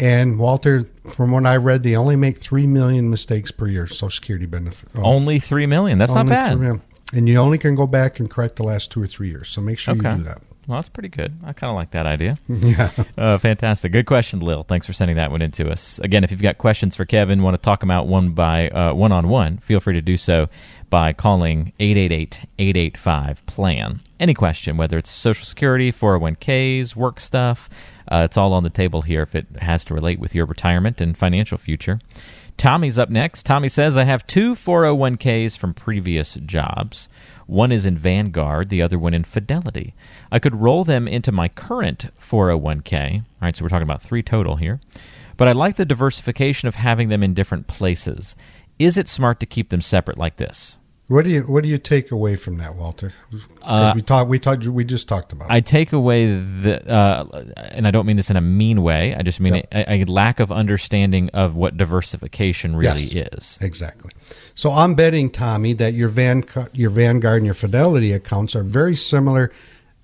And 0.00 0.38
Walter, 0.38 0.88
from 1.14 1.30
what 1.30 1.44
I 1.44 1.56
read, 1.56 1.82
they 1.82 1.94
only 1.94 2.16
make 2.16 2.38
three 2.38 2.66
million 2.66 3.10
mistakes 3.10 3.50
per 3.50 3.66
year. 3.66 3.86
Social 3.86 4.08
Security 4.08 4.46
benefit. 4.46 4.88
Oh, 4.94 5.04
Only 5.04 5.38
three 5.38 5.66
million. 5.66 5.98
That's 5.98 6.14
not 6.14 6.26
bad. 6.26 6.80
3 7.14 7.14
million. 7.14 7.18
And 7.18 7.28
you 7.28 7.38
only 7.38 7.58
can 7.58 7.74
go 7.74 7.86
back 7.86 8.20
and 8.20 8.30
correct 8.30 8.56
the 8.56 8.64
last 8.64 8.90
two 8.92 9.02
or 9.02 9.06
three 9.06 9.28
years. 9.28 9.48
So 9.48 9.60
make 9.60 9.78
sure 9.78 9.94
Okay. 9.94 10.10
you 10.10 10.16
do 10.18 10.22
that. 10.24 10.40
Well, 10.66 10.78
that's 10.78 10.88
pretty 10.88 11.10
good. 11.10 11.34
I 11.44 11.52
kind 11.52 11.68
of 11.70 11.76
like 11.76 11.90
that 11.90 12.06
idea. 12.06 12.38
Yeah. 12.48 12.90
Uh, 13.18 13.36
fantastic. 13.36 13.92
Good 13.92 14.06
question, 14.06 14.40
Lil. 14.40 14.62
Thanks 14.62 14.86
for 14.86 14.94
sending 14.94 15.16
that 15.16 15.30
one 15.30 15.42
in 15.42 15.50
to 15.52 15.70
us. 15.70 15.98
Again, 15.98 16.24
if 16.24 16.30
you've 16.30 16.40
got 16.40 16.56
questions 16.56 16.96
for 16.96 17.04
Kevin, 17.04 17.42
want 17.42 17.54
to 17.54 17.60
talk 17.60 17.80
them 17.80 17.90
out 17.90 18.06
one 18.06 18.30
by 18.30 18.70
uh, 18.70 18.94
one 18.94 19.12
on 19.12 19.28
one, 19.28 19.58
feel 19.58 19.78
free 19.80 19.92
to 19.92 20.00
do 20.00 20.16
so 20.16 20.48
by 20.88 21.12
calling 21.12 21.72
888-885-PLAN. 21.80 24.00
Any 24.20 24.34
question, 24.34 24.76
whether 24.76 24.96
it's 24.98 25.10
Social 25.10 25.44
Security, 25.44 25.92
401ks, 25.92 26.96
work 26.96 27.20
stuff, 27.20 27.68
uh, 28.10 28.22
it's 28.24 28.36
all 28.36 28.52
on 28.52 28.62
the 28.62 28.70
table 28.70 29.02
here 29.02 29.22
if 29.22 29.34
it 29.34 29.46
has 29.60 29.84
to 29.86 29.94
relate 29.94 30.18
with 30.18 30.34
your 30.34 30.46
retirement 30.46 31.00
and 31.00 31.16
financial 31.18 31.58
future. 31.58 32.00
Tommy's 32.56 32.98
up 32.98 33.10
next. 33.10 33.44
Tommy 33.44 33.68
says, 33.68 33.98
I 33.98 34.04
have 34.04 34.26
two 34.26 34.54
401ks 34.54 35.58
from 35.58 35.74
previous 35.74 36.34
jobs. 36.34 37.08
One 37.46 37.72
is 37.72 37.84
in 37.84 37.98
Vanguard, 37.98 38.68
the 38.68 38.80
other 38.80 38.98
one 38.98 39.12
in 39.12 39.24
Fidelity. 39.24 39.94
I 40.30 40.38
could 40.38 40.60
roll 40.60 40.84
them 40.84 41.06
into 41.06 41.32
my 41.32 41.48
current 41.48 42.10
401k. 42.18 43.16
All 43.16 43.22
right, 43.42 43.54
so 43.54 43.64
we're 43.64 43.68
talking 43.68 43.82
about 43.82 44.02
three 44.02 44.22
total 44.22 44.56
here. 44.56 44.80
But 45.36 45.48
I 45.48 45.52
like 45.52 45.76
the 45.76 45.84
diversification 45.84 46.68
of 46.68 46.76
having 46.76 47.08
them 47.08 47.22
in 47.22 47.34
different 47.34 47.66
places. 47.66 48.36
Is 48.78 48.96
it 48.96 49.08
smart 49.08 49.40
to 49.40 49.46
keep 49.46 49.70
them 49.70 49.80
separate 49.80 50.18
like 50.18 50.36
this? 50.36 50.78
What 51.14 51.24
do 51.24 51.30
you 51.30 51.42
What 51.42 51.62
do 51.62 51.68
you 51.68 51.78
take 51.78 52.10
away 52.10 52.34
from 52.34 52.58
that, 52.58 52.74
Walter? 52.74 53.12
'Cause 53.30 53.94
we 53.94 54.02
talked. 54.02 54.28
We 54.28 54.38
talked. 54.40 54.66
We 54.66 54.84
just 54.84 55.08
talked 55.08 55.32
about. 55.32 55.44
it. 55.46 55.52
Uh, 55.52 55.54
I 55.54 55.60
take 55.60 55.92
away 55.92 56.26
the, 56.26 56.84
uh, 56.90 57.44
and 57.70 57.86
I 57.86 57.92
don't 57.92 58.04
mean 58.04 58.16
this 58.16 58.30
in 58.30 58.36
a 58.36 58.40
mean 58.40 58.82
way. 58.82 59.14
I 59.14 59.22
just 59.22 59.38
mean 59.38 59.54
Yeah. 59.54 59.62
a, 59.92 60.02
a 60.02 60.04
lack 60.06 60.40
of 60.40 60.50
understanding 60.50 61.30
of 61.32 61.54
what 61.54 61.76
diversification 61.76 62.74
really 62.74 63.04
Yes. 63.04 63.28
is. 63.32 63.58
Exactly. 63.60 64.10
So 64.56 64.72
I'm 64.72 64.94
betting, 64.94 65.30
Tommy, 65.30 65.72
that 65.74 65.94
your 65.94 66.08
Van 66.08 66.42
your 66.72 66.90
Vanguard 66.90 67.36
and 67.38 67.46
your 67.46 67.54
Fidelity 67.54 68.10
accounts 68.12 68.56
are 68.56 68.64
very 68.64 68.96
similar 68.96 69.52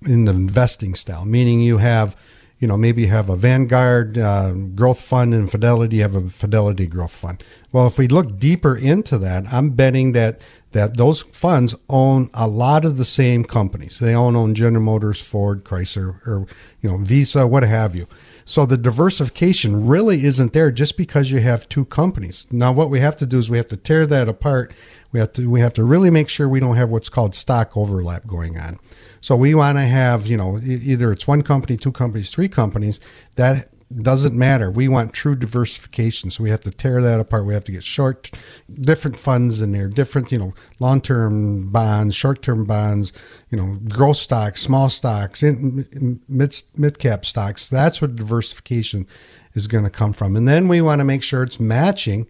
in 0.05 0.23
the 0.25 0.31
investing 0.31 0.95
style. 0.95 1.25
Meaning 1.25 1.59
you 1.59 1.79
have, 1.79 2.15
you 2.59 2.69
know, 2.69 2.77
maybe 2.77 3.01
you 3.01 3.09
have 3.09 3.27
a 3.29 3.35
Vanguard 3.35 4.17
uh, 4.17 4.51
growth 4.53 5.01
fund 5.01 5.33
and 5.33 5.51
Fidelity 5.51 5.97
you 5.97 6.03
have 6.03 6.15
a 6.15 6.21
Fidelity 6.21 6.87
growth 6.87 7.11
fund. 7.11 7.43
Well, 7.73 7.85
if 7.87 7.97
we 7.97 8.07
look 8.07 8.37
deeper 8.39 8.77
into 8.77 9.17
that, 9.17 9.51
I'm 9.51 9.71
betting 9.71 10.13
that 10.13 10.39
that 10.71 10.97
those 10.97 11.21
funds 11.21 11.75
own 11.89 12.29
a 12.33 12.47
lot 12.47 12.85
of 12.85 12.97
the 12.97 13.05
same 13.05 13.43
companies. 13.43 13.99
They 13.99 14.15
own 14.15 14.35
own 14.35 14.55
General 14.55 14.83
Motors, 14.83 15.21
Ford, 15.21 15.63
Chrysler, 15.63 16.25
or 16.25 16.47
you 16.81 16.89
know 16.89 16.97
Visa, 16.97 17.47
what 17.47 17.63
have 17.63 17.95
you. 17.95 18.07
So 18.45 18.65
the 18.65 18.77
diversification 18.77 19.85
really 19.85 20.25
isn't 20.25 20.53
there 20.53 20.71
just 20.71 20.97
because 20.97 21.31
you 21.31 21.39
have 21.39 21.69
two 21.69 21.85
companies. 21.85 22.47
Now 22.51 22.71
what 22.71 22.89
we 22.89 22.99
have 22.99 23.17
to 23.17 23.25
do 23.25 23.37
is 23.37 23.49
we 23.49 23.57
have 23.57 23.67
to 23.67 23.77
tear 23.77 24.05
that 24.07 24.27
apart. 24.27 24.73
We 25.11 25.19
have 25.19 25.33
to 25.33 25.49
we 25.49 25.59
have 25.59 25.73
to 25.73 25.83
really 25.83 26.09
make 26.09 26.29
sure 26.29 26.47
we 26.47 26.59
don't 26.59 26.75
have 26.75 26.89
what's 26.89 27.09
called 27.09 27.35
stock 27.35 27.75
overlap 27.75 28.25
going 28.25 28.57
on. 28.57 28.79
So 29.19 29.35
we 29.35 29.53
want 29.53 29.77
to 29.77 29.85
have, 29.85 30.25
you 30.25 30.35
know, 30.35 30.59
either 30.59 31.11
it's 31.11 31.27
one 31.27 31.43
company, 31.43 31.77
two 31.77 31.91
companies, 31.91 32.31
three 32.31 32.49
companies. 32.49 32.99
That 33.35 33.70
doesn't 34.01 34.37
matter. 34.37 34.71
We 34.71 34.87
want 34.87 35.13
true 35.13 35.35
diversification. 35.35 36.29
So 36.29 36.43
we 36.43 36.49
have 36.49 36.61
to 36.61 36.71
tear 36.71 37.01
that 37.01 37.19
apart. 37.19 37.45
We 37.45 37.53
have 37.53 37.63
to 37.65 37.71
get 37.71 37.83
short, 37.83 38.31
different 38.73 39.17
funds 39.17 39.61
in 39.61 39.71
there, 39.71 39.87
different, 39.87 40.31
you 40.31 40.37
know, 40.37 40.53
long 40.79 41.01
term 41.01 41.67
bonds, 41.71 42.15
short 42.15 42.41
term 42.41 42.65
bonds, 42.65 43.13
you 43.49 43.57
know, 43.57 43.77
growth 43.89 44.17
stocks, 44.17 44.61
small 44.61 44.89
stocks, 44.89 45.43
in, 45.43 46.19
mid 46.27 46.55
mid 46.77 46.99
cap 46.99 47.25
stocks. 47.25 47.67
That's 47.67 48.01
what 48.01 48.15
diversification 48.15 49.07
is 49.53 49.67
going 49.67 49.83
to 49.83 49.89
come 49.89 50.13
from. 50.13 50.35
And 50.35 50.47
then 50.47 50.67
we 50.67 50.81
want 50.81 50.99
to 50.99 51.05
make 51.05 51.23
sure 51.23 51.43
it's 51.43 51.59
matching 51.59 52.27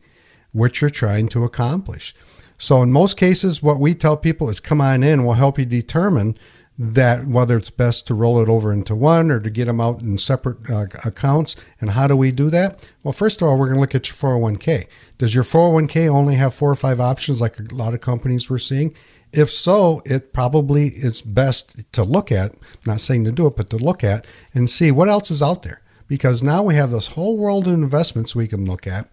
what 0.52 0.82
you're 0.82 0.90
trying 0.90 1.28
to 1.30 1.44
accomplish. 1.44 2.16
So 2.58 2.84
in 2.84 2.92
most 2.92 3.18
cases, 3.18 3.64
what 3.64 3.80
we 3.80 3.96
tell 3.96 4.16
people 4.18 4.48
is 4.48 4.60
come 4.60 4.82
on 4.82 5.02
in. 5.02 5.24
We'll 5.24 5.34
help 5.34 5.58
you 5.58 5.66
determine 5.66 6.38
that 6.84 7.28
whether 7.28 7.58
it's 7.58 7.70
best 7.70 8.08
to 8.08 8.16
roll 8.16 8.42
it 8.42 8.50
over 8.50 8.74
into 8.74 8.96
one 8.96 9.30
or 9.30 9.40
to 9.40 9.52
get 9.52 9.66
them 9.66 9.80
out 9.80 10.02
in 10.02 10.18
separate 10.18 10.68
uh, 10.68 10.88
accounts. 11.06 11.56
And 11.80 11.92
how 11.92 12.08
do 12.08 12.16
we 12.16 12.32
do 12.32 12.50
that? 12.50 12.90
Well, 13.04 13.14
first 13.14 13.40
of 13.40 13.48
all, 13.48 13.56
we're 13.56 13.68
going 13.68 13.76
to 13.76 13.82
look 13.82 13.94
at 13.94 14.10
your 14.10 14.16
401k. 14.16 14.88
Does 15.20 15.36
your 15.36 15.44
401k 15.44 16.08
only 16.10 16.36
have 16.36 16.56
four 16.56 16.72
or 16.72 16.76
five 16.76 17.00
options 17.00 17.40
like 17.40 17.60
a 17.60 17.76
lot 17.76 17.94
of 17.94 18.02
companies 18.02 18.50
we're 18.50 18.58
seeing? 18.58 18.96
If 19.32 19.52
so, 19.52 20.02
it 20.06 20.34
probably 20.34 20.88
is 20.88 21.22
best 21.22 21.92
to 21.94 22.04
look 22.04 22.32
at, 22.32 22.56
not 22.88 23.00
saying 23.00 23.26
to 23.26 23.32
do 23.32 23.46
it, 23.46 23.56
but 23.56 23.70
to 23.70 23.78
look 23.78 24.04
at 24.04 24.26
and 24.56 24.68
see 24.68 24.90
what 24.90 25.08
else 25.08 25.30
is 25.30 25.44
out 25.44 25.62
there. 25.62 25.82
Because 26.08 26.42
now 26.42 26.64
we 26.64 26.74
have 26.74 26.90
this 26.90 27.10
whole 27.10 27.38
world 27.38 27.68
of 27.68 27.76
investments 27.76 28.36
we 28.36 28.48
can 28.48 28.66
look 28.66 28.88
at 28.88 29.08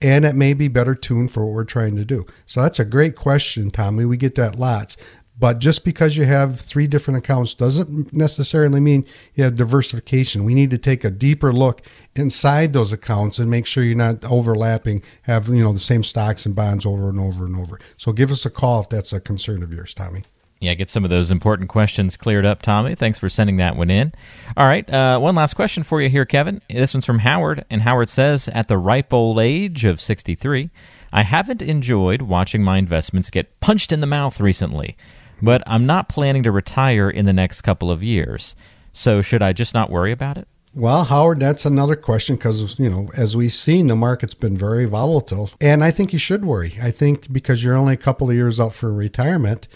and 0.00 0.24
it 0.24 0.34
may 0.34 0.54
be 0.54 0.68
better 0.68 0.94
tuned 0.94 1.30
for 1.30 1.44
what 1.44 1.54
we're 1.54 1.64
trying 1.64 1.96
to 1.96 2.04
do. 2.04 2.24
So 2.46 2.62
that's 2.62 2.78
a 2.78 2.84
great 2.84 3.16
question, 3.16 3.70
Tommy. 3.70 4.04
We 4.04 4.16
get 4.16 4.36
that 4.36 4.56
lots. 4.56 4.96
But 5.38 5.60
just 5.60 5.84
because 5.84 6.16
you 6.16 6.24
have 6.24 6.60
three 6.60 6.86
different 6.86 7.18
accounts 7.18 7.54
doesn't 7.54 8.12
necessarily 8.12 8.80
mean 8.80 9.06
you 9.34 9.44
have 9.44 9.54
diversification. 9.54 10.44
We 10.44 10.54
need 10.54 10.70
to 10.70 10.78
take 10.78 11.04
a 11.04 11.10
deeper 11.10 11.52
look 11.52 11.82
inside 12.16 12.72
those 12.72 12.92
accounts 12.92 13.38
and 13.38 13.48
make 13.50 13.66
sure 13.66 13.84
you're 13.84 13.96
not 13.96 14.24
overlapping, 14.24 15.02
have 15.22 15.48
you 15.48 15.62
know 15.62 15.72
the 15.72 15.78
same 15.78 16.02
stocks 16.02 16.44
and 16.44 16.56
bonds 16.56 16.84
over 16.84 17.08
and 17.08 17.20
over 17.20 17.46
and 17.46 17.56
over. 17.56 17.78
So 17.96 18.12
give 18.12 18.30
us 18.30 18.44
a 18.44 18.50
call 18.50 18.80
if 18.80 18.88
that's 18.88 19.12
a 19.12 19.20
concern 19.20 19.62
of 19.62 19.72
yours, 19.72 19.94
Tommy. 19.94 20.24
Yeah, 20.60 20.74
get 20.74 20.90
some 20.90 21.04
of 21.04 21.10
those 21.10 21.30
important 21.30 21.68
questions 21.68 22.16
cleared 22.16 22.44
up, 22.44 22.62
Tommy. 22.62 22.96
Thanks 22.96 23.18
for 23.18 23.28
sending 23.28 23.58
that 23.58 23.76
one 23.76 23.90
in. 23.90 24.12
All 24.56 24.66
right, 24.66 24.88
uh, 24.92 25.20
one 25.20 25.36
last 25.36 25.54
question 25.54 25.84
for 25.84 26.02
you 26.02 26.08
here, 26.08 26.24
Kevin. 26.24 26.60
This 26.68 26.94
one's 26.94 27.04
from 27.04 27.20
Howard, 27.20 27.64
and 27.70 27.82
Howard 27.82 28.08
says, 28.08 28.48
At 28.48 28.66
the 28.66 28.76
ripe 28.76 29.14
old 29.14 29.38
age 29.38 29.84
of 29.84 30.00
63, 30.00 30.70
I 31.12 31.22
haven't 31.22 31.62
enjoyed 31.62 32.22
watching 32.22 32.64
my 32.64 32.78
investments 32.78 33.30
get 33.30 33.60
punched 33.60 33.92
in 33.92 34.00
the 34.00 34.06
mouth 34.06 34.40
recently, 34.40 34.96
but 35.42 35.62
I'm 35.66 35.86
not 35.86 36.08
planning 36.08 36.42
to 36.44 36.52
retire 36.52 37.10
in 37.10 37.24
the 37.24 37.32
next 37.32 37.62
couple 37.62 37.90
of 37.90 38.02
years. 38.02 38.54
So 38.92 39.22
should 39.22 39.42
I 39.42 39.52
just 39.52 39.74
not 39.74 39.90
worry 39.90 40.12
about 40.12 40.38
it? 40.38 40.48
Well, 40.74 41.04
Howard, 41.04 41.40
that's 41.40 41.64
another 41.64 41.96
question 41.96 42.36
because, 42.36 42.78
you 42.78 42.90
know, 42.90 43.10
as 43.16 43.36
we've 43.36 43.52
seen, 43.52 43.86
the 43.86 43.96
market's 43.96 44.34
been 44.34 44.56
very 44.56 44.84
volatile. 44.84 45.50
And 45.60 45.82
I 45.82 45.90
think 45.90 46.12
you 46.12 46.18
should 46.18 46.44
worry. 46.44 46.74
I 46.82 46.90
think 46.90 47.32
because 47.32 47.64
you're 47.64 47.74
only 47.74 47.94
a 47.94 47.98
couple 47.98 48.28
of 48.28 48.36
years 48.36 48.60
out 48.60 48.74
for 48.74 48.92
retirement, 48.92 49.66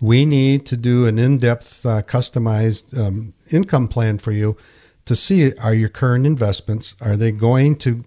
we 0.00 0.24
need 0.24 0.64
to 0.66 0.76
do 0.76 1.06
an 1.06 1.18
in 1.18 1.38
depth, 1.38 1.84
uh, 1.84 2.02
customized 2.02 2.98
um, 2.98 3.34
income 3.50 3.88
plan 3.88 4.18
for 4.18 4.32
you 4.32 4.56
to 5.04 5.16
see 5.16 5.52
are 5.56 5.74
your 5.74 5.88
current 5.88 6.26
investments, 6.26 6.94
are 7.00 7.16
they 7.16 7.32
going 7.32 7.76
to 7.76 8.04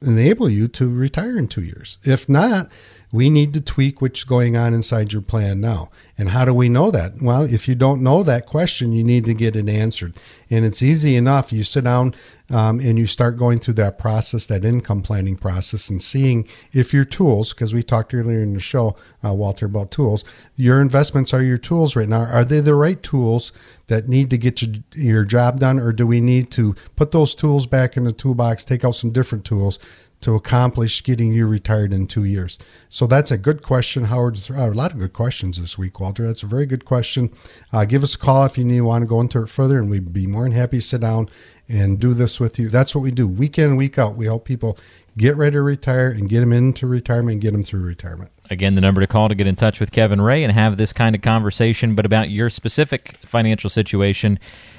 enable 0.00 0.48
you 0.48 0.68
to 0.68 0.88
retire 0.88 1.36
in 1.36 1.48
two 1.48 1.62
years? 1.62 1.98
If 2.04 2.28
not, 2.28 2.70
we 3.12 3.28
need 3.28 3.52
to 3.52 3.60
tweak 3.60 4.00
what's 4.00 4.24
going 4.24 4.56
on 4.56 4.72
inside 4.72 5.12
your 5.12 5.20
plan 5.20 5.60
now. 5.60 5.90
And 6.16 6.30
how 6.30 6.46
do 6.46 6.54
we 6.54 6.70
know 6.70 6.90
that? 6.90 7.20
Well, 7.20 7.42
if 7.42 7.68
you 7.68 7.74
don't 7.74 8.02
know 8.02 8.22
that 8.22 8.46
question, 8.46 8.92
you 8.92 9.04
need 9.04 9.26
to 9.26 9.34
get 9.34 9.54
it 9.54 9.68
answered. 9.68 10.16
And 10.48 10.64
it's 10.64 10.82
easy 10.82 11.14
enough. 11.14 11.52
You 11.52 11.62
sit 11.62 11.84
down 11.84 12.14
um, 12.50 12.80
and 12.80 12.98
you 12.98 13.06
start 13.06 13.36
going 13.36 13.58
through 13.58 13.74
that 13.74 13.98
process, 13.98 14.46
that 14.46 14.64
income 14.64 15.02
planning 15.02 15.36
process, 15.36 15.90
and 15.90 16.00
seeing 16.00 16.48
if 16.72 16.94
your 16.94 17.04
tools, 17.04 17.52
because 17.52 17.74
we 17.74 17.82
talked 17.82 18.14
earlier 18.14 18.40
in 18.40 18.54
the 18.54 18.60
show, 18.60 18.96
uh, 19.22 19.34
Walter, 19.34 19.66
about 19.66 19.90
tools, 19.90 20.24
your 20.56 20.80
investments 20.80 21.34
are 21.34 21.42
your 21.42 21.58
tools 21.58 21.94
right 21.94 22.08
now. 22.08 22.22
Are 22.22 22.44
they 22.44 22.60
the 22.60 22.74
right 22.74 23.02
tools 23.02 23.52
that 23.88 24.08
need 24.08 24.30
to 24.30 24.38
get 24.38 24.62
your, 24.62 24.74
your 24.94 25.24
job 25.24 25.60
done, 25.60 25.78
or 25.78 25.92
do 25.92 26.06
we 26.06 26.20
need 26.20 26.50
to 26.52 26.74
put 26.96 27.10
those 27.10 27.34
tools 27.34 27.66
back 27.66 27.96
in 27.96 28.04
the 28.04 28.12
toolbox, 28.12 28.64
take 28.64 28.84
out 28.84 28.94
some 28.94 29.10
different 29.10 29.44
tools 29.44 29.78
to 30.22 30.34
accomplish 30.34 31.02
getting 31.02 31.32
you 31.32 31.46
retired 31.46 31.92
in 31.92 32.06
two 32.06 32.24
years? 32.24 32.58
So 32.88 33.06
that's 33.06 33.30
a 33.30 33.38
good 33.38 33.62
question, 33.62 34.04
Howard. 34.04 34.40
Uh, 34.50 34.54
a 34.54 34.72
lot 34.72 34.92
of 34.92 34.98
good 34.98 35.12
questions 35.12 35.60
this 35.60 35.78
week, 35.78 36.00
Walter. 36.00 36.26
That's 36.26 36.42
a 36.42 36.46
very 36.46 36.66
good 36.66 36.84
question. 36.84 37.30
Uh, 37.72 37.84
give 37.84 38.02
us 38.02 38.14
a 38.14 38.18
call 38.18 38.44
if 38.44 38.58
you 38.58 38.64
need 38.64 38.80
want 38.80 39.02
to 39.02 39.06
go 39.06 39.20
into 39.20 39.42
it 39.42 39.48
further, 39.48 39.78
and 39.78 39.90
we'd 39.90 40.12
be 40.12 40.26
more 40.26 40.44
than 40.44 40.52
happy 40.52 40.78
to 40.78 40.82
sit 40.82 41.00
down 41.00 41.28
and 41.68 41.98
do 41.98 42.12
this 42.14 42.40
with 42.40 42.58
you. 42.58 42.68
That's 42.68 42.94
what 42.94 43.02
we 43.02 43.10
do 43.10 43.26
week 43.28 43.58
in 43.58 43.76
week 43.76 43.98
out. 43.98 44.16
We 44.16 44.26
help 44.26 44.44
people 44.44 44.78
get 45.16 45.36
ready 45.36 45.52
to 45.52 45.62
retire 45.62 46.10
and 46.10 46.28
get 46.28 46.40
them 46.40 46.52
into 46.52 46.86
retirement 46.86 47.32
and 47.32 47.40
get 47.40 47.52
them 47.52 47.62
through 47.62 47.82
retirement. 47.82 48.30
Again, 48.50 48.74
the 48.74 48.80
number 48.80 49.00
to 49.00 49.06
call 49.06 49.28
to 49.28 49.34
get 49.34 49.46
in 49.46 49.56
touch 49.56 49.80
with 49.80 49.92
Kevin 49.92 50.20
Ray 50.20 50.44
and 50.44 50.52
have 50.52 50.76
this 50.76 50.92
kind 50.92 51.14
of 51.14 51.22
conversation, 51.22 51.94
but 51.94 52.04
about 52.04 52.30
your 52.30 52.50
specific 52.50 53.16
financial 53.24 53.70
situation. 53.70 54.38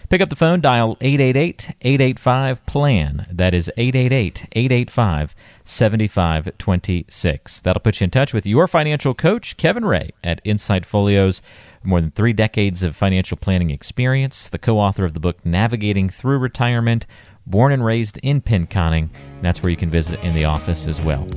Pick 0.09 0.21
up 0.21 0.29
the 0.29 0.36
phone, 0.36 0.61
dial 0.61 0.95
888 1.01 1.71
885 1.81 2.65
PLAN. 2.67 3.25
That 3.31 3.53
is 3.55 3.71
888 3.77 4.47
885 4.51 5.34
7526. 5.63 7.61
That'll 7.61 7.79
put 7.79 7.99
you 7.99 8.03
in 8.05 8.11
touch 8.11 8.34
with 8.34 8.45
your 8.45 8.67
financial 8.67 9.15
coach, 9.15 9.57
Kevin 9.57 9.86
Ray, 9.86 10.11
at 10.23 10.41
Insight 10.43 10.86
Folios. 10.86 11.41
More 11.84 11.99
than 11.99 12.11
three 12.11 12.34
decades 12.34 12.84
of 12.84 12.95
financial 12.95 13.38
planning 13.38 13.69
experience, 13.69 14.47
the 14.47 14.59
co 14.59 14.77
author 14.77 15.03
of 15.03 15.13
the 15.13 15.19
book 15.19 15.45
Navigating 15.45 16.09
Through 16.09 16.38
Retirement 16.38 17.05
born 17.46 17.72
and 17.72 17.84
raised 17.84 18.18
in 18.24 18.41
Pinconning. 18.41 19.10
That's 19.41 19.62
where 19.62 19.70
you 19.70 19.78
can 19.78 19.89
visit 19.89 20.20
in 20.24 20.36
the 20.36 20.46
office 20.46 20.88
as 20.88 21.02
well. 21.02 21.28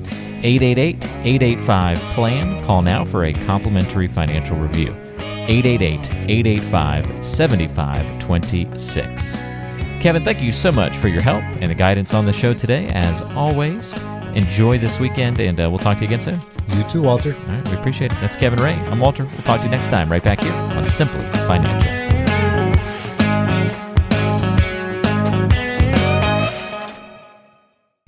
888 0.43 1.05
885 1.05 1.99
PLAN. 2.15 2.65
Call 2.65 2.83
now 2.83 3.05
for 3.05 3.25
a 3.25 3.33
complimentary 3.33 4.09
financial 4.09 4.57
review. 4.57 4.95
888 5.49 6.11
885 6.29 7.25
7526. 7.25 9.37
Kevin, 10.01 10.25
thank 10.25 10.41
you 10.41 10.53
so 10.53 10.71
much 10.71 10.97
for 10.97 11.09
your 11.09 11.23
help 11.23 11.43
and 11.61 11.71
the 11.71 11.75
guidance 11.75 12.15
on 12.15 12.27
the 12.27 12.33
show 12.33 12.55
today. 12.55 12.87
As 12.89 13.23
always, 13.33 13.95
enjoy 14.35 14.79
this 14.79 15.01
weekend, 15.01 15.41
and 15.41 15.61
uh, 15.61 15.69
we'll 15.69 15.79
talk 15.79 15.99
to 15.99 16.05
you 16.05 16.09
again 16.09 16.21
soon. 16.21 16.39
You 16.77 16.85
too, 16.91 17.03
Walter. 17.03 17.35
All 17.35 17.55
right, 17.55 17.69
we 17.69 17.77
appreciate 17.77 18.13
it. 18.13 18.21
That's 18.21 18.37
Kevin 18.37 18.63
Ray. 18.63 18.75
I'm 18.75 19.01
Walter. 19.01 19.25
We'll 19.25 19.43
talk 19.43 19.59
to 19.61 19.65
you 19.65 19.71
next 19.71 19.87
time, 19.87 20.11
right 20.11 20.23
back 20.23 20.43
here 20.43 20.53
on 20.53 20.87
Simply 20.89 21.25
Financial. 21.47 22.06